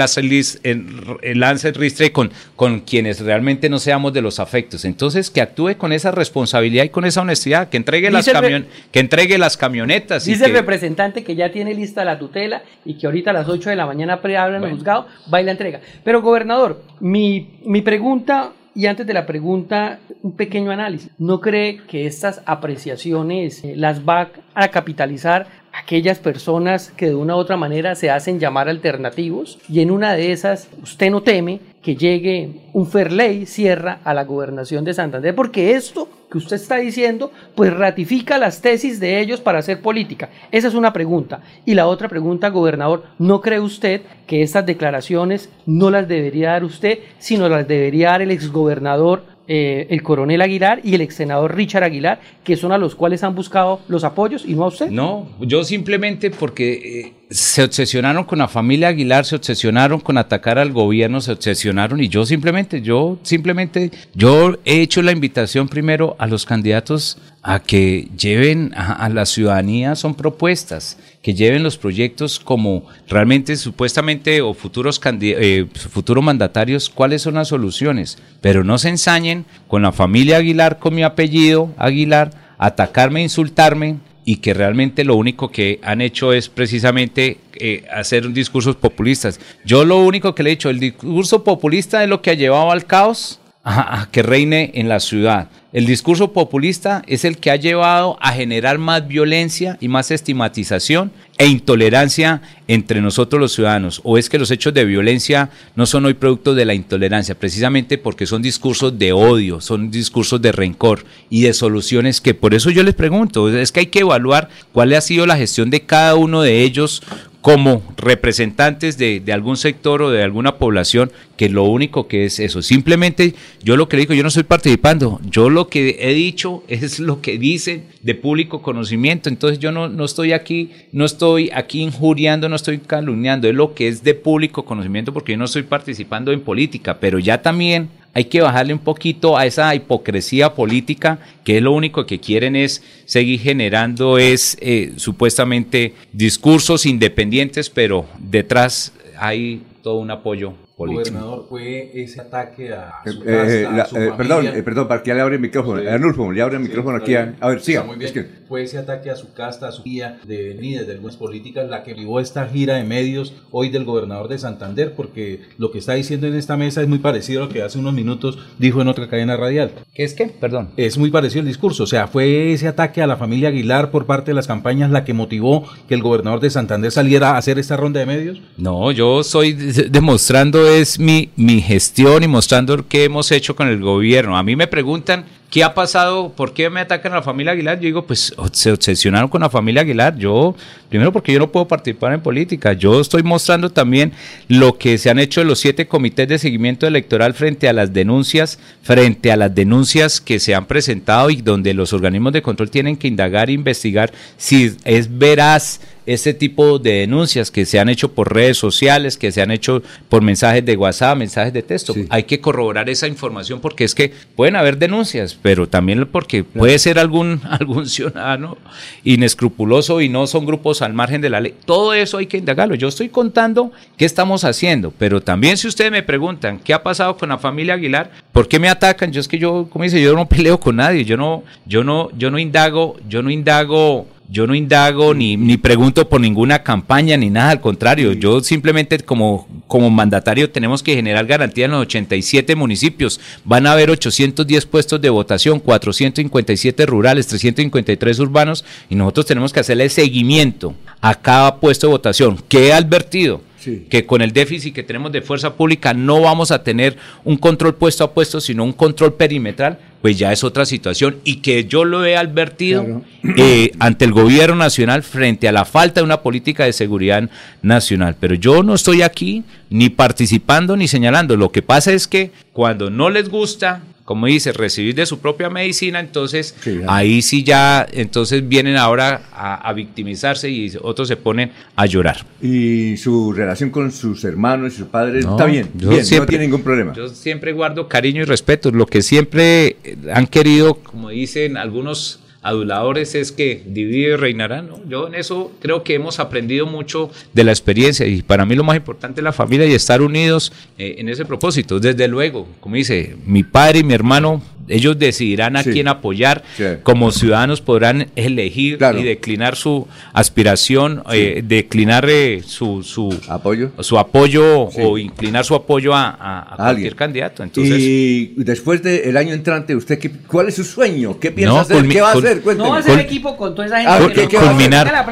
[0.63, 4.85] en- en lance ristre con, con quienes realmente no seamos de los afectos.
[4.85, 8.45] Entonces, que actúe con esa responsabilidad y con esa honestidad, que entregue, las, Dice el
[8.45, 10.27] camion- que entregue las camionetas.
[10.27, 13.49] y Dice el representante que ya tiene lista la tutela y que ahorita a las
[13.49, 15.81] 8 de la mañana preabran el juzgado, va y la entrega.
[16.05, 21.11] Pero, gobernador, mi, mi pregunta, y antes de la pregunta, un pequeño análisis.
[21.19, 27.37] ¿No cree que estas apreciaciones eh, las va a capitalizar aquellas personas que de una
[27.37, 29.59] u otra manera se hacen llamar alternativos?
[29.69, 34.25] Y en una de esas, ¿usted no teme que llegue un Ferley Sierra a la
[34.25, 35.35] gobernación de Santander?
[35.35, 40.29] Porque esto que usted está diciendo, pues ratifica las tesis de ellos para hacer política.
[40.53, 41.41] Esa es una pregunta.
[41.65, 46.65] Y la otra pregunta, gobernador, ¿no cree usted que estas declaraciones no las debería dar
[46.65, 51.57] usted, sino las debería dar el exgobernador, eh, el coronel Aguilar y el ex senador
[51.57, 54.91] Richard Aguilar, que son a los cuales han buscado los apoyos y no a usted?
[54.91, 60.59] No, yo simplemente porque eh, se obsesionaron con la familia Aguilar, se obsesionaron con atacar
[60.59, 66.15] al gobierno, se obsesionaron y yo simplemente, yo simplemente, yo he hecho la invitación primero
[66.19, 70.99] a los candidatos a que lleven a, a la ciudadanía, son propuestas,
[71.29, 77.49] que lleven los proyectos como realmente supuestamente o futuros, eh, futuros mandatarios, cuáles son las
[77.49, 83.99] soluciones, pero no se ensañen con la familia Aguilar, con mi apellido Aguilar, atacarme, insultarme,
[84.25, 89.39] y que realmente lo único que han hecho es precisamente eh, hacer discursos populistas.
[89.67, 92.71] Yo lo único que le he dicho, el discurso populista es lo que ha llevado
[92.71, 95.49] al caos a, que reine en la ciudad.
[95.71, 101.13] El discurso populista es el que ha llevado a generar más violencia y más estigmatización
[101.37, 104.01] e intolerancia entre nosotros los ciudadanos.
[104.03, 107.99] O es que los hechos de violencia no son hoy producto de la intolerancia, precisamente
[107.99, 112.71] porque son discursos de odio, son discursos de rencor y de soluciones que por eso
[112.71, 116.15] yo les pregunto, es que hay que evaluar cuál ha sido la gestión de cada
[116.15, 117.03] uno de ellos
[117.49, 122.61] como representantes de, algún sector o de alguna población, que lo único que es eso.
[122.61, 126.63] Simplemente yo lo que le digo, yo no estoy participando, yo lo que he dicho
[126.69, 131.51] es lo que dicen de público conocimiento, entonces yo no, no estoy aquí, no estoy
[131.55, 135.47] aquí injuriando, no estoy calumniando, es lo que es de público conocimiento porque yo no
[135.47, 137.89] estoy participando en política, pero ya también
[138.19, 142.83] hay que bajarle un poquito a esa hipocresía política que lo único que quieren es
[143.05, 151.11] seguir generando es eh, supuestamente discursos independientes, pero detrás hay todo un apoyo político.
[151.11, 154.89] Gobernador, fue ese ataque a su Eh, casa, la- a su eh, perdón, eh, perdón,
[154.89, 155.79] para que ya le abre el micrófono.
[155.79, 155.85] Sí.
[155.85, 157.15] Le abre el micrófono aquí.
[157.15, 157.85] A, a ver, siga.
[157.85, 158.07] muy bien.
[158.09, 161.17] Es que- Fue ese ataque a su casta, a su guía de venidas de algunas
[161.17, 165.71] políticas, la que llevó esta gira de medios hoy del gobernador de Santander, porque lo
[165.71, 168.39] que está diciendo en esta mesa es muy parecido a lo que hace unos minutos
[168.59, 169.73] dijo en otra cadena radial.
[169.95, 170.27] ¿Qué es qué?
[170.27, 170.71] Perdón.
[170.77, 174.07] Es muy parecido el discurso, o sea, fue ese ataque a la familia Aguilar por
[174.07, 177.59] parte de las campañas la que motivó que el gobernador de Santander saliera a hacer
[177.59, 178.41] esta ronda de medios.
[178.57, 183.69] No, yo estoy de- demostrando es mi, mi gestión y mostrando qué hemos hecho con
[183.69, 184.37] el gobierno.
[184.37, 187.79] A mí me preguntan qué ha pasado, por qué me atacan a la familia Aguilar.
[187.79, 190.17] Yo digo, pues se obsesionaron con la familia Aguilar.
[190.19, 190.55] Yo,
[190.89, 192.75] primero porque yo no puedo participar en política.
[192.75, 194.13] Yo estoy mostrando también
[194.49, 198.59] lo que se han hecho los siete comités de seguimiento electoral frente a las denuncias,
[198.83, 202.97] frente a las denuncias que se han presentado y donde los organismos de control tienen
[202.97, 208.13] que indagar e investigar si es veraz este tipo de denuncias que se han hecho
[208.13, 211.95] por redes sociales, que se han hecho por mensajes de WhatsApp, mensajes de texto.
[212.09, 216.79] Hay que corroborar esa información porque es que pueden haber denuncias, pero también porque puede
[216.79, 218.57] ser algún, algún ciudadano
[219.05, 221.55] inescrupuloso y no son grupos al margen de la ley.
[221.67, 222.75] Todo eso hay que indagarlo.
[222.75, 227.19] Yo estoy contando qué estamos haciendo, pero también si ustedes me preguntan qué ha pasado
[227.19, 229.13] con la familia Aguilar, ¿por qué me atacan?
[229.13, 232.09] Yo es que yo, como dice, yo no peleo con nadie, yo no, yo no,
[232.17, 237.17] yo no indago, yo no indago yo no indago ni, ni pregunto por ninguna campaña
[237.17, 241.83] ni nada, al contrario, yo simplemente como, como mandatario tenemos que generar garantía en los
[241.83, 243.21] 87 municipios.
[243.45, 249.61] Van a haber 810 puestos de votación, 457 rurales, 353 urbanos y nosotros tenemos que
[249.61, 252.39] hacerle seguimiento a cada puesto de votación.
[252.49, 253.48] ¿Qué he advertido?
[253.89, 257.75] Que con el déficit que tenemos de fuerza pública no vamos a tener un control
[257.75, 261.85] puesto a puesto, sino un control perimetral, pues ya es otra situación y que yo
[261.85, 263.03] lo he advertido
[263.37, 267.29] eh, ante el gobierno nacional frente a la falta de una política de seguridad
[267.63, 268.17] nacional.
[268.19, 271.37] Pero yo no estoy aquí ni participando ni señalando.
[271.37, 275.51] Lo que pasa es que cuando no les gusta como dice, recibir de su propia
[275.51, 276.55] medicina, entonces
[276.87, 282.25] ahí sí ya, entonces vienen ahora a, victimizarse y otros se ponen a llorar.
[282.41, 286.63] Y su relación con sus hermanos y sus padres está bien, bien no tiene ningún
[286.63, 286.95] problema.
[286.95, 289.77] Yo siempre guardo cariño y respeto, lo que siempre
[290.11, 294.63] han querido, como dicen algunos aduladores es que divide y reinará.
[294.63, 294.81] ¿no?
[294.89, 298.65] Yo en eso creo que hemos aprendido mucho de la experiencia y para mí lo
[298.65, 301.81] más importante es la familia y estar unidos eh, en ese propósito.
[301.81, 306.43] Desde luego, como dice, mi padre y mi hermano ellos decidirán a quién apoyar.
[306.83, 313.99] Como ciudadanos podrán elegir y declinar su aspiración, eh, declinar eh, su, su, apoyo, su
[313.99, 317.43] apoyo o inclinar su apoyo a, cualquier candidato.
[317.43, 321.19] Entonces, y después del año entrante, ¿usted qué, cuál es su sueño?
[321.19, 321.89] ¿Qué piensa hacer?
[321.89, 322.43] ¿Qué va a hacer?
[322.57, 324.29] No va a hacer equipo con toda esa gente.
[324.29, 325.07] culminar,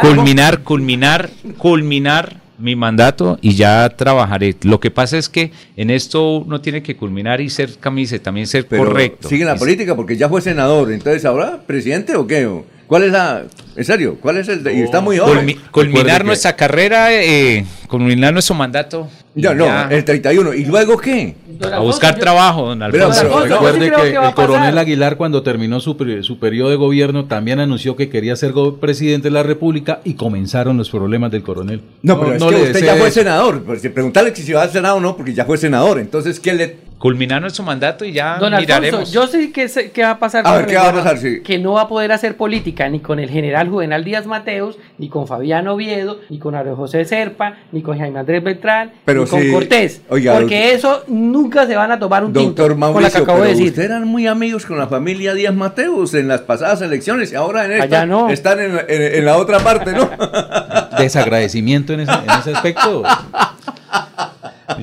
[0.00, 4.56] culminar, culminar, culminar mi mandato y ya trabajaré.
[4.62, 8.46] Lo que pasa es que en esto uno tiene que culminar y ser camisa, también
[8.46, 9.28] ser correcto.
[9.28, 12.48] Sigue la política porque ya fue senador, entonces ahora presidente o qué?
[12.86, 13.44] ¿Cuál es la,
[13.74, 15.56] en serio, cuál es el, y está muy joven.
[15.70, 19.08] culminar nuestra carrera, eh, culminar nuestro mandato.
[19.34, 20.54] Ya, no, el 31.
[20.54, 21.34] ¿Y luego qué?
[21.70, 23.44] A buscar trabajo, don Alfonso.
[23.44, 28.08] recuerde que, el coronel Aguilar, cuando terminó su, su periodo de gobierno, también anunció que
[28.08, 31.82] quería ser presidente de la República y comenzaron los problemas del coronel.
[32.02, 33.62] No, pero es que usted ya fue senador.
[33.62, 35.98] Pues, preguntarle si va al Senado o no, porque ya fue senador.
[35.98, 39.12] Entonces, ¿qué le culminar nuestro mandato y ya Don miraremos.
[39.12, 40.46] yo sé que, qué va a pasar.
[40.46, 41.18] A ver, ¿qué va a pasar?
[41.18, 41.42] Sí.
[41.42, 45.08] Que no va a poder hacer política ni con el general Juvenal Díaz Mateos, ni
[45.08, 49.52] con Fabián Oviedo, ni con Ario José Serpa, ni con Jaime Andrés Beltrán, ni con
[49.52, 50.00] Cortés.
[50.08, 53.50] porque eso nunca se van a tomar un doctor tinto, Mauricio, con que acabo de
[53.50, 53.68] decir.
[53.68, 57.66] Ustedes eran muy amigos con la familia Díaz Mateos en las pasadas elecciones y ahora
[57.66, 58.30] en esta no.
[58.30, 60.08] están en, en, la otra parte, ¿no?
[60.98, 63.02] Desagradecimiento en ese, en ese aspecto.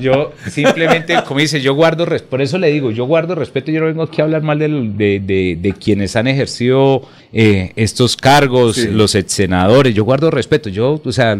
[0.00, 3.86] Yo simplemente, como dice, yo guardo, por eso le digo, yo guardo respeto, yo no
[3.86, 7.02] vengo aquí a hablar mal de, de, quienes han ejercido
[7.32, 11.38] eh, estos cargos, los ex senadores, yo guardo respeto, yo, o sea,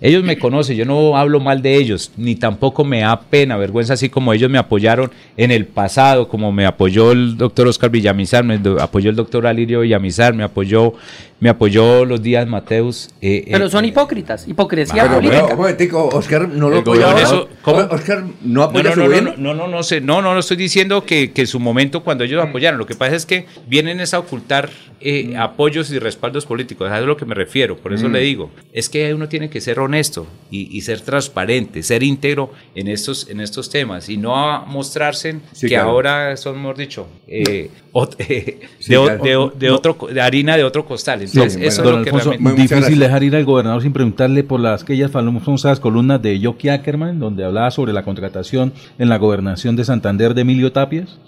[0.00, 3.94] ellos me conocen, yo no hablo mal de ellos, ni tampoco me da pena, vergüenza,
[3.94, 8.44] así como ellos me apoyaron en el pasado, como me apoyó el doctor Oscar Villamizar,
[8.44, 10.94] me apoyó el doctor Alirio Villamizar, me apoyó
[11.40, 13.08] me apoyó los días Mateus.
[13.22, 15.96] Eh, pero son hipócritas, hipocresía política.
[15.96, 17.48] Oscar no lo apoyó.
[17.64, 21.04] Oscar no apoya no, no, no, no, no, no, sé, no, no, no estoy diciendo
[21.04, 22.78] que, que su momento cuando ellos apoyaron.
[22.78, 24.68] Lo que pasa es que vienen a ocultar
[25.00, 26.90] eh, apoyos y respaldos políticos.
[26.90, 27.76] A eso es a lo que me refiero.
[27.76, 29.89] Por eso le digo, es que uno tiene que ser honesto
[30.50, 35.76] y, y, ser transparente, ser íntegro en estos, en estos temas y no mostrarse que
[35.76, 37.70] ahora son, mejor dicho, eh,
[38.18, 38.58] de,
[38.88, 41.22] de, de, otro, de harina de otro costal.
[41.22, 41.56] Eso es
[42.56, 47.18] difícil dejar ir al gobernador sin preguntarle por las aquellas famosas columnas de Jockey Ackerman,
[47.18, 51.18] donde hablaba sobre la contratación en la gobernación de Santander de Emilio Tapias.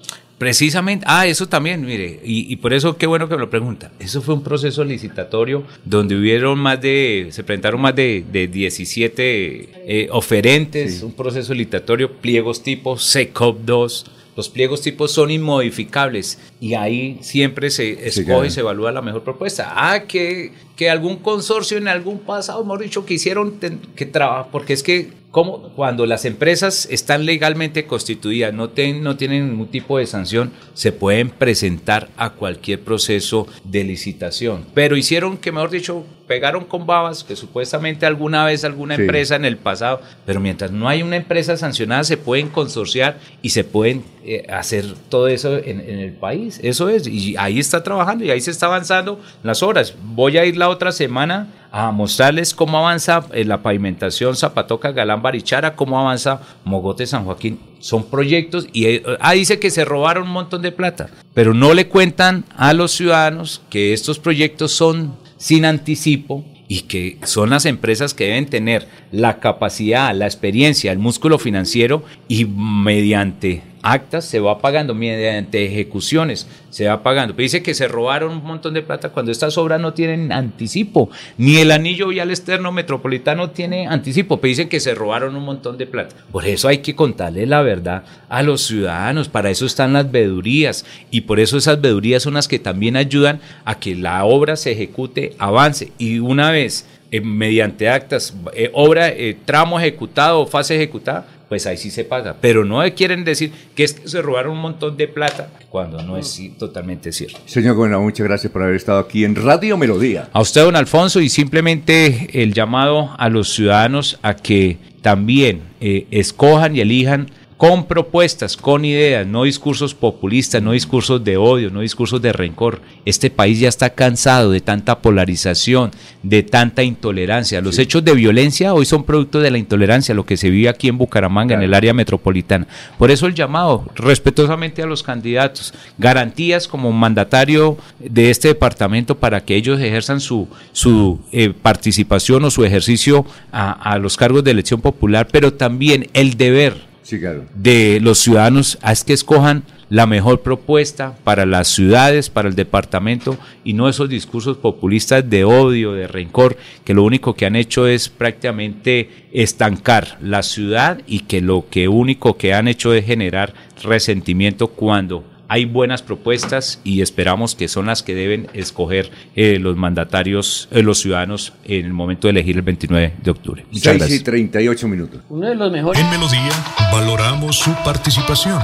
[0.42, 3.92] Precisamente, ah, eso también, mire, y, por eso qué bueno que me lo pregunta.
[4.00, 9.68] Eso fue un proceso licitatorio donde hubieron más de, se presentaron más de, de 17
[9.86, 14.06] eh, oferentes, un proceso licitatorio, pliegos tipo CECOP 2
[14.36, 19.22] los pliegos tipos son inmodificables y ahí siempre se escoge y se evalúa la mejor
[19.24, 19.72] propuesta.
[19.76, 23.58] Ah, que, que algún consorcio en algún pasado, hemos dicho, que hicieron
[23.94, 29.48] que trabajar, porque es que como cuando las empresas están legalmente constituidas, no, no tienen
[29.48, 34.66] ningún tipo de sanción, se pueden presentar a cualquier proceso de licitación.
[34.74, 39.02] Pero hicieron que, mejor dicho, pegaron con babas, que supuestamente alguna vez alguna Sí.
[39.02, 43.50] empresa en el pasado, pero mientras no hay una empresa sancionada se pueden consorciar y
[43.50, 46.58] se pueden eh, hacer todo eso en, en el país.
[46.62, 49.94] Eso es, y ahí está trabajando y ahí se está avanzando las obras.
[50.02, 55.22] Voy a ir la otra semana a mostrarles cómo avanza eh, la pavimentación Zapatoca Galán
[55.22, 57.58] Barichara, cómo avanza Mogote San Joaquín.
[57.80, 61.74] Son proyectos y eh, ah, dice que se robaron un montón de plata, pero no
[61.74, 66.44] le cuentan a los ciudadanos que estos proyectos son sin anticipo.
[66.68, 72.02] Y que son las empresas que deben tener la capacidad, la experiencia, el músculo financiero
[72.28, 77.34] y mediante actas se va pagando, mediante ejecuciones se va pagando.
[77.34, 81.56] Dice que se robaron un montón de plata cuando estas obras no tienen anticipo, ni
[81.56, 86.14] el anillo vial externo metropolitano tiene anticipo, pero que se robaron un montón de plata.
[86.30, 90.84] Por eso hay que contarle la verdad a los ciudadanos, para eso están las vedurías
[91.10, 94.72] y por eso esas vedurías son las que también ayudan a que la obra se
[94.72, 100.76] ejecute, avance y una vez eh, mediante actas, eh, obra, eh, tramo ejecutado o fase
[100.76, 102.36] ejecutada, pues ahí sí se paga.
[102.40, 106.16] Pero no quieren decir que es que se robaron un montón de plata cuando no
[106.16, 107.40] es totalmente cierto.
[107.44, 110.30] Señor Gobernador, muchas gracias por haber estado aquí en Radio Melodía.
[110.32, 116.06] A usted, don Alfonso, y simplemente el llamado a los ciudadanos a que también eh,
[116.10, 117.30] escojan y elijan
[117.62, 122.80] con propuestas, con ideas, no discursos populistas, no discursos de odio, no discursos de rencor.
[123.04, 125.92] Este país ya está cansado de tanta polarización,
[126.24, 127.60] de tanta intolerancia.
[127.60, 130.88] Los hechos de violencia hoy son producto de la intolerancia, lo que se vive aquí
[130.88, 132.66] en Bucaramanga, en el área metropolitana.
[132.98, 139.44] Por eso el llamado respetuosamente a los candidatos, garantías como mandatario de este departamento para
[139.44, 144.50] que ellos ejerzan su, su eh, participación o su ejercicio a, a los cargos de
[144.50, 147.44] elección popular, pero también el deber Sí, claro.
[147.54, 153.36] de los ciudadanos es que escojan la mejor propuesta para las ciudades, para el departamento
[153.62, 157.86] y no esos discursos populistas de odio, de rencor, que lo único que han hecho
[157.86, 163.52] es prácticamente estancar la ciudad y que lo que único que han hecho es generar
[163.82, 169.76] resentimiento cuando hay buenas propuestas y esperamos que son las que deben escoger eh, los
[169.76, 173.66] mandatarios, eh, los ciudadanos en el momento de elegir el 29 de octubre.
[173.70, 174.24] Muchas 6 y gracias.
[174.24, 175.20] 38 minutos.
[175.28, 176.00] Uno de los mejores.
[176.00, 176.52] En Melodía
[176.90, 178.62] valoramos su participación.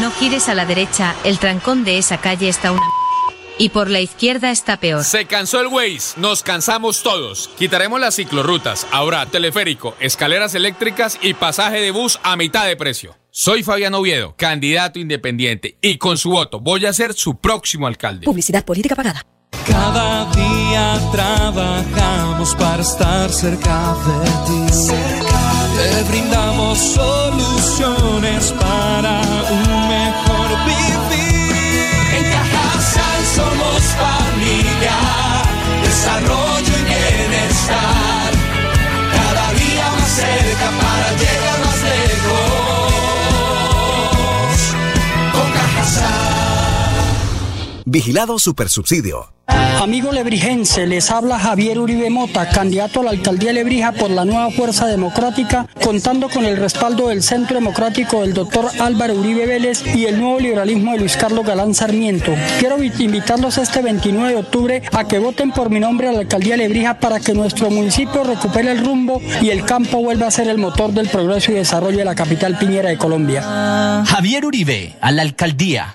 [0.00, 2.97] No gires a la derecha, el trancón de esa calle está una...
[3.58, 5.04] Y por la izquierda está peor.
[5.04, 7.50] Se cansó el Waze, nos cansamos todos.
[7.58, 13.16] Quitaremos las ciclorrutas, ahora teleférico, escaleras eléctricas y pasaje de bus a mitad de precio.
[13.30, 18.24] Soy Fabián Oviedo, candidato independiente, y con su voto voy a ser su próximo alcalde.
[18.24, 19.24] Publicidad política pagada.
[19.66, 24.92] Cada día trabajamos para estar cerca de ti.
[25.76, 29.20] Te brindamos soluciones para
[29.50, 29.77] un
[33.78, 34.96] somos familia,
[35.82, 38.32] desarrollo y bienestar.
[39.12, 40.70] Cada día más cerca
[47.92, 49.32] Vigilado Supersubsidio.
[49.80, 54.26] Amigo lebrigense, les habla Javier Uribe Mota, candidato a la alcaldía de Lebrija por la
[54.26, 59.82] nueva Fuerza Democrática, contando con el respaldo del Centro Democrático del doctor Álvaro Uribe Vélez
[59.96, 62.34] y el nuevo liberalismo de Luis Carlos Galán Sarmiento.
[62.58, 66.18] Quiero vi- invitarlos este 29 de octubre a que voten por mi nombre a la
[66.20, 70.30] alcaldía de Lebrija para que nuestro municipio recupere el rumbo y el campo vuelva a
[70.30, 74.04] ser el motor del progreso y desarrollo de la capital piñera de Colombia.
[74.06, 75.94] Javier Uribe, a la alcaldía.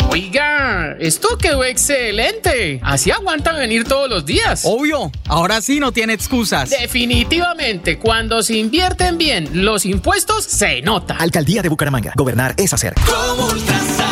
[0.13, 2.81] Oiga, esto quedó excelente.
[2.83, 4.63] Así aguantan venir todos los días.
[4.65, 6.69] Obvio, ahora sí no tiene excusas.
[6.69, 11.15] Definitivamente, cuando se invierten bien los impuestos, se nota.
[11.15, 12.11] Alcaldía de Bucaramanga.
[12.17, 12.93] Gobernar es hacer.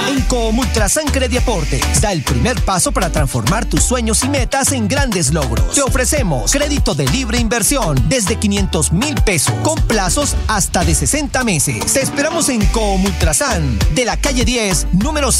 [0.08, 5.34] En Comultrasan Crediaportes da el primer paso para transformar tus sueños y metas en grandes
[5.34, 5.76] logros.
[5.76, 11.44] Te ofrecemos crédito de libre inversión desde 500 mil pesos con plazos hasta de 60
[11.44, 11.94] meses.
[11.94, 15.34] Te esperamos en Comultrasan de la calle 10, número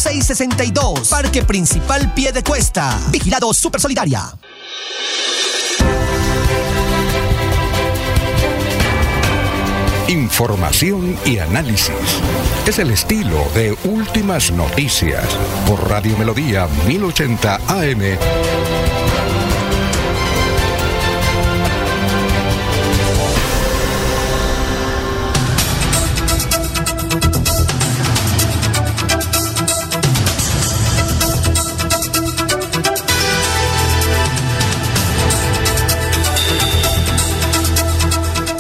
[0.58, 3.00] 662, Parque Principal Pie de Cuesta.
[3.12, 4.34] Vigilado Super Solidaria.
[10.08, 11.94] Información y análisis.
[12.68, 15.26] Es el estilo de Últimas Noticias
[15.68, 18.69] por Radio Melodía 1080 AM.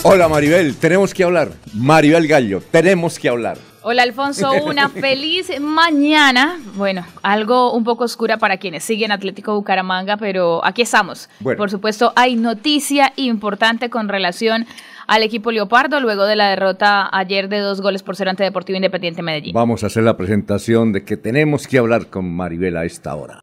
[0.03, 1.49] Hola Maribel, tenemos que hablar.
[1.73, 3.57] Maribel Gallo, tenemos que hablar.
[3.81, 6.57] Hola Alfonso, una feliz mañana.
[6.75, 11.29] Bueno, algo un poco oscura para quienes siguen Atlético Bucaramanga, pero aquí estamos.
[11.41, 11.57] Bueno.
[11.57, 14.65] Por supuesto, hay noticia importante con relación
[15.05, 18.77] al equipo Leopardo luego de la derrota ayer de dos goles por cero ante Deportivo
[18.77, 19.53] Independiente Medellín.
[19.53, 23.41] Vamos a hacer la presentación de que tenemos que hablar con Maribel a esta hora.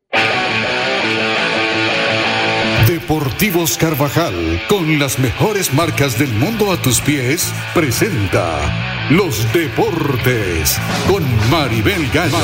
[3.07, 4.35] Deportivos Carvajal,
[4.69, 10.77] con las mejores marcas del mundo a tus pies, presenta Los Deportes
[11.07, 12.37] con Maribel Gallo.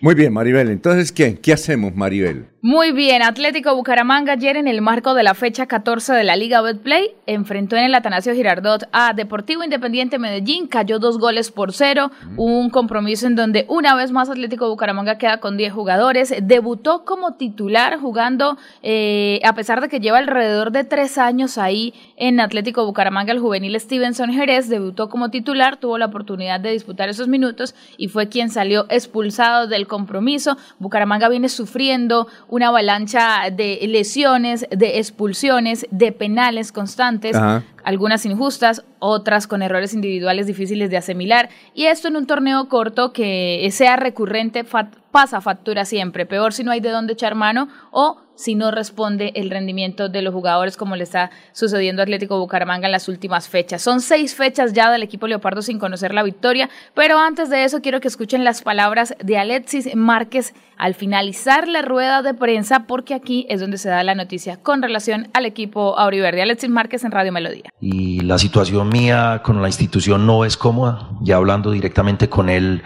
[0.00, 0.70] Muy bien, Maribel.
[0.70, 1.40] Entonces, ¿qué?
[1.40, 2.50] ¿Qué hacemos, Maribel?
[2.60, 6.60] Muy bien, Atlético Bucaramanga ayer en el marco de la fecha 14 de la Liga
[6.60, 12.10] Betplay enfrentó en el Atanasio Girardot a Deportivo Independiente Medellín, cayó dos goles por cero,
[12.36, 17.34] un compromiso en donde una vez más Atlético Bucaramanga queda con 10 jugadores, debutó como
[17.34, 22.84] titular jugando, eh, a pesar de que lleva alrededor de tres años ahí en Atlético
[22.84, 27.76] Bucaramanga, el juvenil Stevenson Jerez debutó como titular, tuvo la oportunidad de disputar esos minutos
[27.96, 30.56] y fue quien salió expulsado del compromiso.
[30.80, 37.62] Bucaramanga viene sufriendo una avalancha de lesiones, de expulsiones, de penales constantes, Ajá.
[37.84, 41.48] algunas injustas, otras con errores individuales difíciles de asimilar.
[41.74, 44.64] Y esto en un torneo corto que sea recurrente
[45.10, 46.26] pasa factura siempre.
[46.26, 50.22] Peor si no hay de dónde echar mano o si no responde el rendimiento de
[50.22, 53.82] los jugadores como le está sucediendo a Atlético Bucaramanga en las últimas fechas.
[53.82, 57.82] Son seis fechas ya del equipo Leopardo sin conocer la victoria, pero antes de eso
[57.82, 63.12] quiero que escuchen las palabras de Alexis Márquez al finalizar la rueda de prensa, porque
[63.14, 66.40] aquí es donde se da la noticia con relación al equipo Auriverde.
[66.40, 67.72] Alexis Márquez en Radio Melodía.
[67.80, 71.08] y la situación mía con la institución no es cómoda.
[71.22, 72.82] Ya hablando directamente con él,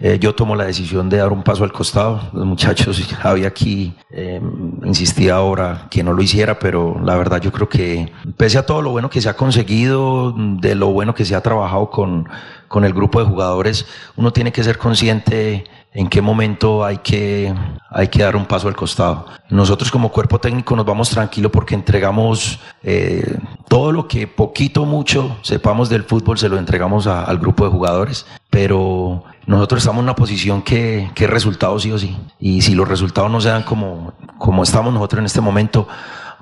[0.00, 2.20] eh, yo tomo la decisión de dar un paso al costado.
[2.32, 4.40] Los muchachos, Javi aquí eh,
[4.84, 8.82] insistía ahora que no lo hiciera, pero la verdad yo creo que pese a todo
[8.82, 12.28] lo bueno que se ha conseguido, de lo bueno que se ha trabajado con,
[12.68, 15.64] con el grupo de jugadores, uno tiene que ser consciente
[15.94, 17.54] en qué momento hay que,
[17.88, 19.26] hay que dar un paso al costado.
[19.48, 23.38] Nosotros como cuerpo técnico nos vamos tranquilo porque entregamos eh,
[23.68, 28.26] todo lo que poquito mucho sepamos del fútbol, se lo entregamos al grupo de jugadores,
[28.50, 32.16] pero nosotros estamos en una posición que, que es resultado sí o sí.
[32.40, 35.86] Y si los resultados no se dan como, como estamos nosotros en este momento,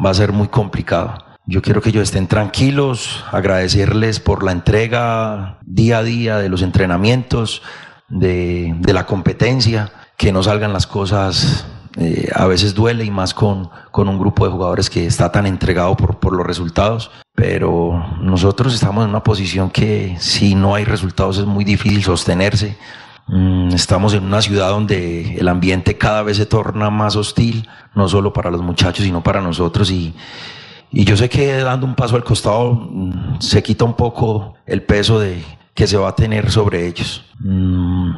[0.05, 1.19] va a ser muy complicado.
[1.45, 6.63] Yo quiero que ellos estén tranquilos, agradecerles por la entrega día a día de los
[6.63, 7.63] entrenamientos,
[8.13, 11.67] de, de la competencia, que no salgan las cosas,
[11.97, 15.47] eh, a veces duele y más con, con un grupo de jugadores que está tan
[15.47, 20.85] entregado por, por los resultados, pero nosotros estamos en una posición que si no hay
[20.85, 22.77] resultados es muy difícil sostenerse.
[23.29, 28.09] Mm, Estamos en una ciudad donde el ambiente cada vez se torna más hostil, no
[28.09, 29.91] solo para los muchachos, sino para nosotros.
[29.91, 30.15] Y,
[30.91, 34.83] y yo sé que dando un paso al costado mm, se quita un poco el
[34.83, 35.43] peso de,
[35.75, 37.25] que se va a tener sobre ellos.
[37.39, 38.13] Mm,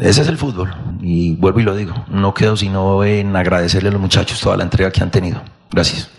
[0.00, 0.74] ese es el fútbol.
[1.00, 4.64] Y vuelvo y lo digo, no quedo sino en agradecerle a los muchachos toda la
[4.64, 5.42] entrega que han tenido.
[5.70, 6.10] Gracias.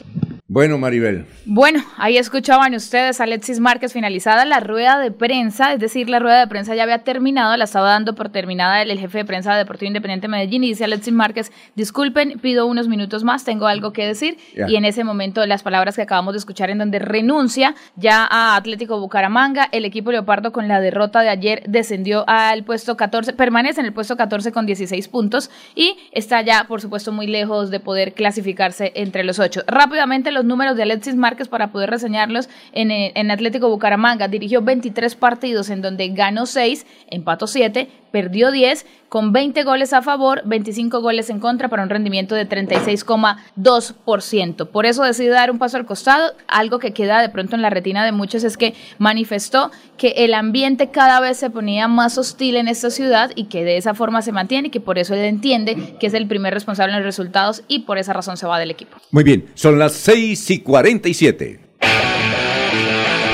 [0.53, 1.27] Bueno, Maribel.
[1.45, 6.19] Bueno, ahí escuchaban ustedes a Alexis Márquez finalizada la rueda de prensa, es decir, la
[6.19, 9.23] rueda de prensa ya había terminado, la estaba dando por terminada el, el jefe de
[9.23, 13.65] prensa de Deportivo Independiente Medellín y dice Alexis Márquez, disculpen, pido unos minutos más, tengo
[13.65, 16.99] algo que decir y en ese momento las palabras que acabamos de escuchar en donde
[16.99, 22.65] renuncia ya a Atlético Bucaramanga, el equipo Leopardo con la derrota de ayer descendió al
[22.65, 27.13] puesto 14, permanece en el puesto 14 con 16 puntos y está ya por supuesto
[27.13, 29.61] muy lejos de poder clasificarse entre los ocho.
[29.65, 34.27] Rápidamente los los números de Alexis Márquez para poder reseñarlos en, eh, en Atlético Bucaramanga.
[34.27, 40.01] Dirigió 23 partidos en donde ganó 6, empató 7, perdió 10, con 20 goles a
[40.01, 44.67] favor, 25 goles en contra para un rendimiento de 36,2%.
[44.67, 46.33] Por eso decide dar un paso al costado.
[46.47, 50.33] Algo que queda de pronto en la retina de muchos es que manifestó que el
[50.33, 54.21] ambiente cada vez se ponía más hostil en esta ciudad y que de esa forma
[54.21, 57.05] se mantiene y que por eso él entiende que es el primer responsable en los
[57.05, 58.97] resultados y por esa razón se va del equipo.
[59.11, 61.59] Muy bien, son las 6 y 47.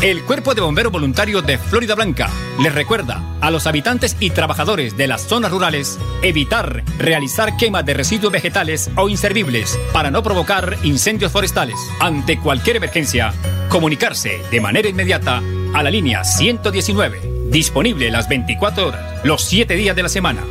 [0.00, 2.30] El Cuerpo de Bomberos Voluntarios de Florida Blanca
[2.62, 7.94] les recuerda a los habitantes y trabajadores de las zonas rurales evitar realizar quemas de
[7.94, 11.74] residuos vegetales o inservibles para no provocar incendios forestales.
[11.98, 13.34] Ante cualquier emergencia,
[13.68, 15.42] comunicarse de manera inmediata
[15.74, 20.44] a la línea 119, disponible las 24 horas, los 7 días de la semana.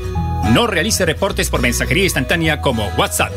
[0.52, 3.32] No realice reportes por mensajería instantánea como WhatsApp.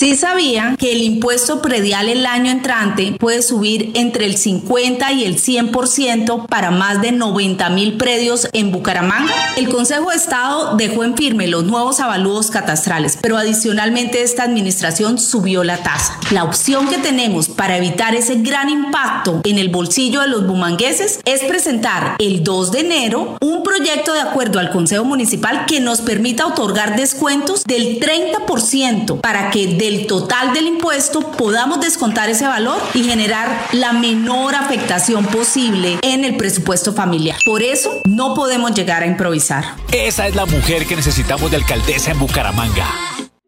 [0.00, 5.24] Sí sabían que el impuesto predial el año entrante puede subir entre el 50 y
[5.26, 9.30] el 100% para más de 90 mil predios en Bucaramanga.
[9.58, 15.18] El Consejo de Estado dejó en firme los nuevos avalúos catastrales, pero adicionalmente esta administración
[15.18, 16.18] subió la tasa.
[16.30, 21.20] La opción que tenemos para evitar ese gran impacto en el bolsillo de los bumangueses
[21.26, 26.00] es presentar el 2 de enero un proyecto de acuerdo al Consejo Municipal que nos
[26.00, 32.46] permita otorgar descuentos del 30% para que de el total del impuesto podamos descontar ese
[32.46, 37.36] valor y generar la menor afectación posible en el presupuesto familiar.
[37.44, 39.64] Por eso no podemos llegar a improvisar.
[39.90, 42.86] Esa es la mujer que necesitamos de alcaldesa en Bucaramanga.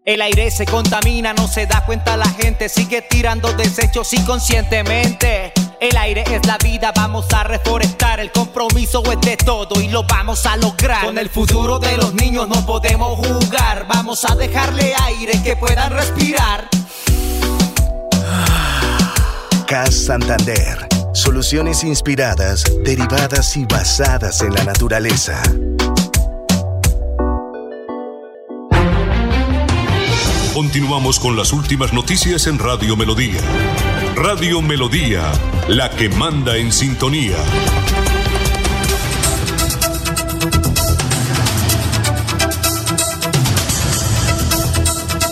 [0.05, 5.53] El aire se contamina, no se da cuenta la gente, sigue tirando desechos inconscientemente.
[5.83, 10.05] El aire es la vida, vamos a reforestar, el compromiso es de todo y lo
[10.05, 11.05] vamos a lograr.
[11.05, 15.91] Con el futuro de los niños no podemos jugar, vamos a dejarle aire que puedan
[15.91, 16.69] respirar.
[19.67, 20.87] CAS Santander.
[21.15, 25.43] Soluciones inspiradas, derivadas y basadas en la naturaleza.
[30.55, 33.41] Continuamos con las últimas noticias en Radio Melodía.
[34.15, 35.33] Radio Melodía,
[35.69, 37.37] la que manda en sintonía.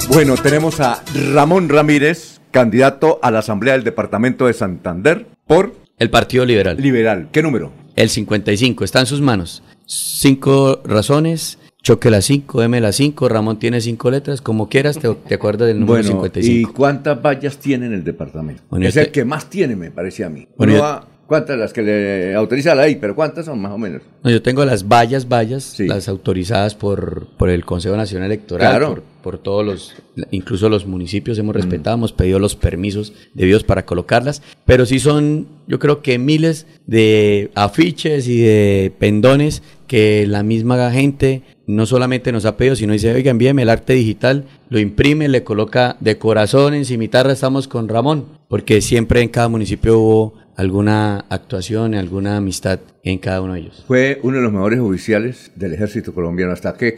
[0.09, 1.02] Bueno, tenemos a
[1.32, 5.77] Ramón Ramírez, candidato a la Asamblea del Departamento de Santander por...
[5.98, 6.77] El Partido Liberal.
[6.81, 7.28] Liberal.
[7.31, 7.73] ¿Qué número?
[7.94, 8.85] El 55.
[8.85, 9.62] Está en sus manos.
[9.86, 11.59] Cinco razones.
[11.82, 15.69] Choque la 5, M la 5, Ramón tiene cinco letras, como quieras, te, te acuerdas
[15.69, 16.70] del número Bueno, 55.
[16.70, 18.62] ¿y cuántas vallas tiene en el departamento?
[18.69, 20.47] Bueno, es el que más tiene, me parece a mí.
[20.57, 21.57] Bueno, yo- ¿Cuántas?
[21.57, 24.02] Las que le autoriza la ley, pero ¿cuántas son más o menos?
[24.24, 28.89] No, yo tengo las vallas, vallas, las autorizadas por, por el Consejo Nacional Electoral, Claro.
[28.89, 29.94] por, por todos los,
[30.32, 31.40] incluso los municipios Mm.
[31.43, 36.19] hemos respetado, hemos pedido los permisos debidos para colocarlas, pero sí son, yo creo que
[36.19, 42.77] miles de afiches y de pendones que la misma gente no solamente nos ha pedido,
[42.77, 47.33] sino dice, oiga, envíeme el arte digital, lo imprime, le coloca de corazón, en cimitarra
[47.33, 53.41] estamos con Ramón, porque siempre en cada municipio hubo alguna actuación, alguna amistad en cada
[53.41, 53.85] uno de ellos.
[53.87, 56.53] Fue uno de los mejores oficiales del ejército colombiano.
[56.53, 56.95] ¿Hasta qué,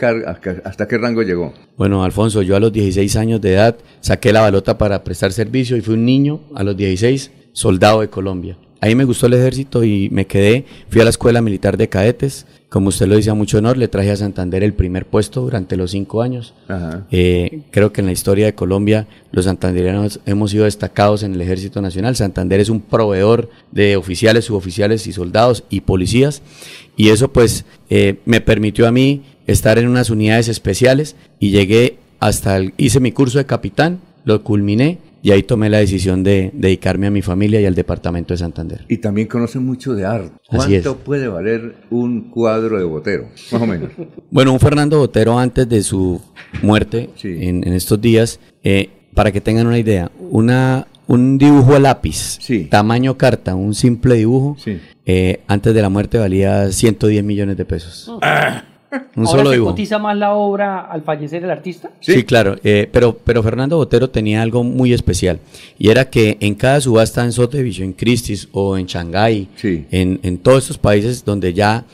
[0.65, 1.53] hasta qué rango llegó?
[1.77, 5.77] Bueno, Alfonso, yo a los 16 años de edad saqué la balota para prestar servicio
[5.77, 8.57] y fui un niño a los 16 soldado de Colombia.
[8.83, 12.47] Ahí me gustó el ejército y me quedé, fui a la escuela militar de cadetes,
[12.69, 15.77] como usted lo dice a mucho honor, le traje a Santander el primer puesto durante
[15.77, 16.53] los cinco años.
[16.67, 17.07] Ajá.
[17.13, 21.41] Eh, creo que en la historia de Colombia los santanderianos hemos sido destacados en el
[21.43, 22.17] Ejército Nacional.
[22.17, 26.43] Santander es un proveedor de oficiales, suboficiales y soldados y policías.
[26.97, 31.99] Y eso pues eh, me permitió a mí estar en unas unidades especiales y llegué
[32.19, 36.51] hasta, el, hice mi curso de capitán, lo culminé y ahí tomé la decisión de
[36.53, 38.85] dedicarme a mi familia y al departamento de Santander.
[38.89, 40.33] Y también conoce mucho de arte.
[40.51, 40.83] Así es.
[40.83, 43.29] ¿Cuánto puede valer un cuadro de Botero?
[43.53, 43.91] Más o menos.
[44.31, 46.21] Bueno, un Fernando Botero antes de su
[46.63, 51.79] muerte en, en estos días, eh, para que tengan una idea, una, un dibujo a
[51.79, 52.39] lápiz,
[52.71, 54.57] tamaño carta, un simple dibujo,
[55.05, 58.11] eh, antes de la muerte valía 110 millones de pesos.
[58.93, 59.71] Un Ahora solo se dibujo.
[59.71, 61.91] cotiza más la obra al fallecer el artista.
[62.01, 65.39] Sí, claro, eh, pero, pero Fernando Botero tenía algo muy especial
[65.79, 70.39] y era que en cada subasta en Sotheby's, en Christie's o en Shanghái, en, en
[70.39, 71.85] todos estos países donde ya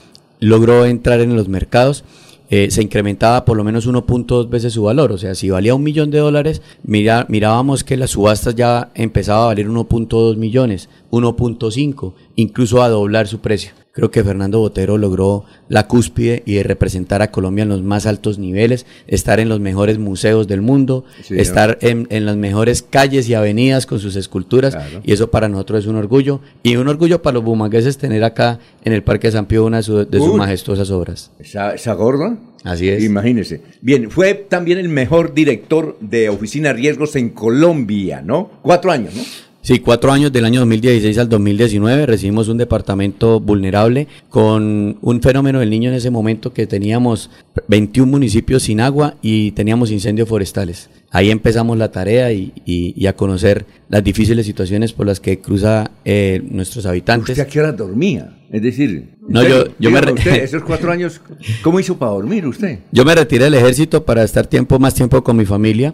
[0.41, 2.05] logró entrar en los mercados,
[2.51, 5.13] eh, se incrementaba por lo menos 1.2 veces su valor.
[5.13, 9.45] O sea, si valía un millón de dólares, mira, mirábamos que las subastas ya empezaba
[9.45, 13.73] a valer 1.2 millones, 1.5, incluso a doblar su precio.
[13.99, 18.07] Creo que Fernando Botero logró la cúspide y de representar a Colombia en los más
[18.07, 22.83] altos niveles, estar en los mejores museos del mundo, Sí, estar en, en las mejores
[22.83, 26.87] calles y avenidas con sus esculturas, y eso para nosotros es un orgullo, y un
[26.87, 30.19] orgullo para los bumangueses tener acá en el Parque San Pío una de, su- de
[30.19, 30.37] sus Uy.
[30.39, 31.33] majestuosas obras.
[31.41, 32.39] Esa, esa gorda.
[32.65, 33.03] Así es.
[33.05, 33.63] Imagínese.
[33.81, 38.51] Bien, fue también el mejor director de oficina de riesgos en Colombia, ¿no?
[38.63, 39.23] Cuatro años, ¿no?
[39.69, 45.61] Sí, cuatro años del año 2016 al 2019 recibimos un departamento vulnerable con un fenómeno
[45.61, 47.29] del niño en ese momento que teníamos
[47.67, 50.89] 21 municipios sin agua y teníamos incendios forestales.
[51.11, 56.41] Ahí empezamos la tarea y, a conocer las difíciles situaciones por las que cruza eh,
[56.49, 57.37] nuestros habitantes.
[57.37, 58.38] ¿Usted a qué hora dormía?
[58.51, 61.21] Es decir, No, usted- yo- yo me dígame usted, esos cuatro años,
[61.63, 62.79] ¿cómo hizo para dormir usted?
[62.93, 65.93] Yo me retiré del ejército para estar tiempo más tiempo con mi familia.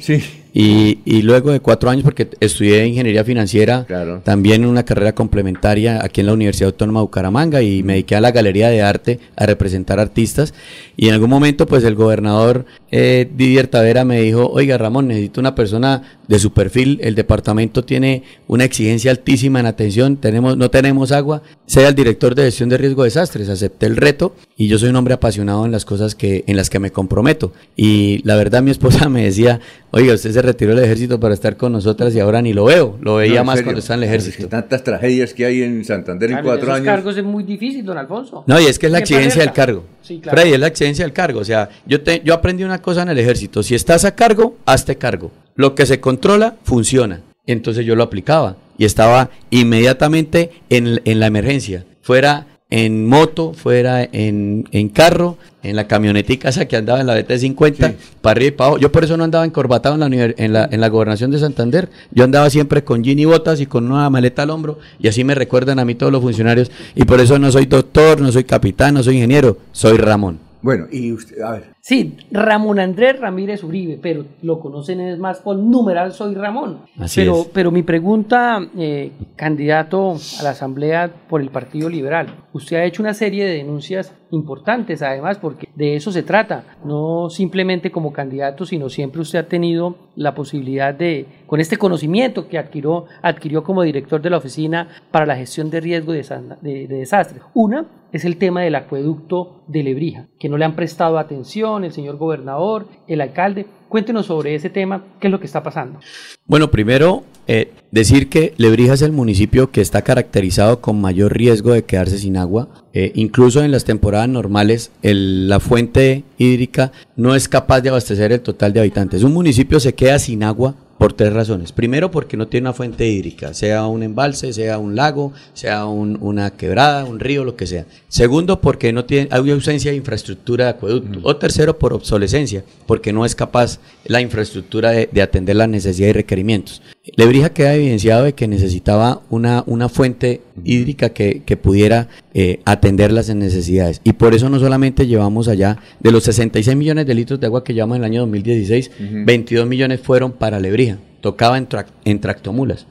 [0.57, 3.85] Y, y luego de cuatro años, porque estudié ingeniería financiera,
[4.23, 8.21] también una carrera complementaria aquí en la Universidad Autónoma de Bucaramanga y me dediqué a
[8.21, 10.55] la galería de arte a representar artistas.
[10.97, 15.41] Y en algún momento, pues el gobernador eh, Didier Tavera me dijo, oiga Ramón, necesito
[15.41, 17.01] una persona de su perfil.
[17.03, 21.43] El departamento tiene una exigencia altísima en atención, tenemos, no tenemos agua.
[21.67, 23.49] Sea el director de gestión de riesgo de desastres.
[23.49, 26.71] Acepté el reto y yo soy un hombre apasionado en las cosas que, en las
[26.71, 27.53] que me comprometo.
[27.77, 29.61] Y la verdad mi esposa me decía,
[29.91, 32.99] oiga, usted se retiró del ejército para estar con nosotras y ahora ni lo veo.
[33.01, 33.67] Lo veía No, más serio.
[33.67, 34.45] cuando estaba en el Es ejército.
[34.49, 36.87] que tantas tragedias que hay en Santander en cuatro esos años.
[36.87, 38.45] cargos es muy difícil, don Alfonso.
[38.47, 39.85] No, y es que es la exigencia del cargo.
[40.03, 40.39] Sí, claro.
[40.39, 41.41] Freddy, es la exigencia del cargo.
[41.41, 43.63] O sea, yo, te, yo aprendí una cosa en el ejército.
[43.63, 45.31] Si estás a cargo, hazte cargo.
[45.57, 47.21] Lo que se controla, funciona.
[47.47, 51.85] Entonces yo lo aplicaba y estaba inmediatamente en, en la emergencia.
[52.05, 57.19] Fuera en moto, fuera en, en carro, en la camionetica esa que andaba en la
[57.19, 58.79] BT-50, para arriba y para abajo.
[58.79, 61.89] Yo por eso no andaba encorbatado en la, en, la, en la gobernación de Santander.
[62.11, 64.79] Yo andaba siempre con jean y botas y con una maleta al hombro.
[64.99, 66.71] Y así me recuerdan a mí todos los funcionarios.
[66.95, 70.44] Y por eso no soy doctor, no soy capitán, no soy ingeniero, soy Ramón.
[70.65, 71.75] Bueno, y usted, a ver.
[71.83, 76.81] Sí, Ramón Andrés Ramírez Uribe, pero lo conocen es más por numeral Soy Ramón.
[76.99, 77.47] Así pero, es.
[77.53, 83.03] pero mi pregunta, eh, candidato a la Asamblea por el Partido Liberal, usted ha hecho
[83.03, 88.65] una serie de denuncias importantes, además, porque de eso se trata, no simplemente como candidato,
[88.65, 93.83] sino siempre usted ha tenido la posibilidad de, con este conocimiento que adquirió, adquirió como
[93.83, 96.23] director de la Oficina para la Gestión de Riesgo de,
[96.63, 97.43] de- de Desastres.
[97.53, 97.85] Una
[98.15, 102.17] es el tema del acueducto de Lebrija, que no le han prestado atención el señor
[102.17, 103.67] gobernador, el alcalde.
[103.89, 105.99] Cuéntenos sobre ese tema, qué es lo que está pasando.
[106.47, 111.73] Bueno, primero eh, decir que Lebrija es el municipio que está caracterizado con mayor riesgo
[111.73, 112.69] de quedarse sin agua.
[112.93, 118.43] Eh, incluso en las temporadas normales, la fuente hídrica no es capaz de abastecer el
[118.43, 119.25] total de habitantes.
[119.25, 121.73] Un municipio se queda sin agua por tres razones.
[121.73, 126.19] Primero, porque no tiene una fuente hídrica, sea un embalse, sea un lago, sea un-
[126.21, 127.87] una quebrada, un río, lo que sea.
[128.09, 131.19] Segundo, porque no tiene, hay ausencia de infraestructura de acueducto.
[131.23, 136.15] O tercero, por obsolescencia, porque no es capaz la infraestructura de, de atender las necesidades
[136.15, 136.83] y requerimientos.
[137.17, 143.13] Lebrija queda evidenciado de que necesitaba una, una fuente hídrica que, que pudiera eh, atender
[143.13, 144.01] las necesidades.
[144.05, 147.65] Y por eso no solamente llevamos allá, de los 66 millones de litros de agua
[147.65, 149.25] que llevamos en el año 2016, Ujú.
[149.25, 152.87] 22 millones fueron para Lebrija, tocaba en tractomulas.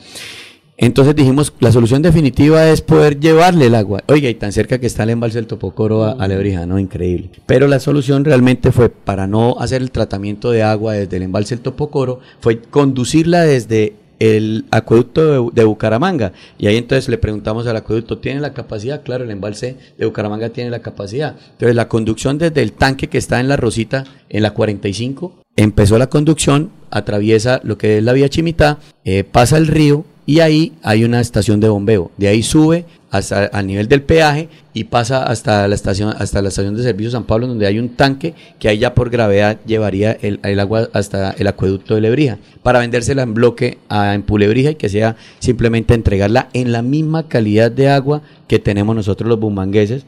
[0.76, 4.03] Entonces dijimos, la solución definitiva es poder llevarle el agua.
[4.07, 6.80] Oiga, y tan cerca que está el embalse del Topocoro a, a Lebrija, ¿no?
[6.80, 7.30] Increíble.
[7.45, 11.56] Pero la solución realmente fue, para no hacer el tratamiento de agua desde el embalse
[11.56, 13.94] del Topocoro, fue conducirla desde
[14.24, 16.32] el acueducto de, de Bucaramanga.
[16.58, 19.04] Y ahí entonces le preguntamos al acueducto, ¿tiene la capacidad?
[19.04, 21.36] Claro, el embalse de Bucaramanga tiene la capacidad.
[21.52, 25.98] Entonces la conducción desde el tanque que está en la Rosita, en la 45, empezó
[25.98, 30.74] la conducción, atraviesa lo que es la vía Chimitá, eh, pasa el río y ahí
[30.84, 32.12] hay una estación de bombeo.
[32.18, 36.50] De ahí sube hasta al nivel del peaje y pasa hasta la estación hasta la
[36.50, 40.14] estación de servicio San Pablo donde hay un tanque que ahí ya por gravedad llevaría
[40.14, 44.72] el, el agua hasta el acueducto de Lebrija para vendérsela en bloque a en Pulebrija
[44.72, 49.40] y que sea simplemente entregarla en la misma calidad de agua que tenemos nosotros los
[49.40, 50.06] bumangueses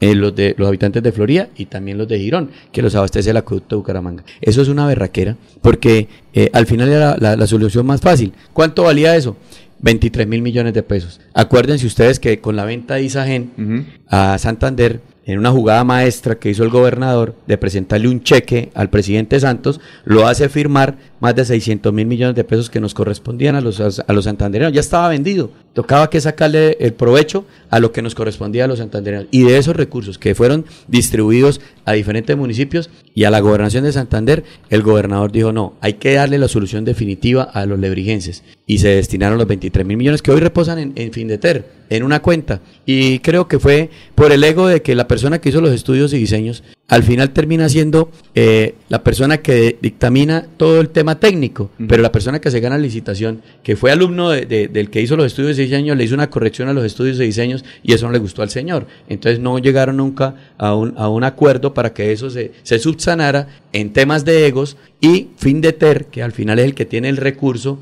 [0.00, 3.30] eh, los de los habitantes de Florida y también los de Girón, que los abastece
[3.30, 4.24] el acueducto de Bucaramanga.
[4.40, 8.32] Eso es una berraquera, porque eh, al final era la, la solución más fácil.
[8.52, 9.36] ¿Cuánto valía eso?
[9.80, 11.20] 23 mil millones de pesos.
[11.34, 16.50] Acuérdense ustedes que con la venta de Isagen a Santander, en una jugada maestra que
[16.50, 21.44] hizo el gobernador de presentarle un cheque al presidente Santos, lo hace firmar más de
[21.44, 24.74] 600 mil millones de pesos que nos correspondían a los, a los santandereanos.
[24.74, 25.50] Ya estaba vendido.
[25.72, 29.28] Tocaba que sacarle el provecho a lo que nos correspondía a los santandereanos.
[29.30, 33.92] Y de esos recursos que fueron distribuidos a diferentes municipios y a la gobernación de
[33.92, 38.42] Santander, el gobernador dijo, no, hay que darle la solución definitiva a los lebrigenses.
[38.66, 42.20] Y se destinaron los 23 mil millones que hoy reposan en, en Findeter, en una
[42.20, 42.60] cuenta.
[42.84, 46.12] Y creo que fue por el ego de que la persona que hizo los estudios
[46.12, 51.70] y diseños, al final termina siendo eh, la persona que dictamina todo el tema técnico,
[51.88, 55.26] pero la persona que se gana la licitación, que fue alumno del que hizo los
[55.26, 58.12] estudios de diseño, le hizo una corrección a los estudios de diseños y eso no
[58.12, 58.86] le gustó al señor.
[59.08, 63.48] Entonces no llegaron nunca a un, a un acuerdo para que eso se, se subsanara
[63.72, 67.78] en temas de egos y Findeter, que al final es el que tiene el recurso,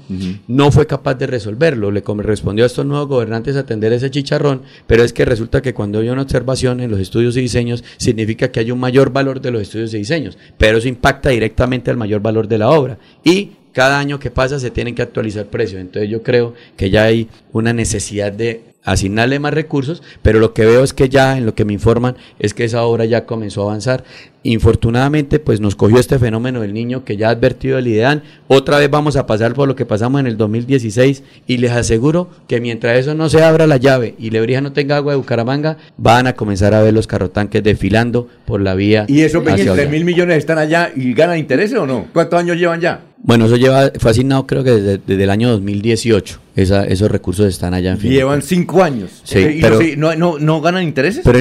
[0.48, 1.90] no fue capaz de resolverlo.
[1.90, 6.00] Le correspondió a estos nuevos gobernantes atender ese chicharrón, pero es que resulta que cuando
[6.00, 9.50] hay una observación en los estudios y diseños, significa que hay un mayor valor de
[9.50, 12.98] los estudios y diseños, pero eso impacta directamente al mayor valor de la obra.
[13.26, 15.80] Y cada año que pasa se tienen que actualizar precios.
[15.80, 20.64] Entonces yo creo que ya hay una necesidad de asignarle más recursos, pero lo que
[20.64, 23.62] veo es que ya en lo que me informan es que esa obra ya comenzó
[23.62, 24.04] a avanzar.
[24.46, 28.22] Infortunadamente, pues nos cogió este fenómeno del niño que ya ha advertido el IDEAN.
[28.46, 32.30] Otra vez vamos a pasar por lo que pasamos en el 2016 y les aseguro
[32.46, 35.78] que mientras eso no se abra la llave y Lebrija no tenga agua de Bucaramanga,
[35.96, 39.04] van a comenzar a ver los carrotanques desfilando por la vía.
[39.08, 42.06] ¿Y esos 23 mil millones están allá y ganan intereses o no?
[42.12, 43.00] ¿Cuántos años llevan ya?
[43.18, 46.40] Bueno, eso lleva, fue asignado creo que desde, el año 2018.
[46.54, 48.12] Esa, esos recursos están allá en fin.
[48.12, 49.20] Llevan cinco años.
[49.24, 51.22] Sí, pero, no, no, no, ganan intereses?
[51.24, 51.38] Pero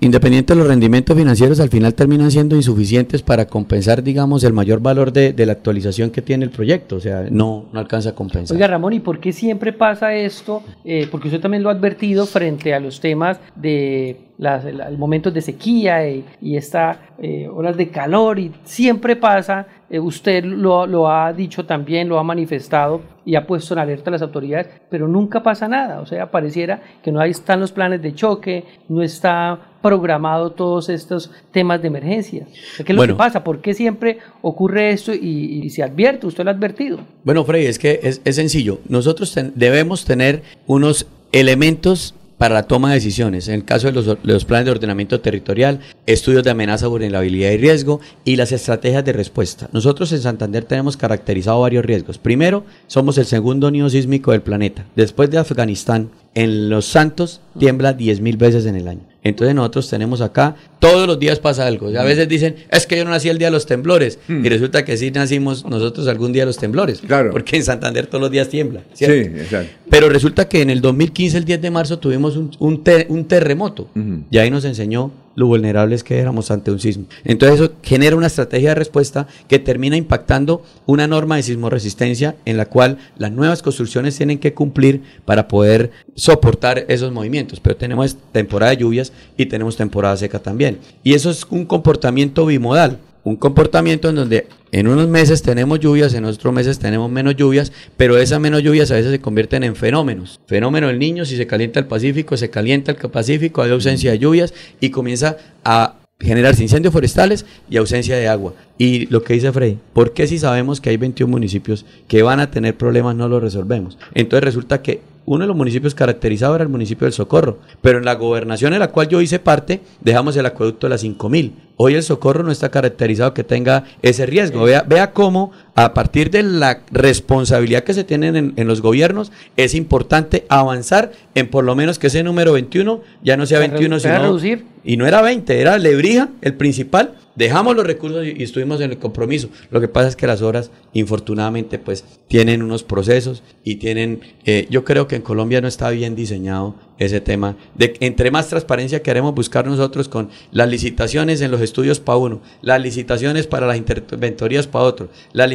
[0.00, 4.80] independiente de los rendimientos financieros, al final terminan siendo insuficientes para compensar, digamos, el mayor
[4.80, 6.96] valor de, la actualización que tiene el proyecto.
[6.96, 8.54] O sea, no, no alcanza a compensar.
[8.54, 10.62] Oiga, Ramón, ¿y por qué siempre pasa esto?
[10.84, 14.64] Eh, porque usted también lo ha advertido frente a los temas de las,
[14.96, 20.44] momentos de sequía y, y estas eh, horas de calor y siempre pasa, eh, usted
[20.44, 24.22] lo, lo, ha dicho también, lo ha manifestado y ha puesto en alerta a las
[24.22, 28.14] autoridades, pero nunca pasa nada, o sea, pareciera que no ahí están los planes de
[28.14, 32.46] choque, no está programado todos estos temas de emergencia.
[32.84, 33.42] ¿Qué es lo que pasa?
[33.42, 36.26] ¿Por qué siempre ocurre esto y, se advierte?
[36.26, 37.00] Usted lo ha advertido.
[37.24, 38.80] Bueno, Frey, es que es, es sencillo.
[38.88, 43.48] Nosotros debemos tener unos elementos para la toma de decisiones.
[43.48, 48.00] En el caso de los, planes de ordenamiento territorial, estudios de amenaza, vulnerabilidad y riesgo
[48.24, 49.68] y las estrategias de respuesta.
[49.74, 52.16] Nosotros en Santander tenemos caracterizado varios riesgos.
[52.16, 54.86] Primero, somos el segundo nido sísmico del planeta.
[54.96, 59.10] Después de Afganistán, en Los Santos tiembla 10.000 veces en el año.
[59.22, 61.88] Entonces nosotros tenemos acá, todos los días pasa algo.
[61.88, 64.18] A veces dicen, es que yo no nací el día de los temblores.
[64.26, 64.44] Hmm.
[64.44, 67.00] Y resulta que sí nacimos nosotros algún día de los temblores.
[67.00, 67.30] Claro.
[67.30, 68.82] Porque en Santander todos los días tiembla.
[68.94, 69.72] Sí, exacto.
[69.90, 73.88] Pero resulta que en el 2015, el 10 de marzo, tuvimos un, un, terremoto.
[74.30, 77.06] Y ahí nos enseñó lo vulnerables que éramos ante un sismo.
[77.24, 82.56] Entonces eso genera una estrategia de respuesta que termina impactando una norma de sismoresistencia en
[82.56, 87.60] la cual las nuevas construcciones tienen que cumplir para poder soportar esos movimientos.
[87.60, 90.78] Pero tenemos temporada de lluvias y tenemos temporada seca también.
[91.02, 96.14] Y eso es un comportamiento bimodal un comportamiento en donde en unos meses tenemos lluvias,
[96.14, 99.76] en otros meses tenemos menos lluvias, pero esas menos lluvias a veces se convierten en
[99.76, 100.40] fenómenos.
[100.46, 104.18] Fenómeno del niño, si se calienta el Pacífico, se calienta el Pacífico, hay ausencia de
[104.18, 108.54] lluvias y comienza a generarse incendios forestales y ausencia de agua.
[108.78, 112.40] Y lo que dice Frey, ¿por qué si sabemos que hay 21 municipios que van
[112.40, 113.98] a tener problemas no los resolvemos?
[114.14, 118.04] Entonces resulta que uno de los municipios caracterizados era el municipio del Socorro, pero en
[118.04, 121.52] la gobernación en la cual yo hice parte, dejamos el acueducto de las 5000.
[121.82, 124.64] Hoy el Socorro no está caracterizado que tenga ese riesgo.
[124.64, 129.74] Vea, vea cómo a partir de la responsabilidad que se tienen en, los gobiernos, es
[129.74, 134.18] importante avanzar en por lo menos que ese número 21 ya no sea 21, sino...
[134.18, 134.66] Reducir.
[134.84, 138.98] Y no era 20, era Lebrija, el principal, dejamos los recursos y, estuvimos en el
[138.98, 139.48] compromiso.
[139.70, 144.66] Lo que pasa es que las obras, infortunadamente, pues tienen unos procesos y tienen, eh,
[144.70, 147.56] yo creo que en Colombia no está bien diseñado ese tema.
[147.74, 152.40] De, entre más transparencia queremos buscar nosotros con las licitaciones en los estudios para uno,
[152.62, 155.50] las licitaciones para las interventorías para otro, las,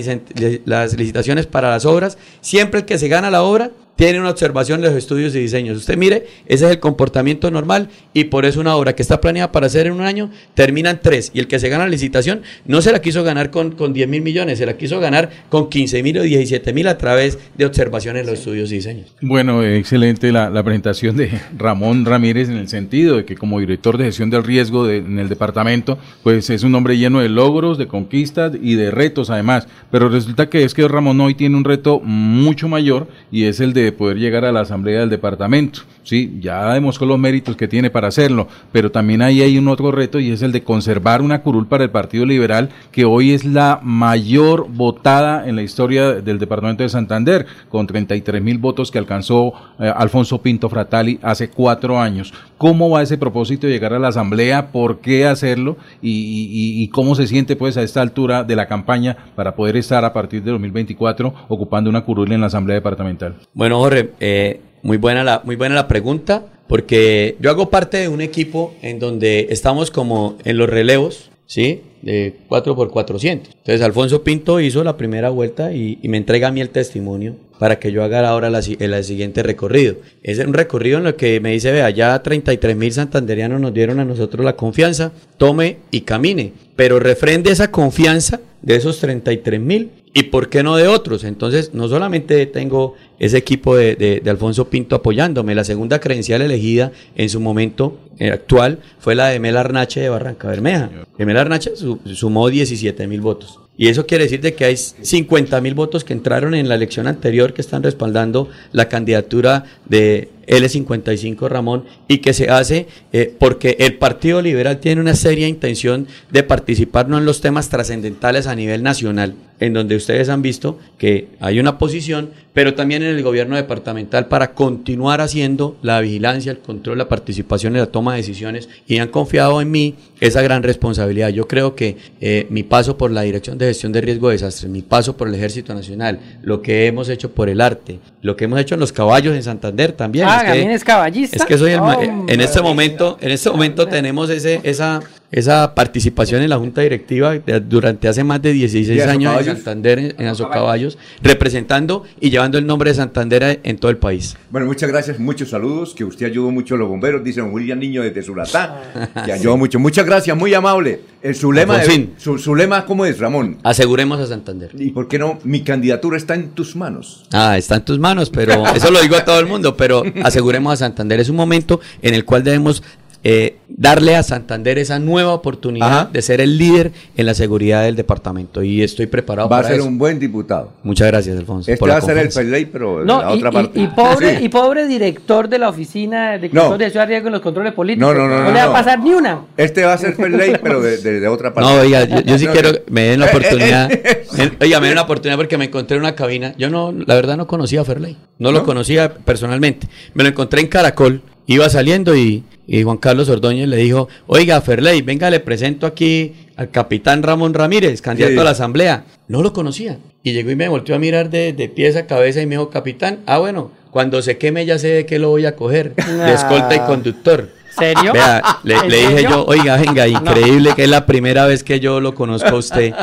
[0.66, 4.82] las licitaciones para las obras, siempre el que se gana la obra tiene una observación
[4.82, 5.78] de los estudios y diseños.
[5.78, 9.52] Usted mire, ese es el comportamiento normal y por eso una obra que está planeada
[9.52, 11.32] para hacer en un año termina en tres.
[11.34, 14.08] Y el que se gana la licitación no se la quiso ganar con, con 10
[14.08, 17.66] mil millones, se la quiso ganar con 15 mil o 17 mil a través de
[17.66, 19.14] observaciones de los estudios y diseños.
[19.22, 24.06] Bueno, excelente la, presentación de Ramón Ramírez en el sentido de que como director de
[24.06, 28.54] gestión del riesgo en el departamento, pues es un hombre lleno de logros, de conquistas
[28.60, 29.68] y de retos además.
[29.92, 33.74] Pero resulta que es que Ramón hoy tiene un reto mucho mayor y es el
[33.74, 35.82] de poder llegar a la asamblea del departamento.
[36.06, 39.92] Sí, ya demostró los méritos que tiene para hacerlo, pero también ahí hay un otro
[39.92, 43.44] reto y es el de conservar una curul para el Partido Liberal, que hoy es
[43.44, 49.00] la mayor votada en la historia del departamento de Santander, con 33 mil votos que
[49.00, 52.32] alcanzó eh, Alfonso Pinto Fratali hace cuatro años.
[52.60, 54.72] ¿Cómo va ese propósito de llegar a la Asamblea?
[54.72, 55.76] ¿Por qué hacerlo?
[56.04, 60.06] Y, y- cómo se siente pues a esta altura de la campaña para poder estar
[60.06, 63.36] a partir de 2024 ocupando una curul en la Asamblea Departamental.
[63.56, 68.08] Bueno, Jorge, eh, muy, buena la, muy buena la pregunta, porque yo hago parte de
[68.08, 71.82] un equipo en donde estamos como en los relevos, ¿sí?
[72.02, 76.50] De 4 por 400 Entonces, Alfonso Pinto hizo la primera vuelta y, y me entrega
[76.50, 79.96] a mí el testimonio para que yo haga ahora la, si- el siguiente recorrido.
[80.22, 84.00] Es un recorrido en lo que me dice, vea, ya 33 mil santanderianos nos dieron
[84.00, 89.90] a nosotros la confianza, tome y camine, pero refrende esa confianza de esos 33 mil
[90.18, 91.26] y por qué no de otros.
[91.26, 96.42] Entonces, no solamente tengo ese equipo de, de- de Alfonso Pinto apoyándome, la segunda credencial
[96.42, 100.90] elegida en su momento eh, actual fue la de Mel Arnache de Barranca Bermeja.
[101.18, 103.60] Mel Arnache su- sumó 17 mil votos.
[103.78, 107.08] Y eso quiere decir de que hay 50 mil votos que entraron en la elección
[107.08, 113.78] anterior que están respaldando la candidatura de L55 Ramón y que se hace eh, porque
[113.80, 118.56] el Partido Liberal tiene una seria intención de participar no en los temas trascendentales a
[118.56, 123.24] nivel nacional, en donde ustedes han visto que hay una posición, pero también en el
[123.24, 128.18] gobierno departamental para continuar haciendo la vigilancia, el control, la participación en la toma de
[128.18, 131.30] decisiones y han confiado en mí esa gran responsabilidad.
[131.30, 134.72] Yo creo que eh, mi paso por la Dirección de Gestión de Riesgo de Desastres,
[134.72, 138.46] mi paso por el Ejército Nacional, lo que hemos hecho por el arte, lo que
[138.46, 140.26] hemos hecho en los caballos en Santander también.
[140.28, 141.38] Ah, que- también es caballista.
[141.38, 142.12] es que soy el Hombre.
[142.28, 145.00] en este momento, en este momento tenemos ese, esa,
[145.32, 149.46] esa participación en la Junta Directiva de- durante hace más de 16 ¿Y años en?
[149.56, 154.38] Santander, en, en Azocaballos, representando y llevando el nombre de Santander en todo el país.
[154.50, 158.02] Bueno, muchas gracias, muchos saludos, que usted ayudó mucho a los bomberos, dice William Niño
[158.04, 159.80] desde Suratá, que ayudó mucho.
[159.80, 161.02] Muchas gracias, muy amable.
[161.22, 163.58] Eh, su, lema de- su, su lema, ¿cómo es, Ramón?
[163.64, 164.70] Aseguremos a Santander.
[164.78, 165.40] ¿Y por qué no?
[165.44, 167.26] Mi candidatura está en tus manos.
[167.34, 170.74] Ah, está en tus manos, pero eso lo digo a todo el mundo, pero aseguremos
[170.74, 171.20] a Santander.
[171.20, 172.84] Es un momento en el cual debemos
[173.28, 176.10] eh, darle a Santander esa nueva oportunidad Ajá.
[176.14, 179.70] de ser el líder en la seguridad del departamento y estoy preparado Va a para
[179.70, 179.88] ser eso.
[179.88, 180.74] un buen diputado.
[180.84, 181.72] Muchas gracias, Alfonso.
[181.72, 182.30] Este por la va a ser el.
[182.30, 183.80] Peley, pero de No, la y, otra y- parte.
[183.80, 184.46] y pobre, Sí.
[184.46, 186.62] y pobre director de la oficina de No.
[186.62, 188.14] control de ciudad riesgo en los controles políticos.
[188.14, 188.70] No, no, no, No, no, le va no.
[188.70, 189.42] a pasar ni una.
[189.58, 191.68] Este va a ser Peley, pero de, de- de otra parte.
[191.68, 192.76] No, oiga, yo, yo sí No, quiero no.
[192.76, 193.92] que me den la Eh, eh, oportunidad.
[193.92, 196.54] eh, Me- Oiga, me den la oportunidad porque me encontré en una cabina.
[196.60, 198.18] Yo no, la verdad no conocía a Ferley.
[198.38, 198.66] No, lo ¿No?
[198.66, 199.88] conocía personalmente.
[200.14, 201.24] Me lo encontré en Caracol.
[201.48, 206.34] Iba saliendo y, y Juan Carlos Ordóñez le dijo, oiga, Ferley, venga, le presento aquí
[206.56, 208.40] al capitán Ramón Ramírez, candidato Sí.
[208.40, 209.06] a la asamblea.
[209.28, 210.00] No lo conocía.
[210.24, 212.70] Y llegó y me volteó a mirar de, de pies a cabeza y me dijo,
[212.70, 215.94] capitán, ah, bueno, cuando se queme ya sé de qué lo voy a coger.
[215.96, 217.50] De escolta y conductor.
[217.78, 218.14] ¿Serio?
[218.14, 219.30] Vea, le, ¿En le dije serio?
[219.30, 222.94] yo, oiga, venga, increíble que es la primera vez que yo lo conozco a usted.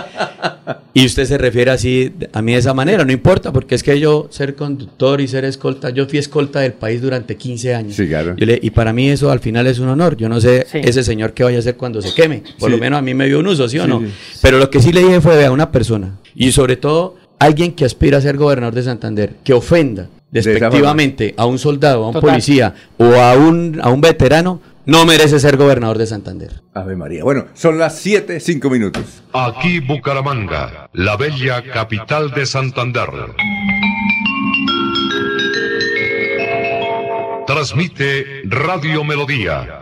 [0.94, 3.98] Y usted se refiere así a mí de esa manera, no importa, porque es que
[3.98, 7.94] yo ser conductor y ser escolta, yo fui escolta del país durante 15 años.
[7.96, 8.34] Sí, claro.
[8.36, 10.16] Yo le- y para mí eso al final es un honor.
[10.16, 10.78] Yo no sé Sí.
[10.82, 12.42] ese señor qué vaya a hacer cuando se queme.
[12.58, 12.76] Por Sí.
[12.76, 14.00] lo menos a mí me dio un uso, ¿sí o Sí, no?
[14.00, 14.06] sí.
[14.42, 17.84] Pero lo que sí le dije fue, vea, una persona, y sobre todo alguien que
[17.84, 22.30] aspira a ser gobernador de Santander, que ofenda despectivamente a un soldado, a un Total.
[22.30, 26.62] policía o a un, a un veterano, no merece ser gobernador de Santander.
[26.74, 27.22] Ave María.
[27.22, 29.22] Bueno, son las 7, 5 minutos.
[29.32, 33.08] Aquí Bucaramanga, la bella capital de Santander.
[37.46, 39.81] Transmite Radio Melodía,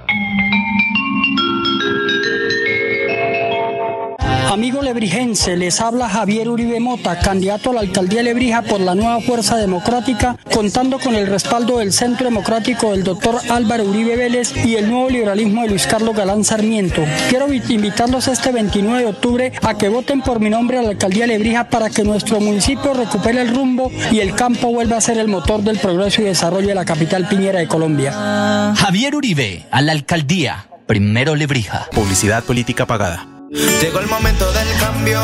[4.51, 8.95] Amigo lebrijense, les habla Javier Uribe Mota, candidato a la alcaldía de Lebrija por la
[8.95, 14.53] nueva Fuerza Democrática, contando con el respaldo del Centro Democrático del doctor Álvaro Uribe Vélez
[14.65, 17.01] y el nuevo liberalismo de Luis Carlos Galán Sarmiento.
[17.29, 20.89] Quiero vi- invitarlos este 29 de octubre a que voten por mi nombre a la
[20.89, 25.01] alcaldía de Lebrija para que nuestro municipio recupere el rumbo y el campo vuelva a
[25.01, 28.73] ser el motor del progreso y desarrollo de la capital piñera de Colombia.
[28.75, 30.65] Javier Uribe, a la alcaldía.
[30.87, 31.87] Primero Lebrija.
[31.93, 33.27] Publicidad política pagada.
[33.51, 35.19] Llegó el momento del cambio,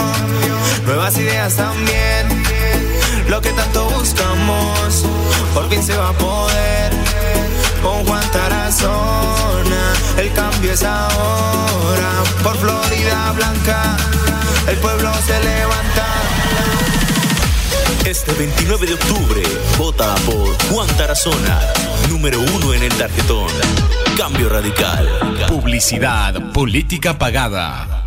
[0.86, 2.28] nuevas ideas también.
[3.30, 5.06] Lo que tanto buscamos,
[5.54, 6.92] por fin se va a poder.
[7.82, 12.24] Con Juan Tarazona, el cambio es ahora.
[12.44, 13.96] Por Florida Blanca,
[14.68, 16.06] el pueblo se levanta.
[18.04, 19.44] Este 29 de octubre,
[19.78, 21.62] vota por Juan Tarazona,
[22.10, 23.52] número uno en el tarjetón.
[24.18, 25.48] Cambio radical.
[25.48, 28.07] Publicidad, política pagada.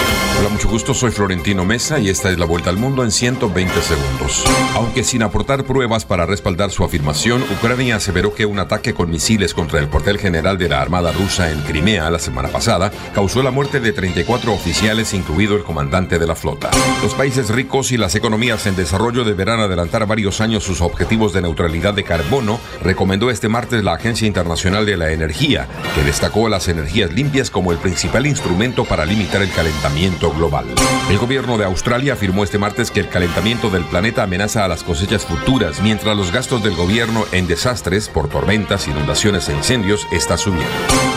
[0.39, 3.81] Hola, mucho gusto, soy Florentino Mesa y esta es la vuelta al mundo en 120
[3.81, 4.43] segundos.
[4.75, 9.53] Aunque sin aportar pruebas para respaldar su afirmación, Ucrania aseveró que un ataque con misiles
[9.53, 13.51] contra el cuartel general de la Armada rusa en Crimea la semana pasada causó la
[13.51, 16.71] muerte de 34 oficiales, incluido el comandante de la flota.
[17.03, 21.41] Los países ricos y las economías en desarrollo deberán adelantar varios años sus objetivos de
[21.41, 26.67] neutralidad de carbono, recomendó este martes la Agencia Internacional de la Energía, que destacó las
[26.67, 30.65] energías limpias como el principal instrumento para limitar el calentamiento global.
[31.09, 34.83] El gobierno de Australia afirmó este martes que el calentamiento del planeta amenaza a las
[34.83, 40.37] cosechas futuras, mientras los gastos del gobierno en desastres por tormentas, inundaciones e incendios está
[40.37, 40.69] subiendo.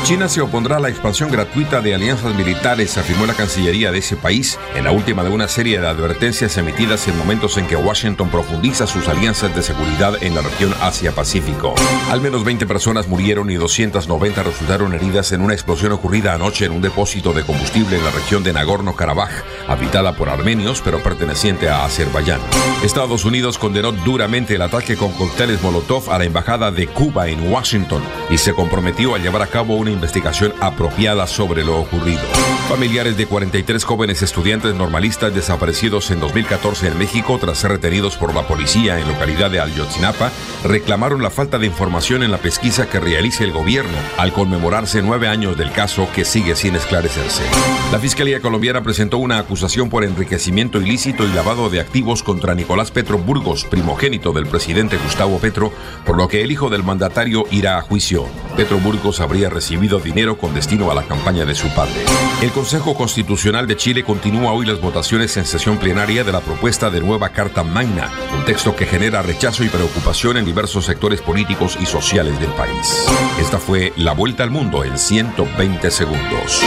[0.04, 4.16] China se opondrá a la expansión gratuita de alianzas militares, afirmó la Cancillería de ese
[4.16, 8.30] país, en la última de una serie de advertencias emitidas en momentos en que Washington
[8.30, 11.74] profundiza sus alianzas de seguridad en la región Asia-Pacífico.
[12.10, 16.72] Al menos 20 personas murieron y 290 resultaron heridas en una explosión ocurrida anoche en
[16.72, 18.52] un depósito de combustible en la región de
[18.94, 19.30] Nagorno-Karabaj
[19.68, 22.40] habitada por armenios pero perteneciente a Azerbaiyán.
[22.82, 27.50] Estados Unidos condenó duramente el ataque con cócteles Molotov a la embajada de Cuba en
[27.50, 32.22] Washington y se comprometió a llevar a cabo una investigación apropiada sobre lo ocurrido.
[32.68, 38.34] Familiares de 43 jóvenes estudiantes normalistas desaparecidos en 2014 en México tras ser retenidos por
[38.34, 40.30] la policía en localidad de Ayotzinapa
[40.64, 45.28] reclamaron la falta de información en la pesquisa que realice el gobierno al conmemorarse nueve
[45.28, 47.42] años del caso que sigue sin esclarecerse.
[47.92, 52.90] La Fiscalía colombiana presentó una acusación por enriquecimiento ilícito y lavado de activos contra Nicolás
[52.90, 55.72] Petro Burgos, primogénito del presidente Gustavo Petro,
[56.04, 58.26] por lo que el hijo del mandatario irá a juicio.
[58.56, 61.94] Petro Burgos habría recibido dinero con destino a la campaña de su padre.
[62.42, 66.90] El Consejo Constitucional de Chile continúa hoy las votaciones en sesión plenaria de la propuesta
[66.90, 71.78] de nueva Carta Magna, un texto que genera rechazo y preocupación en diversos sectores políticos
[71.80, 73.06] y sociales del país.
[73.40, 76.62] Esta fue la vuelta al mundo en 120 segundos.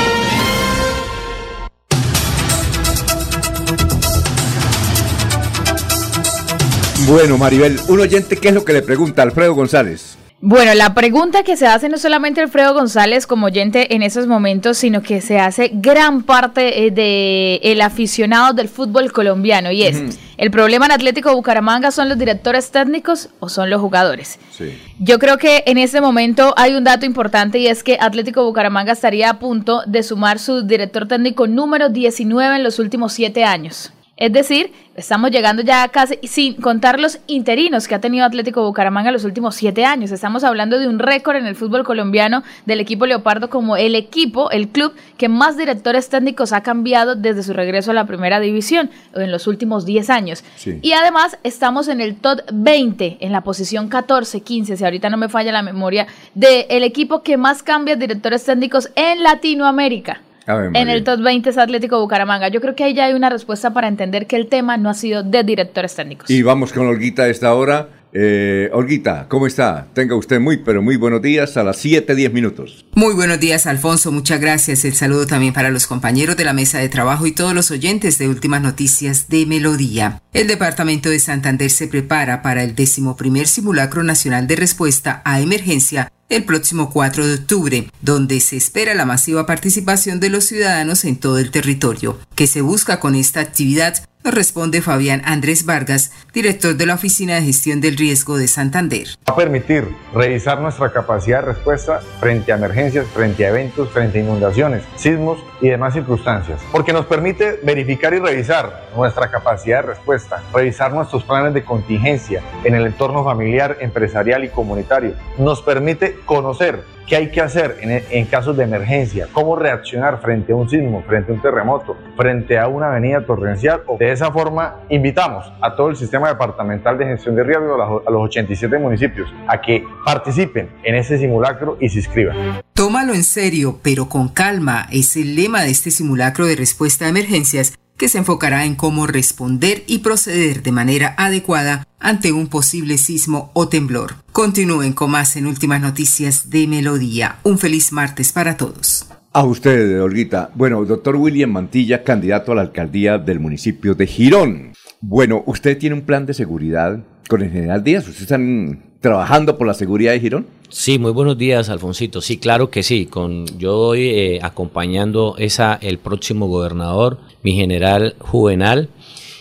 [7.07, 10.17] Bueno, Maribel, un oyente, ¿qué es lo que le pregunta Alfredo González?
[10.41, 14.77] Bueno, la pregunta que se hace no solamente Alfredo González como oyente en esos momentos,
[14.77, 20.19] sino que se hace gran parte eh, de el aficionado del fútbol colombiano y es,
[20.35, 24.37] ¿el problema en Atlético Bucaramanga son los directores técnicos o son los jugadores?
[24.51, 24.77] Sí.
[24.99, 28.91] Yo creo que en este momento hay un dato importante y es que Atlético Bucaramanga
[28.91, 33.93] estaría a punto de sumar su director técnico número 19 en los últimos siete años.
[34.17, 39.09] Es decir, estamos llegando ya casi, sin contar los interinos que ha tenido Atlético Bucaramanga
[39.09, 40.11] en los últimos siete años.
[40.11, 44.49] Estamos hablando de un récord en el fútbol colombiano del equipo Leopardo como el equipo,
[44.49, 48.89] el club que más directores técnicos ha cambiado desde su regreso a la primera división
[49.13, 50.43] en los últimos 10 años.
[50.55, 50.79] Sí.
[50.81, 55.17] Y además estamos en el top 20, en la posición 14, 15, si ahorita no
[55.17, 60.21] me falla la memoria, del equipo que más cambia directores técnicos en Latinoamérica.
[60.47, 62.47] En el top 20 es Atlético Bucaramanga.
[62.47, 64.93] Yo creo que ahí ya hay una respuesta para entender que el tema no ha
[64.93, 66.29] sido de directores técnicos.
[66.29, 67.89] Y vamos con Olguita a esta hora.
[68.13, 69.87] Eh, Olguita, ¿cómo está?
[69.93, 72.85] Tenga usted muy, pero muy buenos días a las 7.10 minutos.
[72.95, 74.13] Muy buenos días, Alfonso.
[74.13, 74.85] Muchas gracias.
[74.85, 78.17] El saludo también para los compañeros de la mesa de trabajo y todos los oyentes
[78.17, 80.21] de Últimas Noticias de Melodía.
[80.31, 86.09] El Departamento de Santander se prepara para el decimoprimer simulacro nacional de respuesta a emergencia
[86.29, 91.15] el próximo 4 de octubre, donde se espera la masiva participación de los ciudadanos en
[91.15, 92.17] todo el territorio.
[92.35, 94.03] ¿Qué se busca con esta actividad?
[94.27, 99.07] Nos responde Fabián Andrés Vargas, director de la Oficina de Gestión del Riesgo de Santander.
[99.25, 104.17] Va a permitir revisar nuestra capacidad de respuesta frente a emergencias, frente a eventos, frente
[104.17, 106.59] a inundaciones, sismos y demás circunstancias.
[106.73, 112.43] Porque nos permite verificar y revisar nuestra capacidad de respuesta, revisar nuestros planes de contingencia
[112.65, 115.13] en el entorno familiar, empresarial y comunitario.
[115.37, 120.55] Nos permite conocer qué hay que hacer en, casos de emergencia, cómo reaccionar frente a
[120.55, 123.81] un sismo, frente a un terremoto, frente a una avenida torrencial.
[123.97, 128.07] De esa forma, invitamos a todo el sistema departamental de gestión de riesgo, a los-
[128.07, 132.35] a los 87 municipios, a que participen en ese simulacro y se inscriban.
[132.73, 137.09] Tómalo en serio, pero con calma, es el lema de este simulacro de respuesta a
[137.09, 142.97] emergencias que se enfocará en cómo responder y proceder de manera adecuada ante un posible
[142.97, 144.15] sismo o temblor.
[144.31, 147.39] Continúen con más en Últimas Noticias de Melodía.
[147.43, 149.07] Un feliz martes para todos.
[149.33, 150.49] A usted, Olguita.
[150.55, 154.73] Bueno, doctor William Mantilla, candidato a la alcaldía del municipio de Girón.
[155.01, 158.03] Bueno, ¿usted tiene un plan de seguridad con el general Díaz?
[158.03, 160.47] ¿Ustedes están trabajando por la seguridad de Girón?
[160.69, 162.19] Sí, muy buenos días, Alfonsito.
[162.21, 163.05] Sí, claro que sí.
[163.05, 168.89] Con yo voy eh, acompañando esa el próximo gobernador, mi general Juvenal,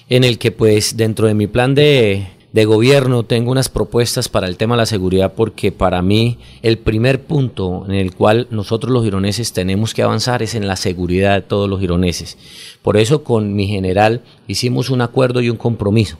[0.08, 4.46] en el que pues dentro de mi plan de, de gobierno tengo unas propuestas para
[4.46, 8.92] el tema de la seguridad porque para mí el primer punto en el cual nosotros
[8.92, 12.38] los gironeses tenemos que avanzar es en la seguridad de todos los gironeses.
[12.82, 16.16] Por eso con mi general hicimos un acuerdo y un compromiso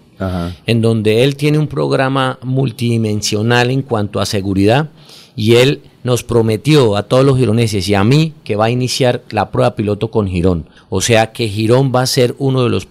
[0.67, 4.89] en donde él tiene un programa multidimensional en cuanto a seguridad
[5.37, 9.23] y él nos prometió a todos los gironeses y a mí que va a iniciar
[9.31, 10.67] la prueba piloto con Girón.
[10.89, 12.89] O sea que Girón va a ser uno de los,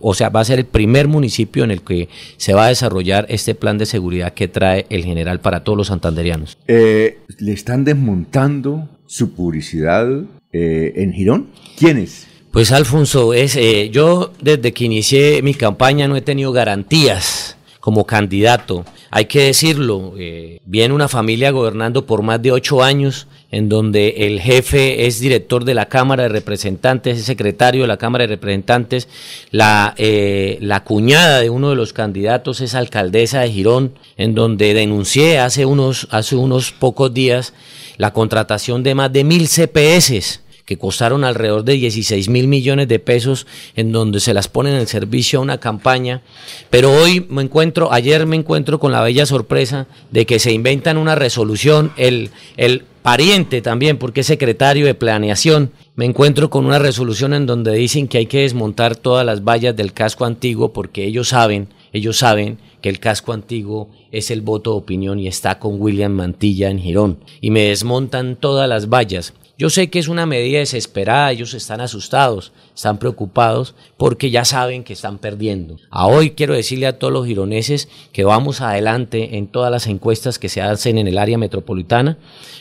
[0.00, 2.08] o sea, va a ser el primer municipio en el que
[2.38, 5.86] se va a desarrollar este plan de seguridad que trae el general para todos los
[5.88, 6.58] santanderianos.
[6.66, 10.08] Eh, ¿Le están desmontando su publicidad
[10.52, 11.48] eh, en Girón?
[11.78, 12.26] ¿Quiénes?
[12.50, 17.55] Pues Alfonso, es, eh, yo desde que inicié mi campaña no he tenido garantías
[17.86, 18.84] como candidato.
[19.12, 24.26] Hay que decirlo, eh, viene una familia gobernando por más de ocho años, en donde
[24.26, 28.34] el jefe es director de la Cámara de Representantes, es secretario de la Cámara de
[28.34, 29.06] Representantes,
[29.52, 34.74] la, eh, la cuñada de uno de los candidatos es alcaldesa de Girón, en donde
[34.74, 37.54] denuncié hace unos, hace unos pocos días
[37.98, 42.98] la contratación de más de mil CPS que costaron alrededor de 16 mil millones de
[42.98, 46.22] pesos, en donde se las ponen en servicio a una campaña.
[46.68, 50.98] Pero hoy me encuentro, ayer me encuentro con la bella sorpresa de que se inventan
[50.98, 56.80] una resolución, el, el pariente también, porque es secretario de planeación, me encuentro con una
[56.80, 61.04] resolución en donde dicen que hay que desmontar todas las vallas del casco antiguo porque
[61.04, 65.58] ellos saben, ellos saben que el casco antiguo es el voto de opinión y está
[65.58, 67.18] con William Mantilla en Girón.
[67.40, 69.34] Y me desmontan todas las vallas.
[69.58, 74.84] Yo sé que es una medida desesperada, ellos están asustados, están preocupados porque ya saben
[74.84, 75.78] que están perdiendo.
[75.90, 80.38] A hoy quiero decirle a todos los gironeses que vamos adelante en todas las encuestas
[80.38, 82.18] que se hacen en el área metropolitana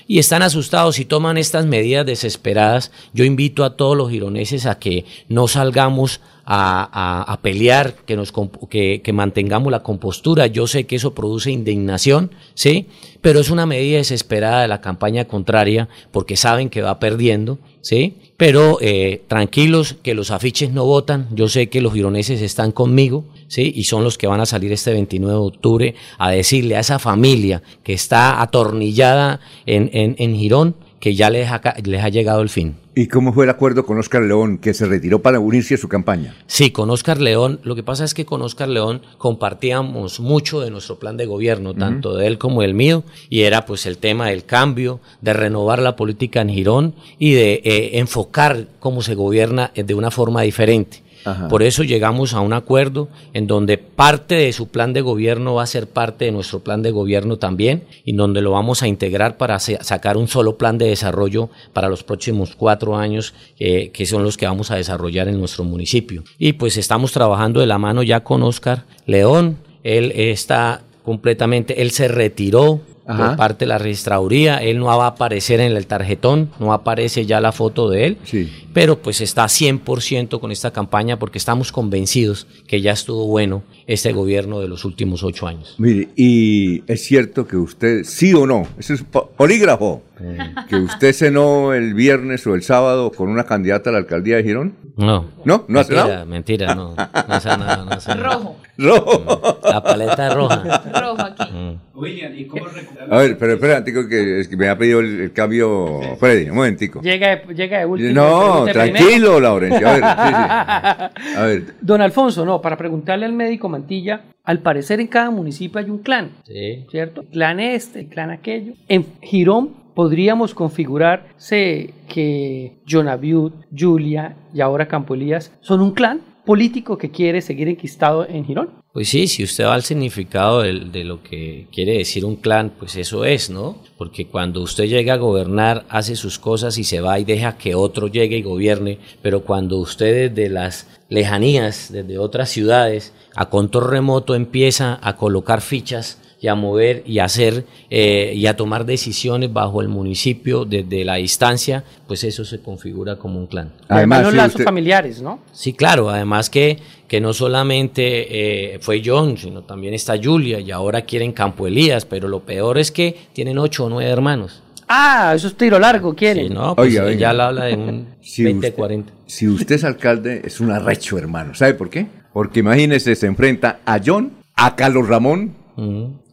[0.08, 2.94] y están asustados y toman estas medidas desesperadas.
[3.14, 8.32] Yo invito a todos los gironeses a que no salgamos a, a, pelear, que, nos,
[8.70, 10.46] que, que, mantengamos la compostura.
[10.46, 12.88] Yo sé que eso produce indignación, ¿sí?
[13.22, 18.16] Pero es una medida desesperada de la campaña contraria porque saben que va perdiendo, ¿sí?
[18.38, 21.28] Pero eh, tranquilos, que los afiches no votan.
[21.32, 23.72] Yo sé que los gironeses están conmigo, ¿sí?
[23.76, 27.00] Y son los que van a salir este 29 de octubre a decirle a esa
[27.00, 32.42] familia que está atornillada en, en, en Girón que ya les ha, les ha llegado
[32.42, 32.76] el fin.
[32.98, 35.90] ¿Y cómo fue el acuerdo con Oscar León, que se retiró para unirse a su
[35.90, 36.34] campaña?
[36.48, 37.60] Sí, con Oscar León.
[37.64, 41.74] Lo que pasa es que con Oscar León compartíamos mucho de nuestro plan de gobierno,
[41.74, 45.80] tanto de él como del mío, y era pues el tema del cambio, de renovar
[45.80, 51.04] la política en Girón y de eh, enfocar cómo se gobierna de una forma diferente.
[51.26, 51.48] Ajá.
[51.48, 55.64] Por eso llegamos a un acuerdo en donde parte de su plan de gobierno va
[55.64, 59.38] a ser parte de nuestro plan de gobierno también, y donde lo vamos a integrar
[59.38, 64.24] para sacar un solo plan de desarrollo para los próximos cuatro años, eh, que son
[64.24, 66.24] los que vamos a desarrollar en nuestro municipio.
[66.38, 71.92] Y pues estamos trabajando de la mano ya con Oscar León, él está completamente, él
[71.92, 73.28] se retiró Ajá.
[73.28, 74.58] por parte de la registraduría.
[74.58, 78.18] Él no va a aparecer en el tarjetón, no aparece ya la foto de él,
[78.24, 78.52] sí.
[78.74, 84.12] pero pues está 100% con esta campaña porque estamos convencidos que ya estuvo bueno este
[84.14, 85.76] gobierno de los últimos ocho años.
[85.78, 90.38] Mire, y es cierto que usted, sí o no, ese es polígrafo, eh.
[90.70, 94.44] que usted cenó el viernes o el sábado con una candidata a la alcaldía de
[94.44, 94.76] Girón.
[94.98, 95.26] No.
[95.44, 95.66] ¿No?
[95.68, 96.26] ¿No hace mentira, nada?
[96.26, 96.96] Mentira, no.
[96.96, 98.34] No hace nada, no hace nada.
[98.34, 98.56] Rojo.
[98.78, 99.60] Rojo.
[99.64, 100.84] La paleta roja.
[101.02, 101.78] Rojo aquí.
[101.94, 103.14] William, ¿y cómo recuperar?
[103.14, 106.50] A ver, pero espera, Antico, que, es que me ha pedido el, el cambio Freddy,
[106.50, 107.02] un momentico.
[107.02, 108.12] Llega, de- llega de último.
[108.14, 109.40] No, tranquilo, primero.
[109.40, 109.88] Laurencio.
[109.88, 111.36] A ver, sí, sí.
[111.38, 115.80] A ver, Don Alfonso, no, para preguntarle al médico Mantilla, al parecer en cada municipio
[115.80, 116.86] hay un clan, Sí.
[116.92, 117.22] ¿cierto?
[117.22, 118.74] El clan este, el clan aquello.
[118.90, 126.98] En Girón podríamos configurarse que Jonaviud, Julia y ahora Campo Elías son un clan político
[126.98, 128.70] que quiere seguir enquistado en Girón.
[128.94, 132.96] Pues sí, si usted va al significado de, lo que quiere decir un clan, pues
[132.96, 133.82] eso es, ¿no?
[133.98, 137.76] Porque cuando usted llega a gobernar, hace sus cosas y se va y deja que
[137.76, 143.90] otro llegue y gobierne, pero cuando usted desde las lejanías, desde otras ciudades, a control
[143.90, 148.86] remoto empieza a colocar fichas y a mover y a hacer eh, y a tomar
[148.86, 153.72] decisiones bajo el municipio desde la distancia, pues eso se configura como un clan.
[153.88, 155.40] Además, los lazos familiares, ¿no?
[155.54, 160.72] Sí, claro, además que, que no solamente eh, fue John, sino también está Julia y
[160.72, 164.62] ahora quieren Campo Elías, pero lo peor es que tienen ocho o nueve hermanos.
[164.88, 166.50] Ah, eso es tiro largo, quieren.
[166.50, 167.48] Sí, no, pues Oiga, ella oiga.
[167.48, 169.14] habla de un Si 20, usted- 40.
[169.26, 171.56] si usted es alcalde, es un arrecho, hermano.
[171.56, 172.06] ¿Sabe por qué?
[172.34, 175.56] Porque imagínese, se enfrenta a John, a Carlos Ramón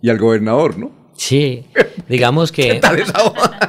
[0.02, 0.90] y al gobernador, ¿no?
[1.16, 1.64] Sí.
[2.08, 2.80] digamos que...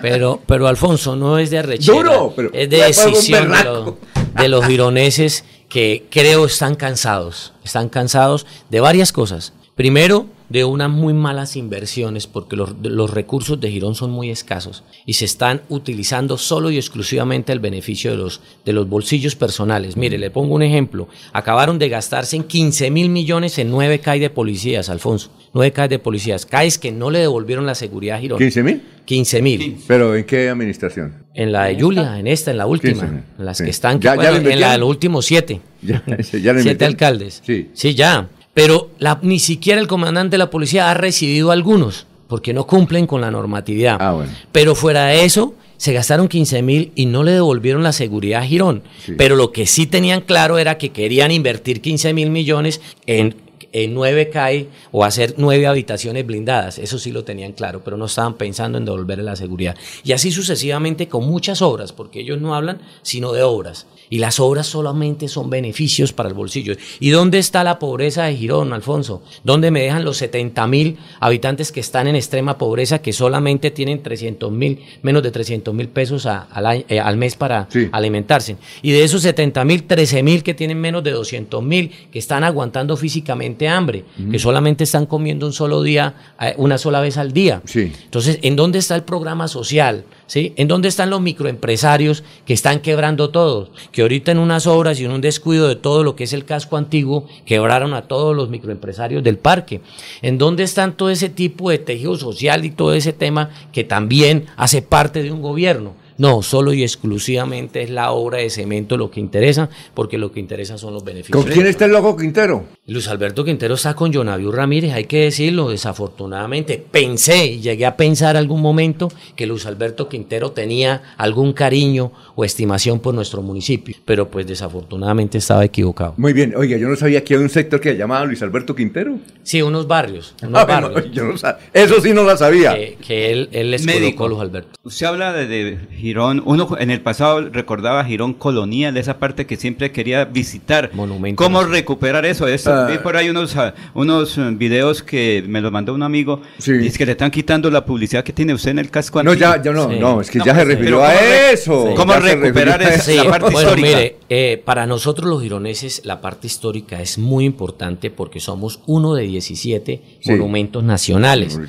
[0.01, 3.93] Pero, pero Alfonso, no es de arrechera, Duro, pero- es de decisión de, los-
[4.35, 7.53] de los gironeses que creo están cansados.
[7.63, 9.53] Están cansados de varias cosas.
[9.75, 15.13] Primero, de unas muy malas inversiones, porque los, recursos de Girón son muy escasos y
[15.13, 19.97] se están utilizando solo y exclusivamente el beneficio de los, de los bolsillos personales.
[19.97, 21.07] Mire, le pongo un ejemplo.
[21.31, 25.31] Acabaron de gastarse en 15 mil millones en 9 CAI de policías, Alfonso.
[25.55, 26.45] 9 CAI de policías.
[26.45, 28.39] CAIs que no le devolvieron la seguridad a Girón.
[28.39, 28.81] ¿15 mil?
[29.05, 29.77] 15 mil.
[29.87, 31.25] ¿Pero en qué administración?
[31.33, 32.93] En la de Julia, en esta, en la última.
[33.01, 33.23] 15 mil.
[33.39, 33.63] En las Sí.
[33.63, 35.61] que están, ¿Ya- ya bueno, lo en la de los últimos siete.
[35.81, 37.41] Ya, ya siete alcaldes.
[37.43, 37.69] Sí.
[37.73, 38.29] Sí, ya.
[38.53, 43.07] Pero la- ni siquiera el comandante de la policía ha recibido algunos, porque no cumplen
[43.07, 43.97] con la normatividad.
[43.99, 44.31] Ah, bueno.
[44.51, 48.45] Pero fuera de eso, se gastaron 15 mil y no le devolvieron la seguridad a
[48.45, 48.83] Girón.
[49.05, 49.13] Sí.
[49.17, 53.35] Pero lo que sí tenían claro era que querían invertir 15 mil millones en,
[53.73, 56.77] en nueve CAI o hacer nueve habitaciones blindadas.
[56.77, 59.75] Eso sí lo tenían claro, pero no estaban pensando en devolverle la seguridad.
[60.03, 63.87] Y así sucesivamente con muchas obras, porque ellos no hablan sino de obras.
[64.13, 66.75] Y las obras solamente son beneficios para el bolsillo.
[66.99, 69.23] ¿Y dónde está la pobreza de Girón, Alfonso?
[69.43, 74.03] ¿Dónde me dejan los 70 mil habitantes que están en extrema pobreza, que solamente tienen
[74.03, 76.47] 300 mil, menos de 300 mil pesos a-
[76.87, 78.57] eh, al mes para alimentarse?
[78.83, 82.43] Y de esos 70 mil, 13 mil que tienen menos de 200 mil, que están
[82.43, 87.31] aguantando físicamente hambre, que solamente están comiendo un solo día, eh, una sola vez al
[87.33, 87.63] día.
[88.03, 90.05] Entonces, ¿en dónde está el programa social?
[90.25, 90.53] ¿Sí?
[90.55, 93.71] ¿En dónde están los microempresarios que están quebrando todos?
[93.91, 96.45] Que ahorita en unas obras y en un descuido de todo lo que es el
[96.45, 99.81] casco antiguo, quebraron a todos los microempresarios del parque.
[100.21, 104.45] ¿En dónde están todo ese tipo de tejido social y todo ese tema que también
[104.55, 106.02] hace parte de un gobierno?
[106.17, 110.39] No, solo y exclusivamente es la obra de cemento lo que interesa, porque lo que
[110.39, 111.43] interesa son los beneficios.
[111.43, 112.65] ¿Con quién está el loco Quintero?
[112.87, 117.95] Luis Alberto Quintero está con Jonaviu Ramírez, hay que decirlo, desafortunadamente pensé y llegué a
[117.97, 123.95] pensar algún momento que Luis Alberto Quintero tenía algún cariño o estimación por nuestro municipio,
[124.05, 126.13] pero pues desafortunadamente estaba equivocado.
[126.17, 128.75] Muy bien, oiga, yo no sabía que había un sector que se llamaba Luis Alberto
[128.75, 129.17] Quintero.
[129.43, 131.13] Sí, unos barrios, unos Ah, bueno, barrios.
[131.15, 132.73] yo no sab- Eso sí no la sabía.
[132.75, 134.17] Que, que él, él les Médico.
[134.23, 134.69] colocó Luis Alberto.
[134.83, 135.77] Usted habla de, de
[136.13, 140.91] Girón, uno en el pasado recordaba Girón colonial, esa parte que siempre quería visitar.
[140.93, 142.47] Monumento ¿Cómo recuperar eso?
[142.47, 142.85] Eso, Ah.
[142.87, 146.85] Vi por ahí unos, ah, unos eh, videos que me los mandó un amigo, y
[146.85, 149.55] es que le están quitando la publicidad que tiene usted en el casco No, antiguo.
[149.55, 151.93] ya, ya no, no, es que ya se refirió a ¿cómo re- eso.
[151.95, 153.87] ¿Cómo recuperar esa parte bueno, histórica?
[153.87, 159.15] mire, eh, para nosotros los gironeses la parte histórica es muy importante porque somos uno
[159.15, 160.29] de 17 Sí.
[160.31, 161.59] monumentos nacionales.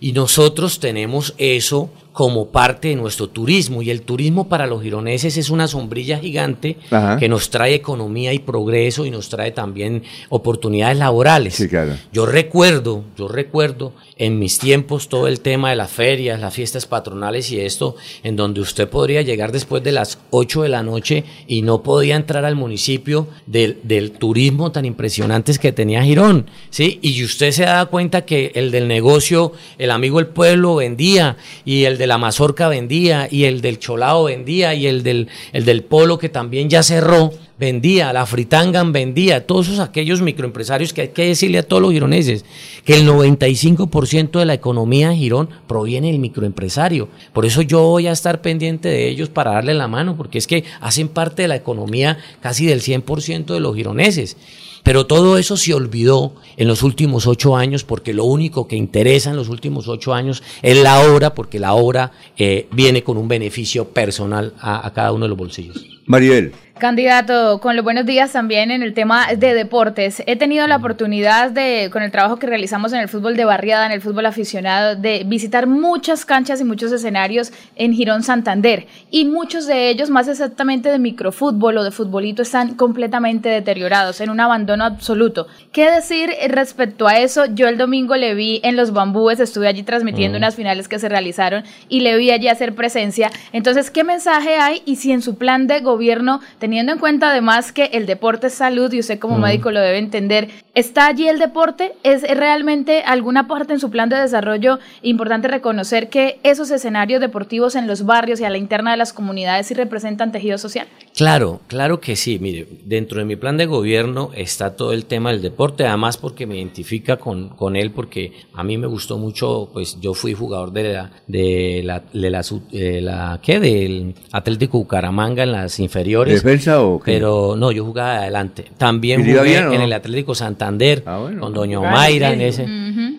[0.00, 3.80] Y nosotros tenemos eso como parte de nuestro turismo.
[3.80, 7.16] Y el turismo para los gironeses es una sombrilla gigante Ajá.
[7.16, 11.54] que nos trae economía y progreso y nos trae también oportunidades laborales.
[11.54, 11.92] Sí, claro.
[12.12, 16.86] Yo recuerdo, yo recuerdo en mis tiempos todo el tema de las ferias, las fiestas
[16.86, 21.24] patronales y esto, en donde usted podría llegar después de las 8 de la noche
[21.46, 23.78] y no podía entrar al municipio del,
[24.18, 26.98] turismo tan impresionantes que tenía Girón, ¿sí?
[27.02, 31.84] Y usted se da cuenta que el del negocio, el amigo del pueblo vendía, y
[31.84, 35.84] el de la mazorca vendía, y el del cholao vendía, y el del, el del
[35.84, 41.08] polo que también ya cerró, vendía, la fritangan vendía, todos esos aquellos microempresarios que hay
[41.08, 42.44] que decirle a todos los gironeses
[42.84, 47.08] que el 95% de la economía de Girón proviene del microempresario.
[47.32, 50.46] Por eso yo voy a estar pendiente de ellos para darle la mano, porque es
[50.46, 54.36] que hacen parte de la economía casi del 100% de los gironeses.
[54.84, 59.30] Pero todo eso se olvidó en los últimos ocho años porque lo único que interesa
[59.30, 63.28] en los últimos ocho años es la obra, porque la obra eh, viene con un
[63.28, 65.84] beneficio personal a, a cada uno de los bolsillos.
[66.06, 66.52] Mariel.
[66.78, 70.22] Candidato, con los buenos días también en el tema de deportes.
[70.26, 73.86] He tenido la oportunidad de, con el trabajo que realizamos en el fútbol de barriada,
[73.86, 78.86] en el fútbol aficionado, de visitar muchas canchas y muchos escenarios en Girón Santander.
[79.10, 84.30] Y muchos de ellos, más exactamente de microfútbol o de futbolito, están completamente deteriorados, en
[84.30, 85.46] un abandono absoluto.
[85.72, 87.46] ¿Qué decir respecto a eso?
[87.46, 90.40] Yo el domingo le vi en los bambúes, estuve allí transmitiendo Mm.
[90.40, 93.30] unas finales que se realizaron y le vi allí hacer presencia.
[93.52, 94.82] Entonces, ¿qué mensaje hay?
[94.84, 98.52] Y si en su plan de gobierno, teniendo en cuenta además que el deporte es
[98.52, 101.92] salud y usted como médico lo debe entender, ¿está allí el deporte?
[102.02, 107.74] ¿Es realmente alguna parte en su plan de desarrollo importante reconocer que esos escenarios deportivos
[107.74, 110.86] en los barrios y a la interna de las comunidades sí representan tejido social?
[111.16, 112.38] Claro, claro que sí.
[112.38, 116.46] Mire, dentro de mi plan de gobierno está todo el tema del deporte, además porque
[116.46, 120.70] me identifica con, con él, porque a mí me gustó mucho, pues yo fui jugador
[120.72, 123.58] de la, de la, de la, su- de la- ¿qué?
[123.58, 126.42] Del Atlético Bucaramanga en las inferiores.
[126.58, 127.12] ¿Defensa o qué?
[127.12, 128.66] Pero no, yo jugaba de adelante.
[128.76, 132.40] También ¿Y le iba jugué bien en el Atlético Santander, con Doña Jugaba Omaira en
[132.40, 132.66] ese.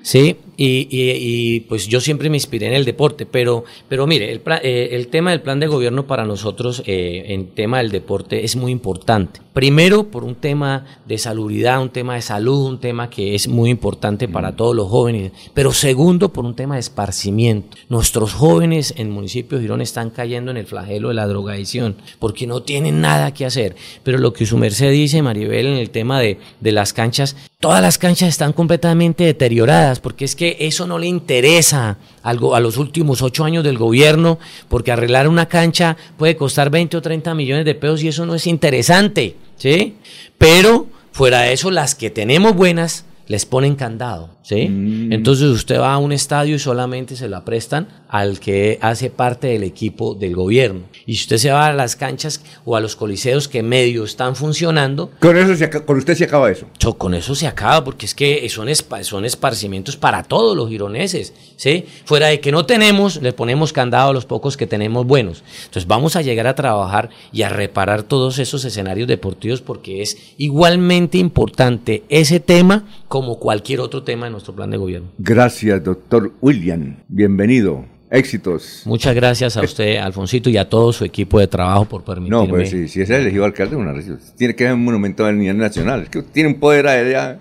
[0.02, 1.12] Sí, y, y-
[1.56, 5.08] y, pues yo siempre me inspiré en el deporte, pero, pero mire, el, eh, el
[5.08, 9.40] tema del plan de gobierno para nosotros eh, en tema del deporte es muy importante.
[9.54, 13.70] Primero por un tema de salubridad, un tema de salud, un tema que es muy
[13.70, 17.78] importante para todos los jóvenes, pero segundo por un tema de esparcimiento.
[17.88, 21.96] Nuestros jóvenes en el municipio de Girón están cayendo en el flagelo de la drogadicción
[22.20, 23.76] porque no tienen nada que hacer.
[24.04, 27.82] Pero lo que su merced dice, Maribel, en el tema de, de las canchas, todas
[27.82, 32.78] las canchas están completamente deterioradas porque es que eso no le interesa algo a los
[32.78, 37.66] últimos ocho años del gobierno porque arreglar una cancha puede costar 20 o 30 millones
[37.66, 39.98] de pesos y eso no es interesante, ¿sí?
[40.38, 44.68] Pero fuera de eso, las que tenemos buenas les ponen candado, ¿sí?
[45.12, 49.46] Entonces usted va a un estadio y solamente se la prestan al que hace parte
[49.48, 50.82] del equipo del gobierno.
[51.06, 54.36] Y si usted se va a las canchas o a los coliseos que medio están
[54.36, 56.66] funcionando, Con, eso se aca- con usted se acaba eso.
[56.98, 61.34] Con eso se acaba, porque es que son, espa- son esparcimientos para todos los gironeses,
[61.56, 61.86] ¿sí?
[62.06, 65.44] Fuera de que no tenemos, le ponemos candado a los pocos que tenemos buenos.
[65.66, 70.18] Entonces vamos a llegar a trabajar y a reparar todos esos escenarios deportivos porque es
[70.40, 75.10] igualmente importante ese tema como cualquier otro tema de nuestro plan de gobierno.
[75.18, 76.98] Gracias, doctor William.
[77.08, 77.86] Bienvenido.
[78.12, 78.82] Éxitos.
[78.86, 82.44] Muchas gracias a usted, Alfonsito, y a todo su equipo de trabajo por permitirme.
[82.44, 83.94] No, pues si, si es el elegido alcalde, una
[84.36, 86.04] tiene que ser un monumento a nivel nacional.
[86.04, 87.40] Es que tiene un poder allá.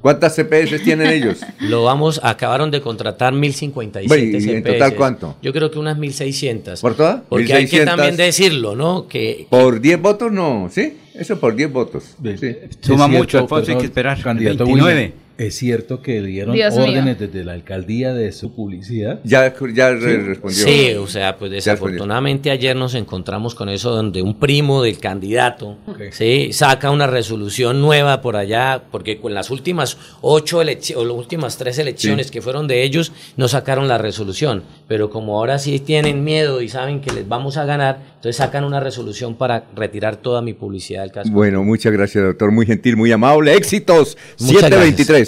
[0.00, 1.40] ¿Cuántas CPS tienen ellos?
[1.60, 4.72] Lo vamos, acabaron de contratar 1057 Bueno, ¿y en CPS.
[4.72, 5.36] total cuánto?
[5.42, 6.80] Yo creo que unas 1600.
[6.80, 7.22] ¿Por todas?
[7.28, 7.96] Porque hay que 1600.
[7.96, 9.08] también decirlo, ¿no?
[9.08, 10.96] Que Por 10 votos, no, ¿sí?
[11.18, 12.16] Eso por 10 votos.
[12.22, 12.28] Sí.
[12.30, 14.94] Es cierto, perdón, Candidato 29.
[14.94, 16.84] William, es cierto que dieron Dios mío.
[16.84, 19.20] órdenes desde la alcaldía de su publicidad.
[19.24, 20.64] Ya, ya re- respondió.
[20.64, 25.78] Sí, o sea, pues desafortunadamente ayer nos encontramos con eso donde un primo del candidato
[26.10, 31.16] sí, saca una resolución nueva por allá, porque con las últimas ocho elecciones, o las
[31.16, 32.32] últimas tres elecciones Sí.
[32.32, 34.64] que fueron de ellos, no sacaron la resolución.
[34.88, 38.64] Pero como ahora sí tienen miedo y saben que les vamos a ganar, entonces sacan
[38.64, 41.30] una resolución para retirar toda mi publicidad del caso.
[41.30, 42.50] Bueno, muchas gracias, doctor.
[42.50, 43.54] Muy gentil, muy amable.
[43.54, 44.16] Éxitos.
[44.40, 45.27] Muchas 723.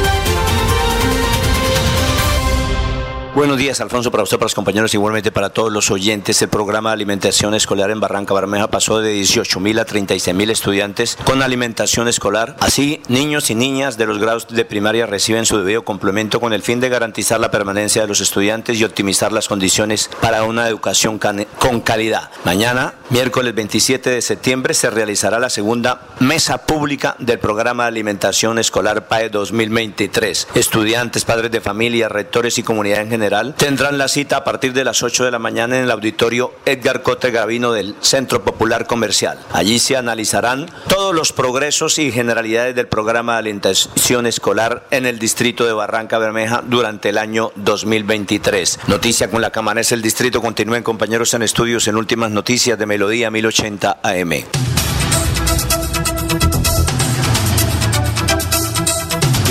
[3.33, 6.41] Buenos días, Alfonso, para usted, para los compañeros, igualmente para todos los oyentes.
[6.41, 10.49] El programa de alimentación escolar en Barranca Bermeja pasó de 18 mil a 36 mil
[10.49, 12.57] estudiantes con alimentación escolar.
[12.59, 16.61] Así, niños y niñas de los grados de primaria reciben su debido complemento con el
[16.61, 21.17] fin de garantizar la permanencia de los estudiantes y optimizar las condiciones para una educación
[21.17, 22.31] con calidad.
[22.43, 28.59] Mañana, miércoles 27 de septiembre, se realizará la segunda mesa pública del programa de alimentación
[28.59, 30.49] escolar PAE 2023.
[30.53, 33.20] Estudiantes, padres de familia, rectores y comunidad en general
[33.55, 37.03] tendrán la cita a partir de las 8 de la mañana en el auditorio Edgar
[37.03, 39.37] Cote Gavino del Centro Popular Comercial.
[39.53, 45.19] Allí se analizarán todos los progresos y generalidades del programa de alimentación escolar en el
[45.19, 48.79] distrito de Barranca Bermeja durante el año 2023.
[48.87, 50.41] Noticia con la cámara es el distrito.
[50.41, 54.80] Continúen compañeros en estudios en últimas noticias de Melodía 1080 AM.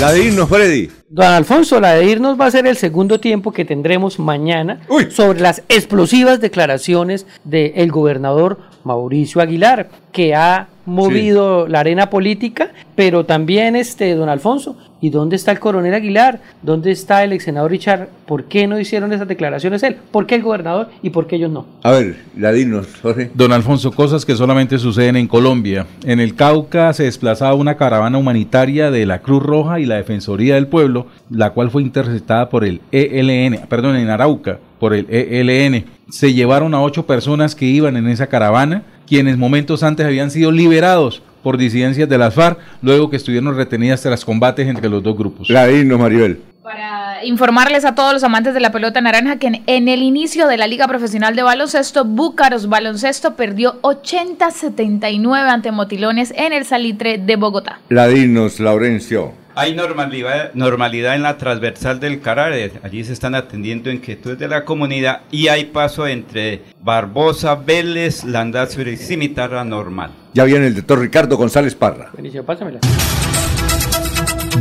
[0.01, 0.89] La de irnos, Freddy.
[1.09, 5.41] Don Alfonso, la de irnos va a ser el segundo tiempo que tendremos mañana sobre
[5.41, 13.75] las explosivas declaraciones del gobernador Mauricio Aguilar, que ha movido la arena política, pero también
[13.75, 16.39] este don Alfonso, ¿y dónde está el coronel Aguilar?
[16.61, 18.07] ¿Dónde está el ex senador Richard?
[18.25, 19.97] ¿Por qué no hicieron esas declaraciones él?
[20.11, 21.65] ¿Por qué el gobernador y por qué ellos no?
[21.83, 23.31] A ver, la de irnos, Jorge.
[23.33, 25.87] Don Alfonso, cosas que solamente suceden en Colombia.
[26.05, 30.55] En el Cauca se desplazaba una caravana humanitaria de la Cruz Roja y la Defensoría
[30.55, 35.85] del Pueblo, la cual fue interceptada por el ELN, perdón, en Arauca, por el ELN.
[36.09, 40.51] Se llevaron a ocho personas que iban en esa caravana, quienes momentos antes habían sido
[40.51, 45.17] liberados por disidencias de las FARC, luego que estuvieron retenidas tras combates entre los dos
[45.17, 45.49] grupos.
[45.49, 46.41] La digno, Maribel.
[46.63, 50.47] Para informarles a todos los amantes de la pelota naranja que en, en el inicio
[50.47, 57.17] de la Liga Profesional de Baloncesto, Búcaros Baloncesto perdió 80-79 ante Motilones en el Salitre
[57.17, 57.79] de Bogotá.
[57.89, 59.40] La dignos, Laurencio.
[59.55, 62.71] Hay normalidad, normalidad en la transversal del Carare.
[62.83, 68.87] Allí se están atendiendo inquietudes de la comunidad y hay paso entre Barbosa, Vélez, Landazur
[68.87, 70.11] y Cimitarra normal.
[70.33, 72.09] Ya viene el doctor Ricardo González Parra.
[72.15, 72.79] Benicio, pásamela.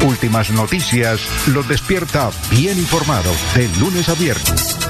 [0.04, 1.20] Últimas noticias
[1.54, 4.89] los despierta bien informados de lunes a viernes.